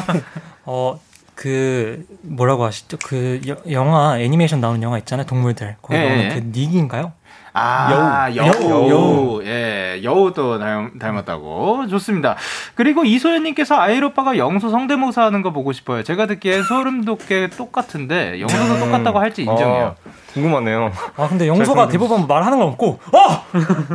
아니. 0.08 0.20
어 0.64 0.98
그 1.36 2.02
뭐라고 2.22 2.64
하시죠? 2.64 2.96
그 3.04 3.42
여- 3.46 3.58
영화 3.70 4.18
애니메이션 4.18 4.58
나오는 4.62 4.82
영화 4.82 4.96
있잖아요. 4.96 5.26
동물들 5.26 5.76
거기 5.82 5.98
예, 5.98 6.08
나오는 6.08 6.24
예. 6.24 6.28
그 6.30 6.38
닉인가요? 6.58 7.12
아, 7.58 8.28
여우. 8.34 8.46
여우. 8.70 8.88
여우. 8.90 9.42
예, 9.44 10.00
여우도 10.02 10.58
닮, 10.58 10.98
닮았다고. 10.98 11.86
좋습니다. 11.88 12.36
그리고 12.74 13.04
이소연님께서 13.04 13.76
아이오빠가 13.80 14.36
영소 14.36 14.68
성대모사 14.68 15.22
하는 15.24 15.40
거 15.42 15.52
보고 15.52 15.72
싶어요. 15.72 16.02
제가 16.02 16.26
듣기에 16.26 16.62
소름 16.62 17.04
돋게 17.04 17.48
똑같은데, 17.56 18.40
영소도 18.40 18.78
똑같다고 18.78 19.18
할지 19.18 19.42
인정해요. 19.42 19.94
아, 19.98 20.10
궁금하네요. 20.34 20.92
아 21.16 21.28
근데 21.28 21.46
영소가 21.48 21.88
대부분 21.88 22.26
말하는 22.26 22.58
거 22.58 22.66
없고 22.66 23.00
아! 23.14 23.42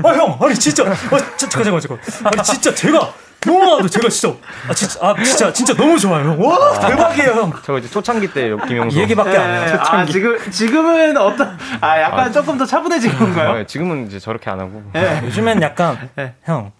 아 0.03 0.13
형! 0.15 0.37
아니 0.41 0.55
진짜 0.55 0.83
아, 0.83 0.93
자, 1.37 1.47
잠깐 1.47 1.63
잠깐 1.65 1.79
잠깐 1.81 1.99
아니 2.33 2.43
진짜 2.43 2.73
제가 2.73 3.13
영화도 3.47 3.87
제가 3.87 4.07
진짜 4.09 4.35
아 4.69 4.73
진짜 4.73 4.99
아 5.01 5.15
진짜 5.23 5.51
진짜 5.53 5.73
너무 5.73 5.97
좋아요 5.97 6.37
와 6.39 6.79
대박이에요 6.79 7.31
형 7.31 7.53
저 7.63 7.77
이제 7.77 7.89
초창기 7.89 8.31
때 8.33 8.55
김영수. 8.67 8.97
이 8.97 9.01
얘기밖에 9.01 9.35
안 9.37 9.49
예, 9.49 9.67
해요 9.69 9.79
아, 9.81 10.05
지금, 10.05 10.37
지금은 10.51 11.17
어떤, 11.17 11.57
아, 11.81 11.99
약간 12.01 12.31
조금 12.31 12.57
더 12.57 12.65
차분해진 12.65 13.17
건가요? 13.17 13.49
아, 13.61 13.65
지금은 13.65 14.07
이제 14.07 14.19
저렇게 14.19 14.49
안 14.49 14.59
하고. 14.59 14.81
예. 14.95 15.21
요즘엔 15.25 15.61
약간 15.61 16.09
네. 16.15 16.33
형 16.45 16.71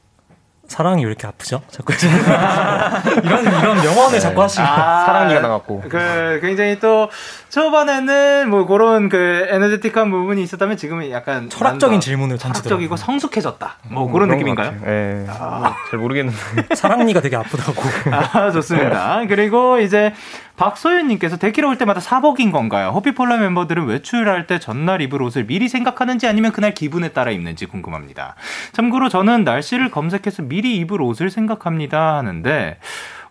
사랑이 0.72 1.04
왜 1.04 1.10
이렇게 1.10 1.28
아프죠? 1.28 1.62
자꾸 1.70 1.94
이런 3.24 3.44
이런 3.44 3.82
명언을 3.82 4.20
자꾸 4.22 4.42
하시고 4.42 4.64
아, 4.64 5.04
사랑니가 5.06 5.42
나갔고. 5.42 5.84
그 5.90 6.40
굉장히 6.42 6.80
또 6.80 7.10
초반에는 7.50 8.50
뭐 8.50 8.66
그런 8.66 9.10
그 9.10 9.48
에너제틱한 9.50 10.10
부분이 10.10 10.42
있었다면 10.44 10.78
지금은 10.78 11.12
약간 11.12 11.50
철학적인 11.50 11.96
난다. 11.96 12.04
질문을 12.06 12.38
철학적이고 12.38 12.96
던지더라고요. 12.96 12.96
성숙해졌다. 12.98 13.76
뭐 13.90 14.10
그런 14.10 14.30
그런 14.30 14.30
것 14.30 14.36
느낌인가요? 14.36 14.74
예. 14.88 15.26
뭐잘 15.26 16.00
모르겠는데. 16.00 16.76
사랑니가 16.76 17.20
되게 17.20 17.36
아프다고 17.36 17.82
아, 18.12 18.52
좋습니다. 18.52 19.22
그리고 19.28 19.78
이제 19.80 20.14
박소연님께서 20.58 21.38
데키러 21.38 21.70
올 21.70 21.78
때마다 21.78 22.00
사복인 22.00 22.52
건가요? 22.52 22.90
호피폴라 22.90 23.38
멤버들은 23.38 23.86
외출할 23.86 24.48
때 24.48 24.60
전날 24.60 25.02
입을 25.02 25.22
옷을 25.22 25.46
미리 25.48 25.68
생각하는지 25.70 26.28
아니면 26.28 26.52
그날 26.52 26.74
기분에 26.74 27.10
따라 27.10 27.32
입는지 27.32 27.66
궁금합니다. 27.66 28.36
참고로 28.74 29.10
저는 29.10 29.44
날씨를 29.44 29.92
검색해서 29.92 30.44
미리 30.44 30.78
입을 30.78 31.02
옷을 31.02 31.30
생각합니다 31.30 32.18
하는데, 32.18 32.78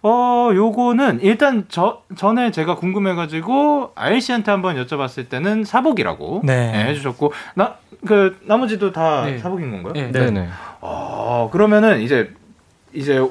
어, 0.02 0.50
요거는 0.54 1.20
일단 1.22 1.66
저, 1.68 2.02
전에 2.16 2.50
제가 2.50 2.76
궁금해가지고 2.76 3.92
아일 3.94 4.20
씨한테 4.20 4.50
한번 4.50 4.76
여쭤봤을 4.76 5.28
때는 5.28 5.64
사복이라고 5.64 6.40
네. 6.44 6.72
예, 6.74 6.90
해주셨고, 6.90 7.32
나, 7.54 7.76
그, 8.06 8.38
나머지도 8.44 8.92
다 8.92 9.24
네. 9.26 9.38
사복인 9.38 9.70
건가요? 9.70 9.92
네. 9.92 10.10
네네. 10.10 10.48
어, 10.80 11.50
그러면은 11.52 12.00
이제 12.00 12.32
이제 12.92 13.22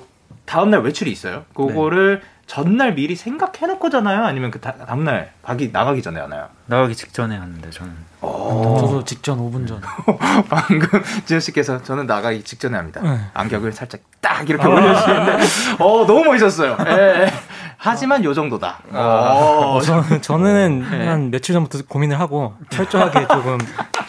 다음날 0.46 0.82
외출이 0.82 1.12
있어요. 1.12 1.46
그거를 1.54 2.22
전날 2.54 2.96
미리 2.96 3.16
생각해놓고잖아요. 3.16 4.26
아니면 4.26 4.50
그 4.50 4.60
다, 4.60 4.74
다음날 4.74 5.32
가기 5.44 5.70
나가기 5.72 6.02
전에 6.02 6.20
하나요? 6.20 6.48
나가기 6.66 6.96
직전에 6.96 7.38
하는데 7.38 7.70
저는 7.70 7.94
저도 8.22 9.04
직전 9.06 9.38
5분 9.38 9.68
전. 9.68 9.80
방금 10.50 11.04
지현 11.26 11.40
씨께서 11.42 11.84
저는 11.84 12.08
나가기 12.08 12.42
직전에 12.44 12.76
합니다. 12.76 13.02
네. 13.04 13.20
안경을 13.36 13.72
살짝 13.72 14.02
딱 14.20 14.50
이렇게 14.50 14.68
올려주시는데, 14.68 15.44
어 15.78 16.06
너무 16.08 16.24
멋있었어요. 16.24 16.76
예, 16.88 16.92
예. 17.26 17.34
하지만 17.78 18.24
요 18.24 18.34
정도다. 18.34 18.80
어, 18.94 19.76
어, 19.78 19.82
저는, 19.82 20.22
저는 20.24 20.90
네. 20.90 21.08
한 21.08 21.30
며칠 21.30 21.54
전부터 21.54 21.84
고민을 21.88 22.20
하고 22.20 22.56
철저하게 22.72 23.28
조금 23.32 23.60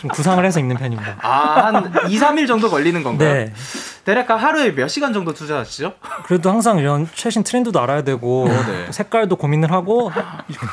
좀 0.00 0.10
구상을 0.10 0.42
해서 0.42 0.60
입는 0.60 0.76
편입니다. 0.76 1.16
아, 1.20 1.66
한 1.66 1.92
2, 2.08 2.18
3일 2.18 2.48
정도 2.48 2.70
걸리는 2.70 3.02
건가요? 3.02 3.32
네. 3.32 3.52
대략 4.10 4.28
하루에 4.30 4.74
몇 4.74 4.88
시간 4.88 5.12
정도 5.12 5.32
투자하시죠? 5.32 5.92
그래도 6.24 6.50
항상 6.50 6.78
이런 6.78 7.08
최신 7.14 7.44
트렌드도 7.44 7.78
알아야 7.80 8.02
되고 8.02 8.48
네. 8.48 8.86
또 8.86 8.92
색깔도 8.92 9.36
고민을 9.36 9.70
하고 9.70 10.10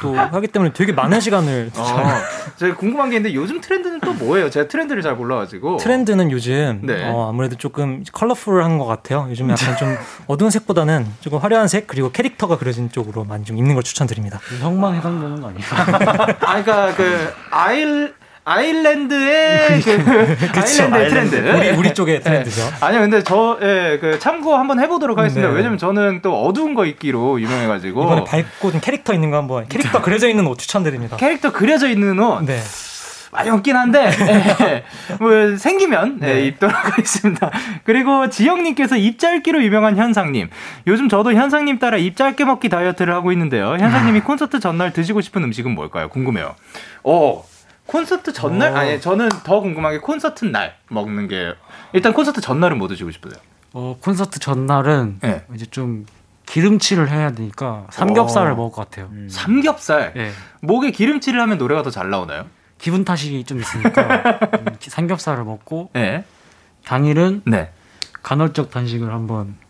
또 0.01 0.15
하기 0.15 0.47
때문에 0.47 0.73
되게 0.73 0.91
많은 0.91 1.19
시간을 1.19 1.69
어, 1.77 2.03
제가 2.55 2.75
궁금한 2.75 3.11
게 3.11 3.17
있는데 3.17 3.35
요즘 3.35 3.61
트렌드는 3.61 3.99
또 3.99 4.13
뭐예요? 4.13 4.49
제가 4.49 4.67
트렌드를 4.67 5.03
잘 5.03 5.15
몰라가지고. 5.15 5.77
트렌드는 5.77 6.31
요즘 6.31 6.79
네. 6.81 7.07
어, 7.11 7.29
아무래도 7.29 7.55
조금 7.57 8.03
컬러풀한 8.11 8.79
것 8.79 8.85
같아요. 8.87 9.27
요즘 9.29 9.51
약간 9.51 9.77
좀 9.77 9.95
어두운 10.25 10.49
색보다는 10.49 11.05
조금 11.19 11.37
화려한 11.37 11.67
색 11.67 11.85
그리고 11.85 12.11
캐릭터가 12.11 12.57
그려진 12.57 12.91
쪽으로 12.91 13.23
많이 13.23 13.45
좀 13.45 13.55
입는 13.59 13.75
걸 13.75 13.83
추천드립니다. 13.83 14.39
형만 14.61 14.95
해당되는 14.95 15.41
거 15.41 15.49
아니에요? 15.49 15.63
아, 16.41 16.63
그러니까 16.63 16.95
그 16.95 17.31
아일 17.51 18.15
아일랜드의 18.47 19.81
그 19.81 19.91
아일랜드의 20.61 21.09
트렌드. 21.09 21.35
우리 21.35 21.69
우리 21.71 21.93
쪽의 21.93 22.21
트렌드죠. 22.21 22.61
네. 22.61 22.71
아니요, 22.79 23.01
근데 23.01 23.21
저, 23.21 23.57
예, 23.61 23.97
그 23.99 24.19
참고 24.19 24.55
한번 24.55 24.79
해보도록 24.79 25.17
하겠습니다. 25.17 25.49
네. 25.49 25.53
왜냐면 25.55 25.77
저는 25.77 26.21
또 26.21 26.45
어두운 26.45 26.73
거 26.73 26.85
입기로 26.85 27.41
유명해가지고. 27.41 28.03
이번에 28.03 28.23
밝고 28.23 28.71
좀 28.71 28.79
캐릭터 28.79 29.13
있는 29.13 29.31
거 29.31 29.37
한번 29.37 29.67
캐릭터 29.67 30.01
그려져 30.01 30.29
있는 30.29 30.47
옷 30.47 30.57
추천드립니다. 30.57 31.17
캐릭터 31.17 31.51
그려져 31.51 31.89
있는 31.89 32.17
옷. 32.19 32.43
네. 32.45 32.57
많이 33.33 33.49
없긴 33.49 33.75
한데, 33.75 34.09
예, 34.61 34.83
뭐, 35.19 35.57
생기면, 35.57 36.19
예, 36.23 36.25
네. 36.35 36.45
입도록 36.45 36.73
하겠습니다. 36.87 37.51
그리고 37.83 38.29
지영님께서 38.29 38.95
입 38.95 39.19
짧기로 39.19 39.61
유명한 39.61 39.97
현상님. 39.97 40.49
요즘 40.87 41.09
저도 41.09 41.33
현상님 41.33 41.79
따라 41.79 41.97
입 41.97 42.15
짧게 42.15 42.45
먹기 42.45 42.69
다이어트를 42.69 43.13
하고 43.13 43.33
있는데요. 43.33 43.75
현상님이 43.77 44.21
콘서트 44.21 44.61
전날 44.61 44.93
드시고 44.93 45.19
싶은 45.19 45.43
음식은 45.43 45.75
뭘까요? 45.75 46.07
궁금해요. 46.07 46.55
어, 47.03 47.43
콘서트 47.87 48.33
전날? 48.33 48.73
어. 48.73 48.75
아니, 48.77 49.01
저는 49.01 49.29
더 49.43 49.59
궁금한 49.61 49.93
게 49.93 49.99
콘서트 49.99 50.45
날 50.45 50.75
먹는 50.89 51.27
게. 51.27 51.53
일단 51.93 52.13
콘서트 52.13 52.41
전날은 52.41 52.77
뭐 52.77 52.87
드시고 52.87 53.11
싶으세요? 53.11 53.39
어, 53.73 53.97
콘서트 54.01 54.39
전날은 54.39 55.19
네. 55.21 55.45
이제 55.55 55.65
좀 55.65 56.05
기름칠을 56.45 57.09
해야 57.09 57.31
되니까 57.31 57.87
삼겹살을 57.91 58.51
어. 58.51 58.55
먹을 58.55 58.71
것 58.75 58.89
같아요. 58.89 59.09
삼겹살. 59.29 60.13
예. 60.15 60.31
목에 60.61 60.91
기름칠을 60.91 61.39
하면 61.41 61.57
노래가 61.57 61.83
더 61.83 61.89
잘 61.89 62.09
나오나요? 62.09 62.45
기분 62.77 63.03
탓이 63.03 63.43
좀 63.45 63.59
있으니까 63.59 64.01
음, 64.59 64.75
기- 64.79 64.89
삼겹살을 64.89 65.43
먹고 65.43 65.89
네. 65.93 66.23
당일은 66.85 67.41
네. 67.45 67.71
간헐적 68.23 68.69
단식을 68.71 69.11
한번 69.11 69.55
또 69.59 69.66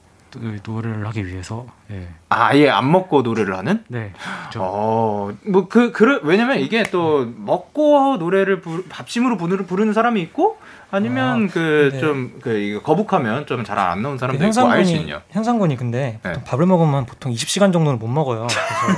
노래를 0.63 1.07
하기 1.07 1.25
위해서 1.27 1.65
예. 1.91 2.07
아예 2.29 2.69
안 2.69 2.91
먹고 2.91 3.21
노래를 3.21 3.55
하는? 3.57 3.83
네. 3.87 4.11
그렇죠. 4.41 4.59
어, 4.61 5.31
뭐, 5.47 5.67
그, 5.67 5.91
그, 5.91 6.19
왜냐면 6.23 6.59
이게 6.59 6.83
또 6.83 7.25
먹고 7.37 8.17
노래를 8.17 8.61
부, 8.61 8.83
밥심으로 8.89 9.37
부르는, 9.37 9.65
부르는 9.65 9.93
사람이 9.93 10.21
있고 10.21 10.57
아니면 10.91 11.49
그, 11.49 11.89
네. 11.93 11.99
좀, 11.99 12.39
그, 12.41 12.79
거북하면 12.83 13.45
좀 13.45 13.63
잘 13.63 13.77
안 13.77 14.01
나오는 14.01 14.17
사람도 14.17 14.39
그 14.39 14.47
있고 14.49 14.67
알수 14.67 15.05
현상군이 15.31 15.75
근데 15.77 16.19
네. 16.23 16.33
밥을 16.45 16.65
먹으면 16.65 17.05
보통 17.05 17.31
20시간 17.33 17.73
정도는 17.73 17.99
못 17.99 18.07
먹어요. 18.07 18.47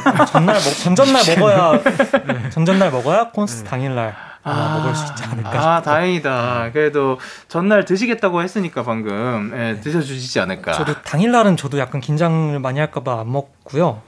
그래서 0.03 0.25
전날 0.31 0.55
먹 0.55 0.61
전전날 0.61 1.23
먹어야 1.37 2.49
전전날 2.49 2.91
먹어야 2.91 3.29
콘서트 3.31 3.63
당일날 3.69 4.15
아마 4.49 4.77
먹을 4.79 4.95
수 4.95 5.05
있지 5.11 5.23
않을까. 5.23 5.51
네. 5.51 5.57
아, 5.57 5.81
다행이다. 5.81 6.71
그래도 6.73 7.19
전날 7.47 7.85
드시겠다고 7.85 8.41
했으니까 8.41 8.83
방금, 8.83 9.51
예, 9.55 9.79
드셔주시지 9.81 10.39
않을까. 10.39 10.71
저도 10.73 11.01
당일날은 11.03 11.57
저도 11.57 11.79
약간 11.79 12.01
긴장을 12.01 12.57
많이 12.59 12.79
할까봐 12.79 13.21
안 13.21 13.31
먹고요. 13.31 14.01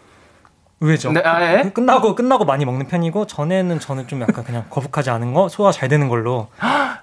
의외죠. 0.84 1.12
네, 1.12 1.22
아, 1.24 1.60
예? 1.60 1.70
끝나고 1.70 2.16
끝나고 2.16 2.44
많이 2.44 2.66
먹는 2.66 2.88
편이고 2.88 3.28
전에는 3.28 3.80
저는 3.80 4.08
좀 4.08 4.20
약간 4.22 4.44
그냥 4.44 4.66
거북하지 4.72 5.12
않은 5.12 5.32
거 5.34 5.48
소화 5.48 5.72
잘 5.72 5.90
되는 5.90 6.10
걸로 6.10 6.48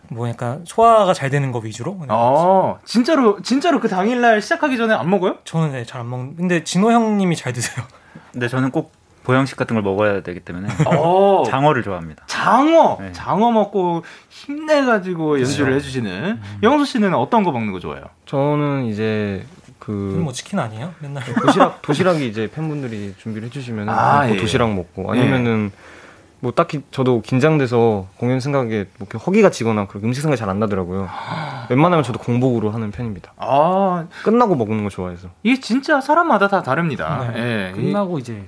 뭐 0.09 0.29
약간 0.29 0.65
소화가 0.67 1.15
잘 1.15 1.31
되는 1.31 1.53
거 1.53 1.61
위주로. 1.61 1.97
어, 2.09 2.81
진짜로, 2.85 3.41
진짜로 3.43 3.79
그 3.79 3.89
당일날 3.89 4.43
시작하기 4.43 4.77
전에 4.77 4.95
안 4.95 5.09
먹어요? 5.09 5.37
저는 5.45 5.71
네, 5.73 5.85
잘 5.85 6.01
안 6.01 6.11
먹는. 6.11 6.35
근데 6.37 6.65
진호 6.65 6.91
형님이 6.91 7.37
잘 7.37 7.53
드세요. 7.53 7.85
근데 8.33 8.49
저는 8.49 8.73
꼭 8.73 8.91
보양식 9.29 9.59
같은 9.59 9.75
걸 9.77 9.83
먹어야 9.83 10.23
되기 10.23 10.41
때문에 10.41 10.69
어, 10.87 11.43
장어를 11.47 11.83
좋아합니다. 11.83 12.25
장어, 12.27 12.97
네. 12.99 13.13
장어 13.13 13.53
먹고 13.53 14.03
힘내가지고 14.31 15.39
연주를 15.41 15.75
해주시는 15.75 16.41
영수 16.63 16.87
씨는 16.87 17.13
어떤 17.15 17.43
거 17.45 17.53
먹는 17.53 17.75
거 17.75 17.79
좋아해요? 17.79 18.07
저는 18.25 18.87
이제 18.87 19.45
그뭐 19.81 20.33
치킨 20.33 20.59
아니에요? 20.59 20.95
맨날. 21.01 21.23
도시락 21.43 21.83
도시락이 21.83 22.27
이제 22.27 22.49
팬분들이 22.51 23.15
준비를 23.19 23.49
해주시면 23.49 23.91
아, 23.91 24.27
그 24.27 24.33
예. 24.33 24.37
도시락 24.39 24.73
먹고 24.75 25.13
아니면은 25.13 25.73
뭐 26.41 26.53
딱히 26.53 26.81
저도 26.91 27.21
긴장돼서 27.21 28.07
공연 28.17 28.41
생각에 28.41 28.87
뭐 28.99 29.07
허기가 29.27 29.51
지거나 29.51 29.89
그렇게 29.89 30.07
음식 30.07 30.23
생각이 30.23 30.39
잘 30.41 30.49
안 30.49 30.59
나더라고요. 30.59 31.07
웬만하면 31.69 32.03
저도 32.03 32.19
공복으로 32.19 32.71
하는 32.71 32.93
편입니다. 32.93 33.35
아, 33.37 34.07
끝나고 34.25 34.55
먹는 34.55 34.85
거 34.85 34.89
좋아해서. 34.89 35.29
이게 35.43 35.61
진짜 35.61 36.01
사람마다 36.01 36.49
다 36.49 36.63
다릅니다. 36.63 37.31
네. 37.35 37.69
예. 37.69 37.73
끝나고 37.75 38.19
이제 38.19 38.43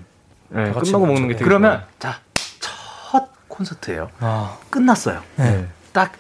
네, 0.51 0.65
끝나고 0.65 0.81
먹죠. 0.81 0.99
먹는 0.99 1.29
게 1.29 1.35
되게 1.35 1.45
그러면 1.45 1.85
자, 1.99 2.19
첫 2.61 3.29
콘서트예요. 3.49 4.11
아, 4.21 4.59
끝났어요. 4.71 5.23
좋아요. 5.37 5.51
네. 5.51 5.69
딱 5.93 6.13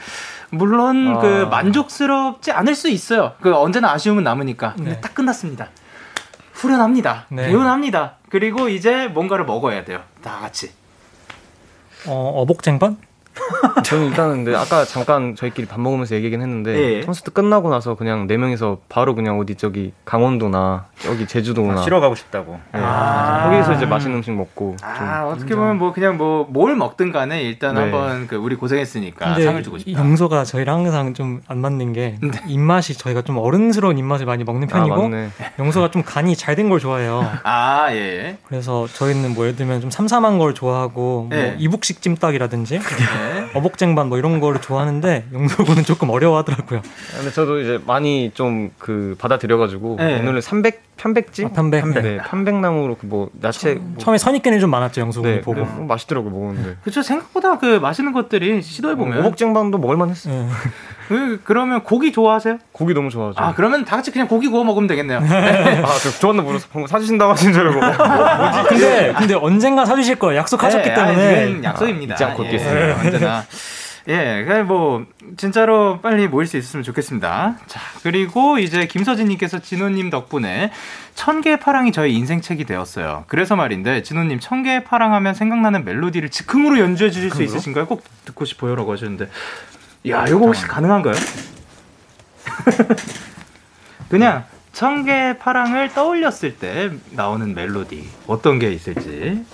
물론 0.51 1.16
아. 1.16 1.20
그 1.20 1.45
만족스럽지 1.51 2.53
않을 2.53 2.74
수 2.74 2.89
있어요. 2.89 3.35
그 3.41 3.55
언제나 3.55 3.93
아쉬움은 3.93 4.24
남으니까. 4.24 4.74
근데 4.74 4.93
네. 4.93 5.01
딱 5.01 5.14
끝났습니다. 5.14 5.68
후련합니다. 6.53 7.26
네. 7.31 7.49
개운합니다. 7.49 8.16
그리고 8.28 8.68
이제 8.68 9.09
뭔가를 9.09 9.45
먹어야 9.45 9.85
돼요. 9.85 10.03
다 10.22 10.39
같이. 10.41 10.72
어, 12.07 12.33
어복쟁반? 12.43 12.97
저는 13.85 14.07
일단은 14.09 14.45
근데 14.45 14.57
아까 14.57 14.85
잠깐 14.85 15.35
저희끼리 15.35 15.66
밥 15.66 15.81
먹으면서 15.81 16.14
얘기하긴 16.16 16.41
했는데 16.43 16.99
예. 16.99 17.01
콘서트 17.03 17.31
끝나고 17.33 17.70
나서 17.70 17.95
그냥 17.95 18.26
네 18.26 18.37
명이서 18.37 18.78
바로 18.89 19.14
그냥 19.14 19.39
어디 19.39 19.55
저기 19.55 19.93
강원도나 20.05 20.87
여기 21.07 21.26
제주도나 21.26 21.83
쉬러 21.83 22.01
가고 22.01 22.14
싶다고. 22.14 22.59
네. 22.74 22.81
아. 22.83 23.49
거기서 23.51 23.74
이제 23.74 23.87
맛있는 23.87 24.18
음식 24.18 24.33
먹고 24.33 24.76
아, 24.83 25.24
어떻게 25.33 25.55
보면 25.55 25.78
뭐 25.78 25.93
그냥 25.93 26.16
뭐 26.16 26.41
뭘 26.51 26.74
먹든 26.76 27.12
간에 27.12 27.43
일단 27.43 27.74
네. 27.74 27.83
한번 27.83 28.26
그 28.26 28.37
우리 28.37 28.57
고생했으니까 28.57 29.39
상을 29.41 29.62
주고 29.62 29.76
이 29.76 29.81
싶다. 29.81 30.01
영서가 30.01 30.45
저희랑 30.45 30.85
항상 30.87 31.14
좀 31.14 31.41
안 31.47 31.59
맞는 31.59 31.93
게 31.93 32.16
네. 32.20 32.31
입맛이 32.49 32.95
저희가 32.99 33.22
좀 33.22 33.39
어른스러운 33.39 33.97
입맛을 33.99 34.26
많이 34.26 34.45
먹는 34.45 34.68
좀 34.68 34.78
아, 34.78 34.85
편이고. 34.85 35.11
영서가 35.59 35.91
좀 35.91 36.03
간이 36.03 36.37
잘 36.37 36.55
된 36.57 36.68
걸 36.68 36.78
좋아해요. 36.81 37.26
아, 37.45 37.89
예. 37.93 38.37
그래서 38.49 38.87
저희는 38.93 39.35
뭐 39.35 39.45
예를 39.45 39.57
들면 39.57 39.81
좀 39.81 39.91
삼삼한 39.91 40.39
걸 40.39 40.53
좋아하고 40.55 41.26
뭐 41.28 41.28
네. 41.31 41.57
이북식 41.59 42.03
찜닭이라든지 42.03 42.78
네. 42.78 42.85
어복쟁반 43.55 44.09
뭐 44.09 44.18
이런 44.18 44.41
거를 44.41 44.61
좋아하는데 44.61 45.27
영서군은 45.33 45.85
조금 45.85 46.11
어려워하더라고요. 46.11 46.83
근데 47.16 47.31
저도 47.33 47.61
이제 47.61 47.81
많이 47.87 48.31
좀 48.35 48.71
그 48.79 49.14
받아들여가지고 49.18 49.97
네. 49.99 50.18
오늘은 50.21 50.41
300 50.41 50.89
편백찜 51.01 51.46
아, 51.46 51.51
편백. 51.53 51.88
네, 51.88 52.18
편백나무로 52.18 52.96
그뭐 52.96 53.30
야채 53.42 53.74
뭐, 53.74 53.94
처음에 53.96 54.18
선입견이 54.18 54.61
좀 54.61 54.70
많았죠 54.70 55.01
영서군이 55.01 55.36
네, 55.36 55.40
보고. 55.40 55.61
네, 55.61 55.66
맛있더라고 55.88 56.28
먹었는데 56.28 56.76
그렇죠. 56.82 57.03
생각보다 57.03 57.59
그 57.59 57.78
맛있는 57.78 58.12
것들이 58.12 58.61
시도해 58.61 58.96
보면 58.96 59.18
오복쟁반도 59.20 59.78
먹을만 59.78 60.11
했어. 60.11 60.30
요 60.30 60.48
네. 61.09 61.38
그러면 61.42 61.82
고기 61.82 62.12
좋아하세요? 62.12 62.59
고기 62.72 62.92
너무 62.92 63.09
좋아하죠. 63.09 63.40
아, 63.40 63.55
그러면 63.55 63.84
다 63.84 63.96
같이 63.96 64.12
그냥 64.12 64.28
고기 64.28 64.48
구워 64.48 64.62
먹으면 64.62 64.86
되겠네요. 64.86 65.18
아, 65.82 65.98
저 66.03 66.11
좋았나 66.11 66.42
모르겠어. 66.42 66.68
방금 66.70 66.86
사주신다고 66.86 67.32
하신 67.32 67.53
줄 67.53 67.66
알고. 67.66 67.80
아, 68.05 68.62
근데 68.64 69.12
근데 69.16 69.34
언젠가 69.34 69.84
사주실 69.86 70.16
거예요. 70.16 70.38
약속하셨기 70.40 70.88
네, 70.88 70.94
때문에. 70.94 71.38
아, 71.38 71.42
이건 71.42 71.64
약속입니다. 71.64 72.14
잊지 72.14 72.24
않고 72.24 72.44
예, 72.44 72.46
있겠습니다. 72.48 73.01
언제나. 73.01 73.44
예, 74.09 74.44
그냥 74.46 74.66
뭐 74.66 75.07
진짜로 75.36 76.01
빨리 76.01 76.26
모일 76.26 76.46
수 76.46 76.57
있었으면 76.57 76.82
좋겠습니다. 76.82 77.57
자, 77.66 77.80
그리고 78.03 78.59
이제 78.59 78.86
김서진님께서 78.86 79.61
진호님 79.61 80.11
덕분에 80.11 80.72
천 81.14 81.40
개의 81.40 81.61
파랑이 81.61 81.92
저의 81.92 82.14
인생 82.14 82.40
책이 82.40 82.64
되었어요. 82.64 83.24
그래서 83.28 83.57
말인데 83.57 84.03
진호님 84.03 84.40
천 84.40 84.62
개의 84.62 84.84
파랑하면 84.84 85.34
생각나는 85.34 85.84
멜로디를 85.84 86.30
즉흥으로 86.30 86.78
연주해 86.78 87.11
주실 87.11 87.30
수 87.30 87.42
있으신가요? 87.42 87.86
꼭 87.86 88.05
듣고 88.24 88.44
싶어요라고 88.44 88.92
하셨는데, 88.92 89.28
야, 90.09 90.24
이거 90.26 90.38
혹시 90.38 90.66
가능한가요? 90.66 91.14
그냥 94.09 94.44
천 94.72 95.05
개의 95.05 95.38
파랑을 95.38 95.92
떠올렸을 95.92 96.57
때 96.59 96.90
나오는 97.11 97.55
멜로디 97.55 98.09
어떤 98.26 98.59
게 98.59 98.72
있을지. 98.72 99.44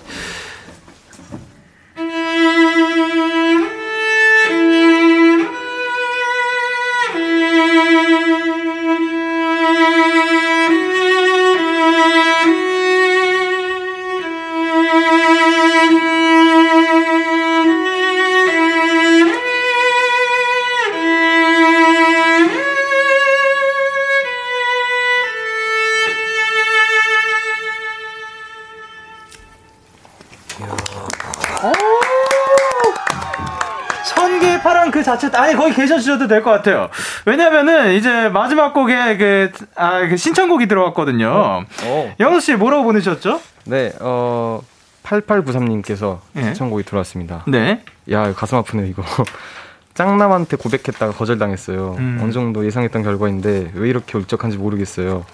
자체 35.18 35.36
아예 35.36 35.54
거기 35.54 35.74
계셔 35.74 35.98
주셔도 35.98 36.26
될 36.28 36.42
것 36.42 36.50
같아요. 36.50 36.88
왜냐면은 37.24 37.94
이제 37.94 38.28
마지막 38.28 38.72
곡에 38.72 39.16
그, 39.16 39.52
아, 39.74 40.06
그 40.08 40.16
신청곡이 40.16 40.66
들어왔거든요. 40.68 41.64
어. 41.84 42.14
영수 42.20 42.40
씨 42.40 42.54
뭐라고 42.54 42.84
보내셨죠? 42.84 43.40
네, 43.64 43.92
어, 44.00 44.60
8893님께서 45.04 46.18
예. 46.36 46.42
신청곡이 46.44 46.84
들어왔습니다. 46.84 47.44
네. 47.46 47.82
야, 48.10 48.32
가슴 48.32 48.58
아프네요, 48.58 48.86
이거. 48.86 49.02
짱남한테 49.94 50.56
고백했다가 50.58 51.12
거절당했어요. 51.12 51.96
음. 51.98 52.18
어느 52.22 52.30
정도 52.32 52.66
예상했던 52.66 53.02
결과인데 53.02 53.70
왜 53.74 53.88
이렇게 53.88 54.18
울적한지 54.18 54.58
모르겠어요. 54.58 55.24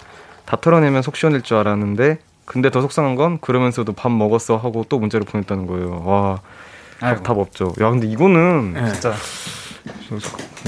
다 0.45 0.57
털어내면 0.61 1.03
속 1.03 1.16
시원할 1.16 1.43
줄 1.43 1.57
알았는데 1.57 2.18
근데 2.45 2.70
더 2.70 2.80
속상한 2.80 3.14
건 3.16 3.39
그러면서도 3.41 3.93
밥 3.93 4.12
먹었어 4.12 4.57
하고 4.57 4.85
또 4.89 4.99
문자를 4.99 5.26
보냈다는 5.26 5.66
거예요. 5.66 6.03
와, 6.05 6.39
아이고. 7.01 7.22
답 7.22 7.39
없죠. 7.39 7.72
야, 7.80 7.91
근데 7.91 8.07
이거는 8.07 8.74
네. 8.74 8.93
진짜 8.93 9.12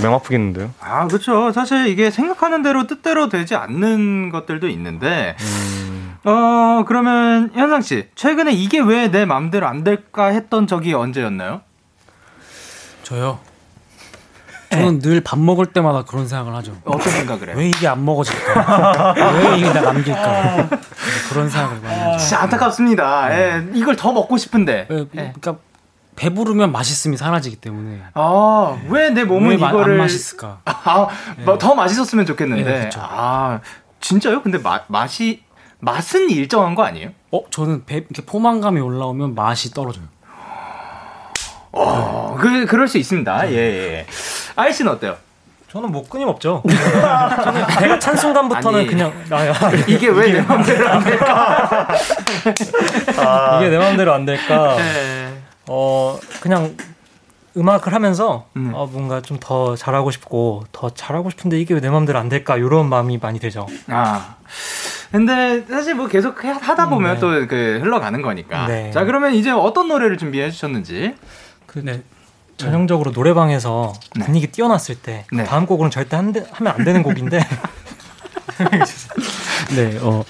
명 0.02 0.14
아프겠는데요? 0.14 0.70
아, 0.80 1.06
그렇죠. 1.06 1.52
사실 1.52 1.86
이게 1.86 2.10
생각하는 2.10 2.62
대로 2.62 2.86
뜻대로 2.86 3.28
되지 3.28 3.54
않는 3.54 4.30
것들도 4.30 4.68
있는데, 4.68 5.36
음, 5.40 6.16
어, 6.24 6.84
그러면 6.86 7.50
현상 7.54 7.80
씨, 7.80 8.08
최근에 8.14 8.52
이게 8.52 8.80
왜내 8.80 9.24
맘대로 9.24 9.66
안 9.66 9.84
될까 9.84 10.26
했던 10.26 10.66
적이 10.66 10.94
언제였나요? 10.94 11.62
저요. 13.02 13.38
저는 14.70 14.98
늘 14.98 15.20
밥 15.20 15.38
먹을 15.38 15.66
때마다 15.66 16.02
그런 16.02 16.26
생각을 16.26 16.52
하죠. 16.56 16.76
어떤 16.84 17.00
생각을 17.12 17.48
해요? 17.48 17.56
왜 17.56 17.68
이게 17.68 17.86
안 17.86 18.04
먹어질까? 18.04 19.14
왜 19.32 19.58
이게 19.58 19.72
나 19.72 19.82
남길까? 19.82 20.68
그런 21.30 21.48
생각을 21.48 21.80
많이 21.80 22.00
하죠. 22.00 22.18
진짜 22.18 22.42
안타깝습니다. 22.42 23.38
예, 23.38 23.64
이걸 23.74 23.94
더 23.94 24.12
먹고 24.12 24.36
싶은데. 24.36 24.86
왜, 24.90 24.98
예. 25.00 25.32
그러니까 25.40 25.56
배부르면 26.16 26.70
맛있음이 26.72 27.16
사라지기 27.16 27.56
때문에 27.56 28.02
아, 28.14 28.76
왜 28.88 29.10
내 29.10 29.24
몸은 29.24 29.50
왜 29.50 29.56
마- 29.56 29.68
이거를 29.70 29.94
안 29.94 29.98
맛있을까? 29.98 30.58
아, 30.64 31.08
뭐더 31.44 31.74
맛있었으면 31.74 32.24
좋겠는데. 32.26 32.64
네. 32.64 32.90
아, 32.98 33.60
진짜요? 34.00 34.42
근데 34.42 34.58
맛 34.58 34.84
맛이 34.88 35.42
맛은 35.80 36.30
일정한 36.30 36.74
거 36.74 36.82
아니에요? 36.84 37.10
어, 37.32 37.40
저는 37.50 37.84
배, 37.84 37.96
이렇게 37.96 38.22
포만감이 38.24 38.80
올라오면 38.80 39.34
맛이 39.34 39.72
떨어져요. 39.72 40.04
어, 41.72 42.36
그 42.40 42.66
그럴 42.66 42.86
수 42.86 42.98
있습니다. 42.98 43.50
예, 43.50 43.56
예. 43.56 44.06
아이 44.56 44.72
씨는 44.72 44.92
어때요? 44.92 45.16
저는 45.70 45.90
뭐 45.90 46.08
끊임없죠. 46.08 46.62
저는 47.44 47.66
배가 47.66 47.98
찬 47.98 48.16
순간부터는 48.16 48.78
아니. 48.78 48.86
그냥 48.88 49.12
아, 49.30 49.44
야, 49.46 49.52
이게 49.88 50.06
왜내 50.08 50.40
맘대로 50.42 50.88
안 50.88 51.02
될까? 51.02 51.88
이게 53.58 53.70
내 53.70 53.78
마음대로 53.78 54.14
안 54.14 54.24
될까? 54.24 54.76
예. 54.78 55.23
어 55.68 56.18
그냥 56.40 56.76
음악을 57.56 57.92
하면서 57.94 58.46
음. 58.56 58.72
어, 58.74 58.86
뭔가 58.86 59.20
좀 59.22 59.38
더 59.40 59.76
잘하고 59.76 60.10
싶고 60.10 60.64
더 60.72 60.90
잘하고 60.90 61.30
싶은데 61.30 61.60
이게 61.60 61.72
왜 61.74 61.80
내 61.80 61.88
마음대로 61.90 62.18
안 62.18 62.28
될까? 62.28 62.56
이런 62.56 62.88
마음이 62.88 63.18
많이 63.18 63.38
들죠. 63.38 63.66
아. 63.88 64.36
근데 65.12 65.64
사실 65.68 65.94
뭐 65.94 66.08
계속 66.08 66.42
해- 66.44 66.48
하다 66.50 66.88
보면 66.88 67.14
네. 67.14 67.20
또그 67.20 67.78
흘러가는 67.82 68.20
거니까. 68.22 68.66
네. 68.66 68.90
자, 68.90 69.04
그러면 69.04 69.34
이제 69.34 69.50
어떤 69.50 69.86
노래를 69.88 70.18
준비해 70.18 70.50
주셨는지. 70.50 71.14
그 71.66 72.02
전형적으로 72.56 73.10
노래방에서 73.12 73.92
네. 74.16 74.24
분위기 74.24 74.46
띄어놨을 74.48 74.96
때 75.02 75.24
네. 75.32 75.44
다음 75.44 75.66
곡은 75.66 75.90
절대 75.90 76.16
한 76.16 76.32
대- 76.32 76.44
하면 76.52 76.72
안 76.72 76.84
되는 76.84 77.02
곡인데 77.02 77.38
네, 79.74 79.98
어, 80.00 80.24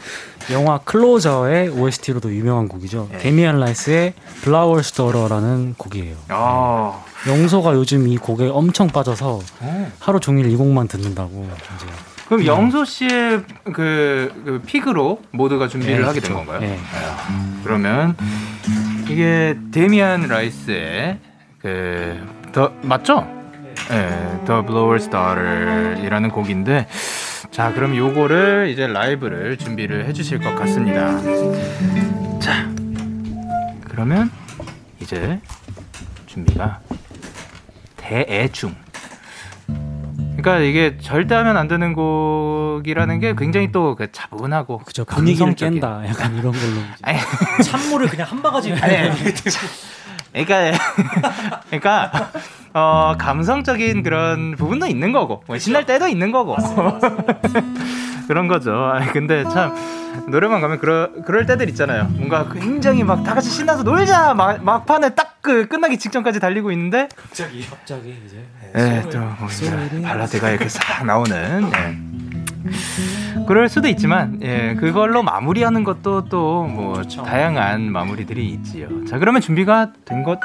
영화 0.53 0.78
Closer의 0.78 1.68
OST로도 1.70 2.32
유명한 2.34 2.68
곡이죠. 2.68 3.09
네. 3.12 3.18
데미안 3.18 3.61
라이스의 3.61 4.14
Blower's 4.42 4.80
Daughter라는 4.80 5.74
곡이에요. 5.78 6.16
아. 6.28 7.03
영소가 7.26 7.74
요즘 7.74 8.07
이 8.09 8.16
곡에 8.18 8.49
엄청 8.49 8.88
빠져서 8.88 9.40
어. 9.61 9.92
하루 9.99 10.20
종일 10.20 10.51
이 10.51 10.57
곡만 10.57 10.88
듣는다고 10.88 11.49
이제 11.76 11.86
그럼 12.28 12.45
영소 12.47 12.84
씨의 12.84 13.42
그, 13.72 14.42
그 14.45 14.62
픽으로 14.66 15.20
모두가 15.30 15.68
준비를 15.68 16.01
네, 16.01 16.05
하게 16.07 16.20
된. 16.20 16.34
건가요? 16.34 16.61
네. 16.61 16.78
그러면 17.62 18.16
이게 19.09 19.57
데미안 19.72 20.28
라이스의 20.28 21.18
그 21.61 22.34
the 22.55 22.72
맞죠? 22.82 23.26
네, 23.91 24.09
The 24.47 24.62
Blower 24.66 24.97
Star이라는 24.97 26.31
곡인데 26.31 26.87
자, 27.51 27.72
그럼 27.72 27.97
요거를 27.97 28.68
이제 28.72 28.87
라이브를 28.87 29.57
준비를 29.59 30.07
해 30.07 30.12
주실 30.12 30.41
것 30.41 30.55
같습니다. 30.57 31.20
자. 32.41 32.68
그러면 33.89 34.31
이제 35.01 35.39
준비가 36.27 36.81
대중 37.97 38.75
그러니까 40.37 40.59
이게 40.59 40.99
절대 41.01 41.35
하면 41.37 41.57
안 41.57 41.68
되는 41.68 41.93
곡이라는 41.95 43.20
게 43.20 43.35
굉장히 43.39 43.70
또 43.72 43.95
그 43.95 44.11
차분하고 44.11 44.79
그죠 44.79 45.05
분위기를. 45.05 45.55
깬다 45.55 46.03
약간 46.09 46.37
이런 46.37 46.53
걸로. 46.53 46.81
아니, 47.03 47.18
찬물을 47.64 48.09
그냥 48.09 48.27
한 48.29 48.43
바가지 48.43 48.72
아니, 48.72 48.95
그러니까 50.33 50.79
그러니까 51.70 52.33
어 52.75 53.14
감성적인 53.18 54.03
그런 54.03 54.57
부분도 54.57 54.87
있는 54.87 55.12
거고 55.12 55.43
뭐 55.47 55.59
신날 55.59 55.87
때도 55.87 56.09
있는 56.09 56.33
거고. 56.33 56.57
그런 58.27 58.49
거죠. 58.49 58.72
아니, 58.87 59.07
근데 59.12 59.45
참 59.45 59.75
노래방 60.29 60.62
가면 60.62 60.79
그러, 60.79 61.11
그럴 61.27 61.45
때들 61.45 61.68
있잖아요. 61.68 62.05
뭔가 62.12 62.49
굉장히 62.51 63.05
막 63.05 63.22
다 63.22 63.35
같이 63.35 63.51
신나서 63.51 63.83
놀자! 63.83 64.35
막, 64.35 64.62
막판에 64.64 65.14
딱 65.14 65.33
그 65.45 65.68
끝나기 65.68 65.99
직전까지 65.99 66.41
달리고 66.41 66.72
있는데. 66.72 67.07
갑자기. 67.68 68.16
이제? 68.25 68.43
예, 68.79 69.03
또 69.11 69.18
뭐, 69.18 69.47
발라드가 70.03 70.49
이렇게 70.49 70.70
싹 70.70 71.05
나오는 71.05 71.70
예. 71.70 73.45
그럴 73.47 73.68
수도 73.68 73.87
있지만 73.89 74.41
예, 74.43 74.75
그걸로 74.75 75.22
마무리하는 75.22 75.85
것도 75.85 76.31
또 76.31 76.64
뭐 76.66 77.03
다양한 77.03 77.93
마무리들이 77.93 78.49
있지요. 78.49 79.05
자, 79.05 79.18
그러면 79.18 79.43
준비가 79.43 79.93
된 80.07 80.25
것 80.25 80.41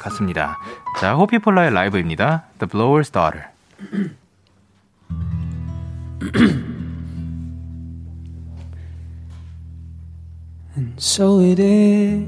같습니다. 0.00 0.58
자, 1.00 1.14
호피폴라의 1.14 1.72
라이브입니다. 1.72 2.44
The 2.58 2.68
Blower's 2.70 3.10
Daughter. 3.12 3.46
And 10.76 10.92
so 10.98 11.40
it 11.40 11.58
is, 11.58 12.26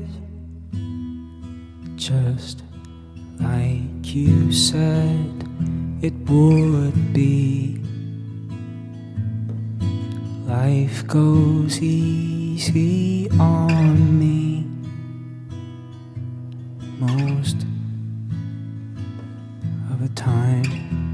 just 1.97 2.62
like 3.39 4.14
you 4.14 4.51
said 4.51 5.45
it 6.01 6.14
would 6.26 7.12
be. 7.12 7.79
Life 10.47 11.07
goes 11.07 11.83
easy 11.83 13.29
on 13.39 14.18
me 14.18 14.64
most 17.04 17.66
of 19.91 19.99
the 19.99 20.10
time. 20.16 21.12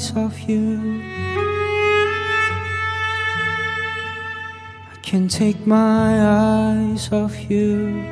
Eyes 0.00 0.16
off 0.16 0.48
you. 0.48 1.02
I 4.90 4.96
can 5.02 5.28
take 5.28 5.66
my 5.66 6.22
eyes 6.26 7.12
off 7.12 7.50
you. 7.50 8.02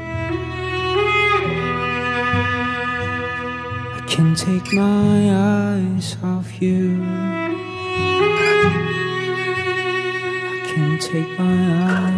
I 3.94 4.04
can 4.06 4.34
take 4.34 4.70
my 4.74 5.30
eyes 5.32 6.16
off 6.22 6.60
you. 6.60 7.02
I 7.02 7.46
can 10.66 10.98
take 10.98 11.38
my 11.38 11.44
eyes. 11.84 12.17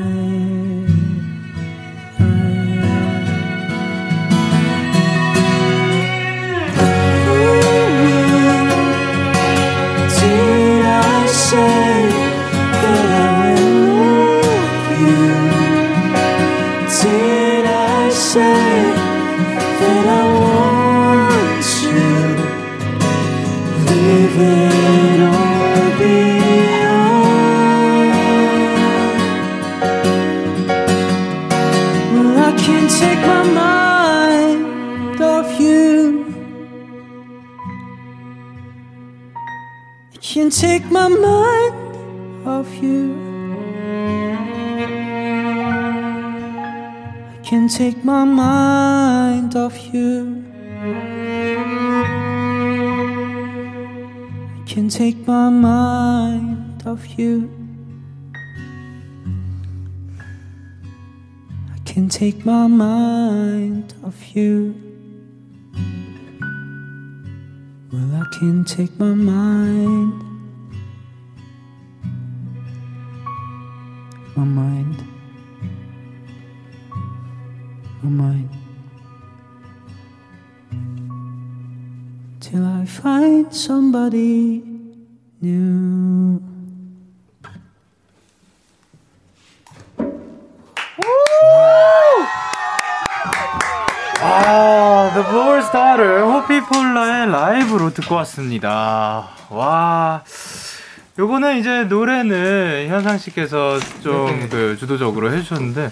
I 40.51 40.53
can't 40.53 40.83
take 40.83 40.91
my 40.91 41.07
mind 41.07 42.45
off 42.45 42.83
you. 42.83 43.15
I 47.29 47.39
can't 47.41 47.71
take 47.71 48.03
my 48.03 48.25
mind 48.25 49.55
off 49.55 49.93
you. 49.93 50.43
I 54.57 54.63
can't 54.67 54.91
take 54.91 55.25
my 55.25 55.49
mind 55.49 56.83
off 56.85 57.17
you. 57.17 57.49
I 61.73 61.79
can't 61.85 62.11
take 62.11 62.43
my 62.45 62.67
mind 62.67 63.93
off 64.03 64.35
you. 64.35 64.75
Well, 67.93 68.21
I 68.21 68.25
can't 68.37 68.67
take 68.67 68.99
my 68.99 69.13
mind. 69.13 70.30
My 74.41 74.47
mind. 74.47 75.03
My 78.01 78.09
mind. 78.09 78.49
Till 82.39 82.65
I 82.65 82.85
find 82.85 83.53
somebody 83.53 84.63
new. 85.43 86.41
아, 94.23 95.11
The 95.13 95.23
Blower's 95.23 95.71
Daughter, 95.71 96.21
호피폴라의 96.23 97.31
라이브로 97.31 97.93
듣고 97.93 98.15
왔습니다. 98.15 99.29
와. 99.51 100.23
요거는 101.19 101.57
이제 101.59 101.83
노래는 101.83 102.87
현상 102.89 103.17
씨께서 103.17 103.79
좀 104.01 104.47
그 104.49 104.75
주도적으로 104.79 105.31
해주셨는데, 105.33 105.89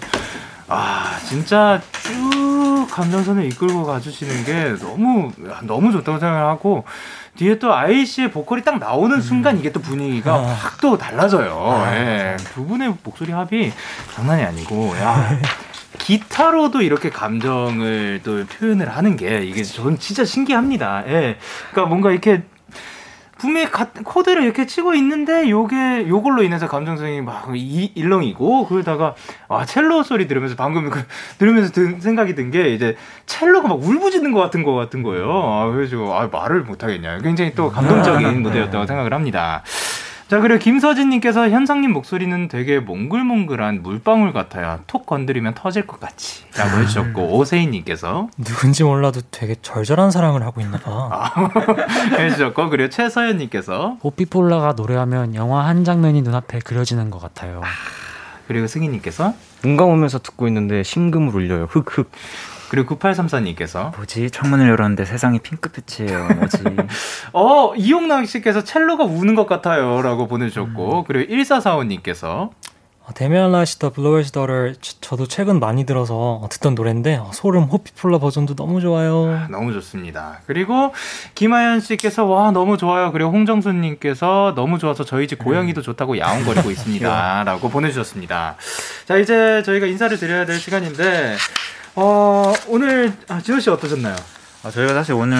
아, 0.68 1.16
진짜 1.26 1.80
쭉 2.02 2.86
감정선을 2.90 3.44
이끌고 3.46 3.84
가주시는 3.84 4.44
게 4.44 4.74
너무, 4.78 5.30
너무 5.62 5.92
좋다고 5.92 6.18
생각하고, 6.18 6.84
뒤에 7.36 7.58
또 7.58 7.72
아이 7.74 8.04
씨의 8.04 8.30
보컬이 8.30 8.62
딱 8.62 8.78
나오는 8.78 9.20
순간 9.20 9.58
이게 9.58 9.70
또 9.72 9.80
분위기가 9.80 10.42
확또 10.42 10.98
달라져요. 10.98 11.82
예. 11.92 12.36
두 12.52 12.66
분의 12.66 12.94
목소리 13.02 13.32
합이 13.32 13.72
장난이 14.14 14.42
아니고, 14.42 14.94
야. 14.98 15.38
기타로도 15.98 16.82
이렇게 16.82 17.10
감정을 17.10 18.20
또 18.24 18.44
표현을 18.46 18.88
하는 18.96 19.16
게 19.16 19.42
이게 19.44 19.62
저는 19.62 19.98
진짜 19.98 20.24
신기합니다. 20.24 21.04
예. 21.06 21.38
그러니까 21.70 21.88
뭔가 21.88 22.10
이렇게 22.10 22.42
분명히 23.40 23.70
가- 23.70 23.88
코드를 24.04 24.42
이렇게 24.44 24.66
치고 24.66 24.94
있는데 24.94 25.48
요게 25.48 26.06
요걸로 26.08 26.42
인해서 26.42 26.68
감정성이 26.68 27.20
막 27.22 27.50
이- 27.54 27.90
일렁이고 27.94 28.66
그러다가 28.66 29.14
와 29.48 29.64
첼로 29.64 30.02
소리 30.02 30.28
들으면서 30.28 30.56
방금 30.56 30.90
그 30.90 31.02
들으면서 31.38 31.72
든 31.72 32.00
생각이 32.00 32.34
든 32.34 32.50
게 32.50 32.74
이제 32.74 32.96
첼로가 33.26 33.68
막 33.68 33.78
울부짖는 33.82 34.32
것 34.32 34.40
같은 34.40 34.62
것 34.64 34.74
같은 34.74 35.02
거예요. 35.02 35.30
아, 35.30 35.70
그래서 35.70 35.96
아, 36.18 36.28
말을 36.30 36.62
못 36.62 36.82
하겠냐. 36.82 37.18
굉장히 37.20 37.54
또 37.54 37.70
감동적인 37.70 38.42
무대였다고 38.42 38.86
생각을 38.86 39.14
합니다. 39.14 39.62
자, 40.30 40.38
그리고 40.38 40.60
김서진님께서 40.60 41.48
현상님 41.50 41.92
목소리는 41.92 42.46
되게 42.46 42.78
몽글몽글한 42.78 43.82
물방울 43.82 44.32
같아요. 44.32 44.78
톡 44.86 45.04
건드리면 45.04 45.54
터질 45.54 45.88
것 45.88 45.98
같이. 45.98 46.44
라고 46.56 46.78
해주셨고, 46.78 47.36
오세희님께서 47.36 48.28
누군지 48.38 48.84
몰라도 48.84 49.22
되게 49.32 49.56
절절한 49.60 50.12
사랑을 50.12 50.44
하고 50.44 50.60
있나 50.60 50.78
봐. 50.78 51.32
해주셨고, 52.16 52.70
그리고 52.70 52.90
최서연님께서, 52.90 53.96
호피폴라가 54.04 54.74
노래하면 54.74 55.34
영화 55.34 55.66
한 55.66 55.82
장면이 55.82 56.22
눈앞에 56.22 56.60
그려지는 56.60 57.10
것 57.10 57.20
같아요. 57.20 57.62
그리고 58.46 58.68
승희님께서, 58.68 59.34
눈 59.62 59.76
감으면서 59.76 60.20
듣고 60.20 60.46
있는데 60.46 60.84
심금을 60.84 61.34
울려요. 61.34 61.66
흑흑. 61.70 62.08
그리고 62.70 62.96
9834님께서, 62.96 63.94
뭐지? 63.96 64.30
창문을 64.30 64.68
열었는데 64.68 65.04
세상이 65.04 65.40
핑크빛이에요. 65.40 66.28
뭐지? 66.36 66.58
어, 67.34 67.74
이용락 67.74 68.28
씨께서 68.28 68.62
첼로가 68.62 69.04
우는 69.04 69.34
것 69.34 69.46
같아요. 69.46 70.00
라고 70.02 70.28
보내주셨고, 70.28 71.04
그리고 71.04 71.34
1445님께서, 71.34 72.50
아, 73.10 73.12
데미안 73.12 73.50
라이시 73.50 73.80
더 73.80 73.90
블로웨스 73.90 74.30
더를 74.30 74.76
저도 75.00 75.26
최근 75.26 75.58
많이 75.58 75.84
들어서 75.84 76.46
듣던 76.48 76.76
노래인데 76.76 77.16
어, 77.16 77.30
소름 77.34 77.64
호피폴라 77.64 78.18
버전도 78.18 78.54
너무 78.54 78.80
좋아요. 78.80 79.48
너무 79.50 79.72
좋습니다. 79.72 80.40
그리고 80.46 80.92
김하연 81.34 81.80
씨께서 81.80 82.24
와 82.26 82.52
너무 82.52 82.76
좋아요. 82.76 83.10
그리고 83.10 83.32
홍정수 83.32 83.72
님께서 83.72 84.52
너무 84.54 84.78
좋아서 84.78 85.04
저희 85.04 85.26
집 85.26 85.40
고양이도 85.40 85.82
좋다고 85.82 86.18
야옹거리고 86.18 86.70
있습니다.라고 86.70 87.68
보내주셨습니다. 87.70 88.54
자 89.06 89.16
이제 89.16 89.64
저희가 89.64 89.86
인사를 89.86 90.16
드려야 90.16 90.46
될 90.46 90.60
시간인데 90.60 91.36
어, 91.96 92.52
오늘 92.68 93.12
아, 93.28 93.40
지호 93.40 93.58
씨 93.60 93.70
어떠셨나요? 93.70 94.16
아, 94.62 94.70
저희가 94.70 94.94
사실 94.94 95.14
오늘 95.14 95.38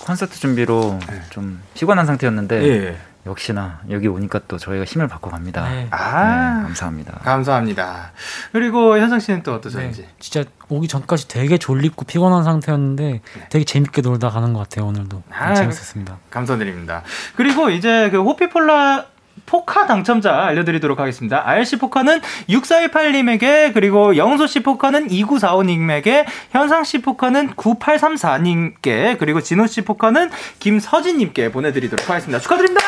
콘서트 0.00 0.38
준비로 0.38 0.98
좀 1.30 1.62
피곤한 1.74 2.06
상태였는데 2.06 2.62
예. 2.68 2.96
역시나 3.24 3.80
여기 3.90 4.08
오니까 4.08 4.40
또 4.48 4.58
저희가 4.58 4.84
힘을 4.84 5.06
받고 5.06 5.30
갑니다. 5.30 5.68
네. 5.70 5.86
아. 5.90 6.56
네, 6.56 6.62
감사합니다. 6.64 7.20
감사합니다. 7.22 8.10
그리고 8.50 8.98
현상 8.98 9.20
씨는 9.20 9.44
또 9.44 9.54
어떠셨는지? 9.54 10.02
네, 10.02 10.08
진짜 10.18 10.48
오기 10.68 10.88
전까지 10.88 11.28
되게 11.28 11.56
졸립고 11.56 12.04
피곤한 12.04 12.42
상태였는데 12.42 13.20
되게 13.48 13.64
재밌게 13.64 14.02
놀다 14.02 14.30
가는 14.30 14.52
것 14.52 14.60
같아요 14.60 14.86
오늘도 14.86 15.22
네, 15.28 15.36
아, 15.36 15.54
재밌었습니다. 15.54 16.18
감사드립니다. 16.30 17.02
그리고 17.36 17.70
이제 17.70 18.10
그 18.10 18.20
호피폴라 18.22 19.11
포카 19.46 19.86
당첨자 19.86 20.44
알려드리도록 20.44 20.98
하겠습니다. 21.00 21.42
RC 21.44 21.76
포카는 21.78 22.20
6418님에게 22.48 23.72
그리고 23.74 24.16
영소 24.16 24.46
씨 24.46 24.60
포카는 24.62 25.08
2945님에게 25.08 26.24
현상 26.50 26.84
씨 26.84 27.02
포카는 27.02 27.54
9834님께 27.54 29.18
그리고 29.18 29.40
진호 29.40 29.66
씨 29.66 29.82
포카는 29.82 30.30
김서진님께 30.58 31.50
보내드리도록 31.52 32.08
하겠습니다. 32.08 32.38
축하드립니다. 32.38 32.80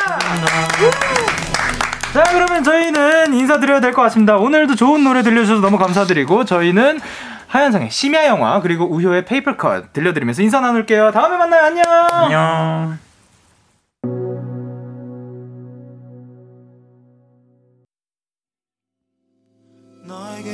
자 2.13 2.23
그러면 2.33 2.63
저희는 2.63 3.35
인사드려야 3.35 3.81
될 3.81 3.93
것 3.93 4.03
같습니다. 4.03 4.37
오늘도 4.37 4.77
좋은 4.77 5.03
노래 5.05 5.23
들려주셔서 5.23 5.61
너무 5.61 5.79
감사드리고 5.79 6.45
저희는 6.45 7.01
하현상의 7.49 7.91
심야 7.91 8.27
영화 8.27 8.61
그리고 8.61 8.85
우효의 8.87 9.25
페이퍼컷 9.25 9.93
들려드리면서 9.93 10.43
인사 10.43 10.61
나눌게요. 10.61 11.13
다음에 11.13 11.37
만나요. 11.37 11.63
안녕. 11.65 11.85
안녕. 12.13 13.04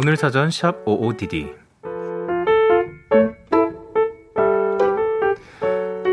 오늘 0.00 0.16
사전 0.16 0.52
샵 0.52 0.84
55DD 0.84 1.52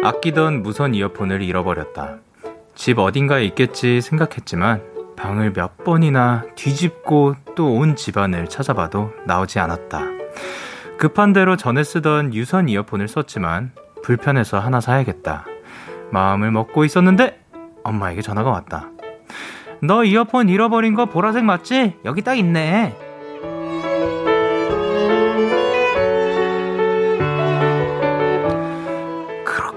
아끼던 0.04 0.64
무선 0.64 0.96
이어폰을 0.96 1.44
잃어버렸다. 1.44 2.18
집 2.74 2.98
어딘가에 2.98 3.46
있겠지 3.46 4.02
생각했지만 4.02 4.82
방을 5.16 5.54
몇 5.54 5.84
번이나 5.84 6.46
뒤집고 6.56 7.36
또 7.54 7.74
온 7.74 7.96
집안을 7.96 8.48
찾아봐도 8.48 9.14
나오지 9.28 9.60
않았다. 9.60 10.02
급한 10.98 11.32
대로 11.32 11.56
전에 11.56 11.84
쓰던 11.84 12.34
유선 12.34 12.68
이어폰을 12.70 13.08
썼지만 13.08 13.72
불편해서 14.02 14.58
하나 14.58 14.82
사야겠다. 14.82 15.46
마음을 16.10 16.50
먹고 16.50 16.86
있었는데 16.86 17.40
엄마에게 17.84 18.24
전화가 18.24 18.50
왔다. 18.50 18.90
너 19.84 20.04
이어폰 20.04 20.50
잃어버린 20.50 20.96
거 20.96 21.06
보라색 21.06 21.44
맞지? 21.44 21.98
여기 22.04 22.24
딱 22.24 22.34
있네. 22.34 23.05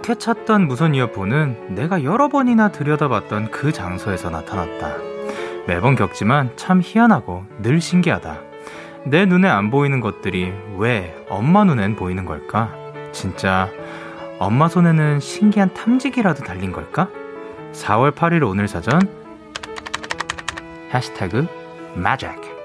그렇게 0.09 0.21
찾던 0.21 0.69
무선 0.69 0.95
이어폰은 0.95 1.75
내가 1.75 2.03
여러 2.03 2.29
번이나 2.29 2.73
들여다봤던 2.73 3.51
그 3.51 3.73
장소에서 3.73 4.31
나타났다. 4.31 4.97
매번 5.67 5.97
겪지만 5.97 6.51
참 6.57 6.81
희한하고 6.83 7.45
늘 7.61 7.83
신기하다. 7.83 8.39
내 9.05 9.27
눈에 9.27 9.49
안 9.49 9.71
보이는 9.71 10.01
것들이 10.01 10.51
왜 10.79 11.15
엄마 11.29 11.65
눈엔 11.65 11.97
보이는 11.97 12.25
걸까? 12.25 12.75
진짜 13.13 13.69
엄마 14.39 14.67
손에는 14.67 15.21
신기한 15.21 15.75
탐지기라도 15.75 16.43
달린 16.43 16.73
걸까? 16.73 17.11
4월 17.73 18.15
8일 18.15 18.49
오늘 18.49 18.67
사전 18.67 19.03
해시태그 20.95 21.47
magic 21.99 22.58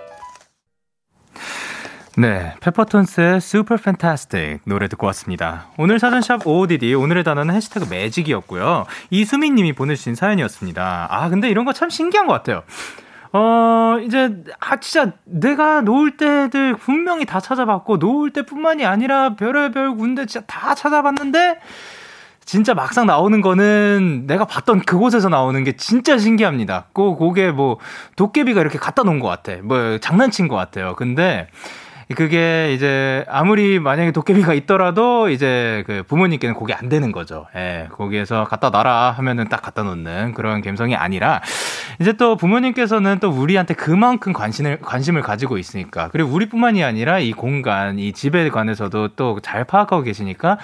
네, 2.15 2.53
페퍼톤스의 2.59 3.37
Super 3.37 3.79
Fantastic 3.79 4.59
노래 4.65 4.87
듣고 4.87 5.07
왔습니다. 5.07 5.65
오늘 5.77 5.97
사전샵 5.97 6.45
OODD 6.45 6.93
오늘의 6.93 7.23
단어는 7.23 7.55
해시태그 7.55 7.87
매직이었고요. 7.89 8.85
이수민 9.09 9.55
님이 9.55 9.73
보내주신 9.73 10.13
사연이었습니다. 10.13 11.07
아, 11.09 11.29
근데 11.29 11.49
이런 11.49 11.65
거 11.65 11.73
참 11.73 11.89
신기한 11.89 12.27
것 12.27 12.33
같아요. 12.33 12.61
어, 13.31 13.97
이제, 14.05 14.29
아, 14.59 14.75
진짜 14.75 15.13
내가 15.23 15.81
놓을 15.81 16.17
때들 16.17 16.75
분명히 16.75 17.25
다 17.25 17.39
찾아봤고, 17.39 17.97
놓을 17.97 18.29
때뿐만이 18.29 18.85
아니라 18.85 19.35
별의별 19.35 19.95
군데 19.97 20.27
진짜 20.27 20.45
다 20.45 20.75
찾아봤는데, 20.75 21.59
진짜 22.45 22.75
막상 22.75 23.07
나오는 23.07 23.41
거는 23.41 24.25
내가 24.27 24.45
봤던 24.45 24.81
그곳에서 24.81 25.29
나오는 25.29 25.63
게 25.63 25.75
진짜 25.77 26.19
신기합니다. 26.19 26.85
그, 26.93 27.15
그게 27.17 27.49
뭐, 27.49 27.79
도깨비가 28.17 28.61
이렇게 28.61 28.77
갖다 28.77 29.01
놓은 29.01 29.19
것 29.19 29.27
같아. 29.29 29.53
뭐, 29.63 29.97
장난친 29.97 30.47
것 30.47 30.55
같아요. 30.55 30.93
근데, 30.95 31.47
그게 32.15 32.73
이제 32.73 33.25
아무리 33.29 33.79
만약에 33.79 34.11
도깨비가 34.11 34.53
있더라도 34.53 35.29
이제 35.29 35.83
그 35.85 36.03
부모님께는 36.03 36.55
그게 36.55 36.73
안 36.73 36.89
되는 36.89 37.11
거죠. 37.11 37.47
예, 37.55 37.87
거기에서 37.91 38.45
갖다 38.45 38.69
놔라 38.69 39.11
하면은 39.11 39.49
딱 39.49 39.61
갖다 39.61 39.83
놓는 39.83 40.33
그런 40.33 40.61
감성이 40.61 40.95
아니라 40.95 41.41
이제 41.99 42.13
또 42.13 42.35
부모님께서는 42.35 43.19
또 43.19 43.29
우리한테 43.29 43.73
그만큼 43.73 44.33
관심을 44.33 44.79
관심을 44.81 45.21
가지고 45.21 45.57
있으니까 45.57 46.09
그리고 46.11 46.29
우리뿐만이 46.31 46.83
아니라 46.83 47.19
이 47.19 47.31
공간, 47.33 47.99
이 47.99 48.13
집에 48.13 48.49
관해서도 48.49 49.09
또 49.09 49.33
잘 49.41 49.63
파악하고 49.63 50.03
계시니까 50.03 50.57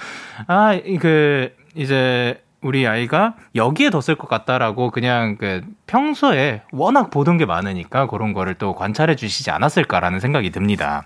아그 0.48 1.52
이제 1.76 2.42
우리 2.62 2.86
아이가 2.86 3.36
여기에 3.55 3.89
뒀을 3.89 4.16
것 4.18 4.28
같다라고 4.28 4.91
그냥 4.91 5.38
그 5.38 5.62
평소에 5.88 6.64
워낙 6.72 7.10
보던 7.10 7.38
게 7.38 7.45
많으니까 7.45 8.07
그런 8.07 8.34
거를 8.34 8.55
또 8.55 8.74
관찰해 8.76 9.16
주시지 9.16 9.49
않았을까라는 9.51 10.20
생각이 10.20 10.49
듭니다. 10.51 11.05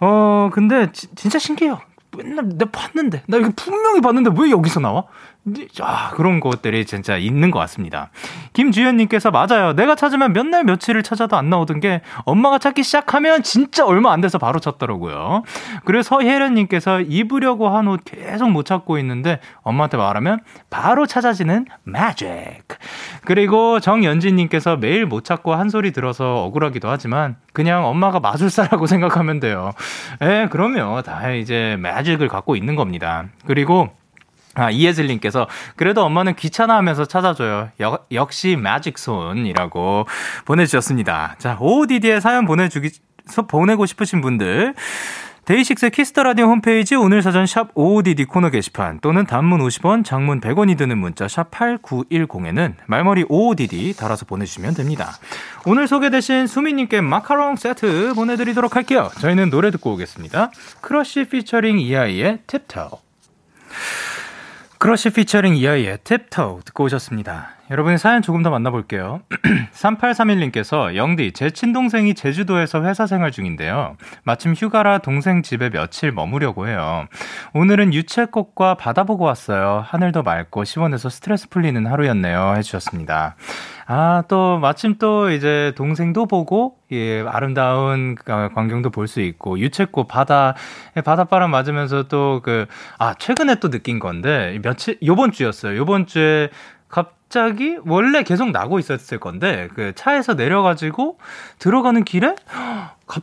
어, 0.00 0.50
근데 0.52 0.92
지, 0.92 1.08
진짜 1.14 1.38
신기해요. 1.38 1.80
맨날 2.16 2.48
내가 2.50 2.70
봤는데 2.70 3.22
나 3.26 3.38
이거 3.38 3.50
분명히 3.56 4.00
봤는데 4.00 4.30
왜 4.38 4.50
여기서 4.50 4.80
나와? 4.80 5.04
아 5.80 6.10
그런 6.10 6.40
것들이 6.40 6.84
진짜 6.86 7.16
있는 7.16 7.50
것 7.50 7.58
같습니다. 7.60 8.10
김주현님께서 8.52 9.30
맞아요. 9.30 9.74
내가 9.74 9.94
찾으면 9.94 10.32
몇 10.32 10.46
날 10.46 10.64
며칠을 10.64 11.02
찾아도 11.02 11.36
안 11.36 11.50
나오던 11.50 11.80
게 11.80 12.00
엄마가 12.24 12.58
찾기 12.58 12.82
시작하면 12.84 13.42
진짜 13.42 13.84
얼마 13.84 14.12
안 14.12 14.20
돼서 14.20 14.38
바로 14.38 14.58
찾더라고요. 14.60 15.42
그리고 15.84 16.02
서혜련님께서 16.02 17.00
입으려고 17.02 17.68
한 17.68 17.86
옷 17.88 18.00
계속 18.04 18.50
못 18.50 18.64
찾고 18.64 18.98
있는데 18.98 19.38
엄마한테 19.62 19.96
말하면 19.96 20.40
바로 20.70 21.06
찾아지는 21.06 21.66
magic. 21.86 22.62
그리고 23.24 23.78
정연진님께서 23.80 24.76
매일 24.76 25.06
못 25.06 25.24
찾고 25.24 25.54
한 25.54 25.68
소리 25.68 25.92
들어서 25.92 26.44
억울하기도 26.44 26.88
하지만 26.88 27.36
그냥 27.52 27.84
엄마가 27.86 28.18
마술사라고 28.20 28.86
생각하면 28.86 29.38
돼요. 29.40 29.70
예, 30.22 30.48
그러면 30.50 31.02
다 31.04 31.30
이제 31.30 31.72
magic을 31.78 32.28
갖고 32.28 32.56
있는 32.56 32.74
겁니다. 32.76 33.24
그리고 33.46 33.90
아, 34.56 34.70
이예슬님께서, 34.70 35.46
그래도 35.76 36.04
엄마는 36.04 36.34
귀찮아 36.34 36.76
하면서 36.76 37.04
찾아줘요. 37.04 37.70
여, 37.80 37.98
역시 38.12 38.56
매직 38.56 38.98
손이라고 38.98 40.06
보내주셨습니다. 40.44 41.36
자, 41.38 41.56
OODD에 41.60 42.20
사연 42.20 42.46
보내주기, 42.46 42.90
보내고 43.48 43.86
싶으신 43.86 44.20
분들, 44.20 44.74
데이식스 45.46 45.90
Kiss 45.90 46.09
the 46.09 46.24
Radio 46.24 46.46
홈페이지 46.46 46.96
오늘 46.96 47.22
사전 47.22 47.46
샵 47.46 47.68
OODD 47.76 48.24
코너 48.24 48.50
게시판 48.50 48.98
또는 48.98 49.26
단문 49.26 49.60
50원, 49.60 50.04
장문 50.04 50.40
100원이 50.40 50.76
드는 50.76 50.98
문자 50.98 51.28
샵 51.28 51.52
8910에는 51.52 52.74
말머리 52.86 53.26
OODD 53.28 53.94
달아서 53.96 54.26
보내주시면 54.26 54.74
됩니다. 54.74 55.12
오늘 55.64 55.86
소개되신 55.86 56.48
수미님께 56.48 57.00
마카롱 57.00 57.54
세트 57.54 58.14
보내드리도록 58.14 58.74
할게요. 58.74 59.08
저희는 59.20 59.50
노래 59.50 59.70
듣고 59.70 59.92
오겠습니다. 59.92 60.50
크러쉬 60.80 61.28
피처링 61.28 61.78
이하이의 61.78 62.40
Tip 62.48 62.69
Toe. 62.69 62.98
크러쉬 64.78 65.10
피처링 65.10 65.56
이하이의 65.56 65.98
Tip 66.04 66.32
Toe 66.32 66.60
듣고 66.64 66.84
오셨습니다. 66.84 67.50
여러분의 67.70 67.98
사연 67.98 68.22
조금 68.22 68.42
더 68.42 68.50
만나볼게요. 68.50 69.22
3831님께서 69.72 70.94
영디, 70.94 71.32
제 71.32 71.50
친동생이 71.50 72.14
제주도에서 72.14 72.84
회사 72.84 73.06
생활 73.06 73.32
중인데요. 73.32 73.96
마침 74.22 74.54
휴가라 74.54 74.98
동생 74.98 75.42
집에 75.42 75.70
며칠 75.70 76.12
머무려고 76.12 76.68
해요. 76.68 77.06
오늘은 77.54 77.92
유채꽃과 77.92 78.74
바다 78.74 79.02
보고 79.02 79.24
왔어요. 79.24 79.82
하늘도 79.84 80.22
맑고 80.22 80.64
시원해서 80.64 81.08
스트레스 81.08 81.48
풀리는 81.48 81.84
하루였네요. 81.86 82.54
해주셨습니다. 82.56 83.34
아, 83.88 84.24
또, 84.26 84.58
마침 84.58 84.98
또 84.98 85.30
이제 85.30 85.72
동생도 85.76 86.26
보고, 86.26 86.76
예, 86.90 87.22
아름다운 87.22 88.16
광경도 88.24 88.90
볼 88.90 89.06
수 89.06 89.20
있고, 89.20 89.60
유채꽃, 89.60 90.08
바다, 90.08 90.54
예, 90.96 91.00
바닷바람 91.02 91.52
맞으면서 91.52 92.08
또 92.08 92.40
그, 92.42 92.66
아, 92.98 93.14
최근에 93.14 93.56
또 93.60 93.70
느낀 93.70 94.00
건데, 94.00 94.58
며칠, 94.62 94.98
요번 95.04 95.30
주였어요. 95.30 95.76
요번 95.76 96.06
주에 96.06 96.50
갑자기 96.88 97.78
원래 97.86 98.22
계속 98.22 98.50
나고 98.50 98.78
있었을 98.78 99.18
건데 99.18 99.68
그 99.74 99.92
차에서 99.94 100.34
내려가지고 100.34 101.18
들어가는 101.58 102.04
길에 102.04 102.34
갑 103.06 103.22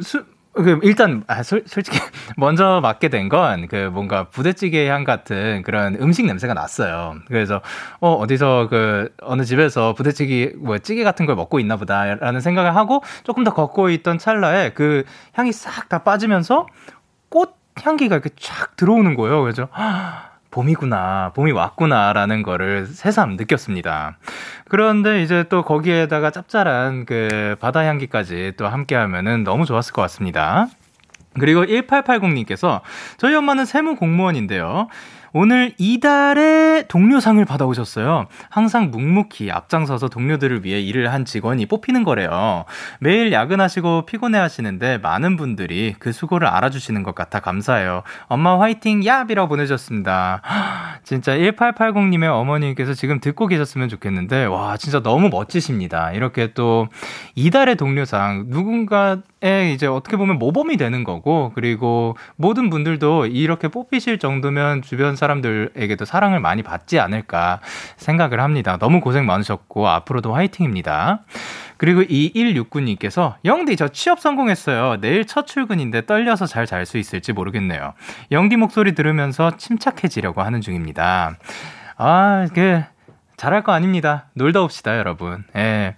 수, 0.00 0.24
그 0.54 0.78
일단 0.82 1.22
아, 1.28 1.42
솔, 1.42 1.62
솔직히 1.66 1.98
먼저 2.36 2.80
맡게 2.82 3.08
된 3.08 3.28
건 3.28 3.68
그 3.68 3.90
뭔가 3.92 4.24
부대찌개 4.28 4.88
향 4.88 5.04
같은 5.04 5.62
그런 5.64 5.96
음식 6.00 6.26
냄새가 6.26 6.54
났어요. 6.54 7.16
그래서 7.28 7.60
어 8.00 8.12
어디서 8.14 8.68
그 8.70 9.10
어느 9.22 9.44
집에서 9.44 9.94
부대찌개 9.94 10.52
뭐 10.56 10.78
찌개 10.78 11.04
같은 11.04 11.26
걸 11.26 11.36
먹고 11.36 11.58
있나 11.60 11.76
보다라는 11.76 12.40
생각을 12.40 12.76
하고 12.76 13.02
조금 13.24 13.44
더 13.44 13.52
걷고 13.54 13.90
있던 13.90 14.18
찰나에 14.18 14.70
그 14.74 15.04
향이 15.34 15.52
싹 15.52 15.88
다 15.88 16.02
빠지면서 16.04 16.66
꽃 17.30 17.54
향기가 17.82 18.16
이렇게 18.16 18.30
쫙 18.38 18.76
들어오는 18.76 19.14
거예요. 19.14 19.40
그래서 19.42 19.68
봄이구나, 20.52 21.32
봄이 21.34 21.50
왔구나라는 21.50 22.44
거를 22.44 22.86
새삼 22.86 23.36
느꼈습니다. 23.36 24.18
그런데 24.68 25.22
이제 25.22 25.44
또 25.48 25.62
거기에다가 25.62 26.30
짭짤한 26.30 27.06
그 27.06 27.56
바다 27.58 27.80
향기까지 27.80 28.52
또 28.56 28.68
함께 28.68 28.94
하면은 28.94 29.42
너무 29.42 29.66
좋았을 29.66 29.92
것 29.92 30.02
같습니다. 30.02 30.68
그리고 31.40 31.64
1880님께서 31.64 32.82
저희 33.16 33.34
엄마는 33.34 33.64
세무 33.64 33.96
공무원인데요. 33.96 34.88
오늘 35.34 35.72
이달의 35.78 36.88
동료상을 36.88 37.42
받아오셨어요. 37.44 38.26
항상 38.50 38.90
묵묵히 38.90 39.50
앞장서서 39.50 40.08
동료들을 40.08 40.64
위해 40.64 40.80
일을 40.80 41.12
한 41.12 41.24
직원이 41.24 41.66
뽑히는 41.66 42.04
거래요. 42.04 42.64
매일 43.00 43.32
야근하시고 43.32 44.06
피곤해 44.06 44.38
하시는데 44.38 44.98
많은 44.98 45.36
분들이 45.36 45.94
그 45.98 46.12
수고를 46.12 46.48
알아주시는 46.48 47.02
것 47.02 47.14
같아 47.14 47.40
감사해요. 47.40 48.02
엄마 48.26 48.60
화이팅 48.60 49.00
얍이라고 49.00 49.48
보내주셨습니다. 49.48 50.42
진짜 51.02 51.36
1880님의 51.36 52.28
어머님께서 52.28 52.94
지금 52.94 53.20
듣고 53.20 53.46
계셨으면 53.46 53.88
좋겠는데, 53.88 54.44
와, 54.44 54.76
진짜 54.76 55.02
너무 55.02 55.28
멋지십니다. 55.30 56.12
이렇게 56.12 56.52
또 56.52 56.88
이달의 57.34 57.76
동료상 57.76 58.44
누군가의 58.48 59.74
이제 59.74 59.86
어떻게 59.86 60.16
보면 60.16 60.38
모범이 60.38 60.76
되는 60.76 61.04
거고, 61.04 61.52
그리고 61.54 62.16
모든 62.36 62.70
분들도 62.70 63.26
이렇게 63.26 63.68
뽑히실 63.68 64.18
정도면 64.18 64.82
주변 64.82 65.16
사람들에게도 65.22 66.04
사랑을 66.04 66.40
많이 66.40 66.62
받지 66.62 66.98
않을까 66.98 67.60
생각을 67.96 68.40
합니다. 68.40 68.76
너무 68.78 69.00
고생 69.00 69.24
많으셨고 69.26 69.88
앞으로도 69.88 70.34
화이팅입니다. 70.34 71.20
그리고 71.76 72.02
2169님께서 72.02 73.34
영디 73.44 73.76
저 73.76 73.88
취업 73.88 74.20
성공했어요. 74.20 75.00
내일 75.00 75.24
첫 75.26 75.46
출근인데 75.46 76.06
떨려서 76.06 76.46
잘 76.46 76.66
잘 76.66 76.86
수 76.86 76.98
있을지 76.98 77.32
모르겠네요. 77.32 77.92
영디 78.32 78.56
목소리 78.56 78.94
들으면서 78.94 79.56
침착해지려고 79.56 80.42
하는 80.42 80.60
중입니다. 80.60 81.36
아, 81.96 82.46
이게 82.50 82.84
잘할 83.42 83.62
거 83.64 83.72
아닙니다. 83.72 84.26
놀다 84.34 84.62
옵시다, 84.62 84.96
여러분. 84.96 85.42
예. 85.56 85.96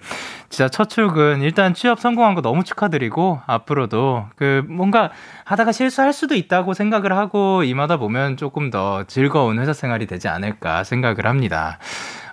진짜 0.49 0.71
첫 0.71 0.89
출근 0.89 1.43
일단 1.43 1.75
취업 1.75 2.01
성공한 2.01 2.35
거 2.35 2.41
너무 2.41 2.65
축하드리고 2.65 3.43
앞으로도 3.45 4.29
그 4.35 4.65
뭔가 4.67 5.11
하다가 5.45 5.73
실수할 5.73 6.15
수도 6.15 6.37
있다고 6.37 6.73
생각을 6.73 7.15
하고 7.15 7.63
임하다 7.63 7.99
보면 7.99 8.39
조금 8.39 8.71
더 8.71 9.05
즐거운 9.05 9.59
회사 9.59 9.75
생활이 9.75 10.07
되지 10.07 10.29
않을까 10.29 10.85
생각을 10.85 11.27
합니다. 11.27 11.77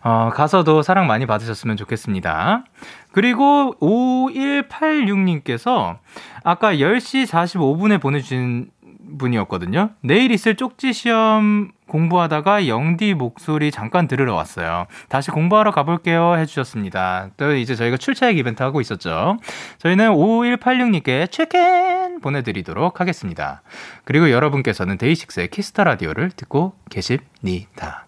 어, 0.02 0.30
가서도 0.34 0.82
사랑 0.82 1.08
많이 1.08 1.26
받으셨으면 1.26 1.76
좋겠습니다. 1.76 2.64
그리고 3.12 3.76
5186님께서 3.82 5.98
아까 6.46 6.76
10시 6.76 7.28
45분에 7.28 8.02
보내주신 8.02 8.70
분이었거든요. 9.18 9.92
내일 10.02 10.32
있을 10.32 10.56
쪽지 10.56 10.94
시험 10.94 11.72
공부하다가 11.88 12.68
영디 12.68 13.14
목소리 13.16 13.72
잠깐 13.72 14.08
들으러 14.08 14.34
왔어요. 14.36 14.88
다시 15.10 15.32
공부하러 15.32 15.72
가볼게요 15.72 16.36
해주셨습니다. 16.38 17.32
또 17.38 17.54
이제 17.56 17.76
저희가 17.76 17.98
출첵 17.98 18.38
이벤트 18.38 18.64
하고 18.64 18.80
있었죠. 18.82 19.38
저희는 19.80 20.12
5186님께 20.12 21.30
체크인 21.32 22.22
보내드리도록 22.22 23.02
하겠습니다. 23.02 23.62
그리고 24.06 24.32
여러분께서는 24.32 24.98
데이식스의 24.98 25.50
Kiss 25.50 25.69
the 25.69 25.84
Radio를 25.84 26.32
듣고 26.32 26.74
계십니다. 26.90 28.06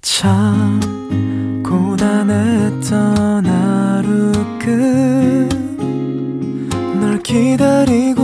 참 0.00 0.80
고단했던 1.62 3.46
하루 3.46 4.32
끝 4.58 5.64
널 7.04 7.22
기다리고 7.22 8.23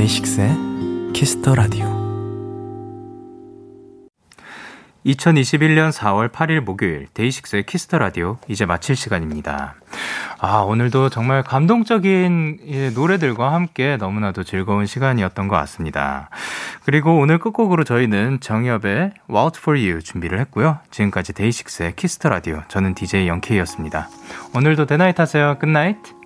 데이식스의 0.00 1.12
Kiss 1.12 1.36
the 1.36 1.54
Radio 1.54 1.84
2021년 5.04 5.92
4월 5.92 6.30
8일 6.30 6.60
목요일 6.60 7.08
데이식스의 7.12 7.66
Kiss 7.66 7.84
the 7.84 7.98
Radio 7.98 8.38
이제 8.48 8.64
마칠 8.64 8.96
시간입니다. 8.96 9.74
아, 10.38 10.60
오늘도 10.60 11.10
정말 11.10 11.42
감동적인 11.42 12.92
노래들과 12.94 13.52
함께 13.52 13.98
너무나도 13.98 14.44
즐거운 14.44 14.86
시간이었던 14.86 15.48
것 15.48 15.56
같습니다. 15.56 16.30
그리고 16.86 17.18
오늘 17.18 17.38
끝곡으로 17.38 17.84
저희는 17.84 18.40
정엽의 18.40 19.12
Without 19.28 19.78
You 19.78 20.00
준비를 20.00 20.40
했고요. 20.40 20.78
지금까지 20.90 21.34
데이식스의 21.34 21.96
Kiss 21.96 22.15
the 22.15 22.30
Radio 22.30 22.62
저는 22.68 22.94
DJ 22.94 23.28
영케이였습니다. 23.28 24.08
오늘도 24.54 24.86
대나잇 24.86 25.20
하세요. 25.20 25.58
굿나잇. 25.60 26.19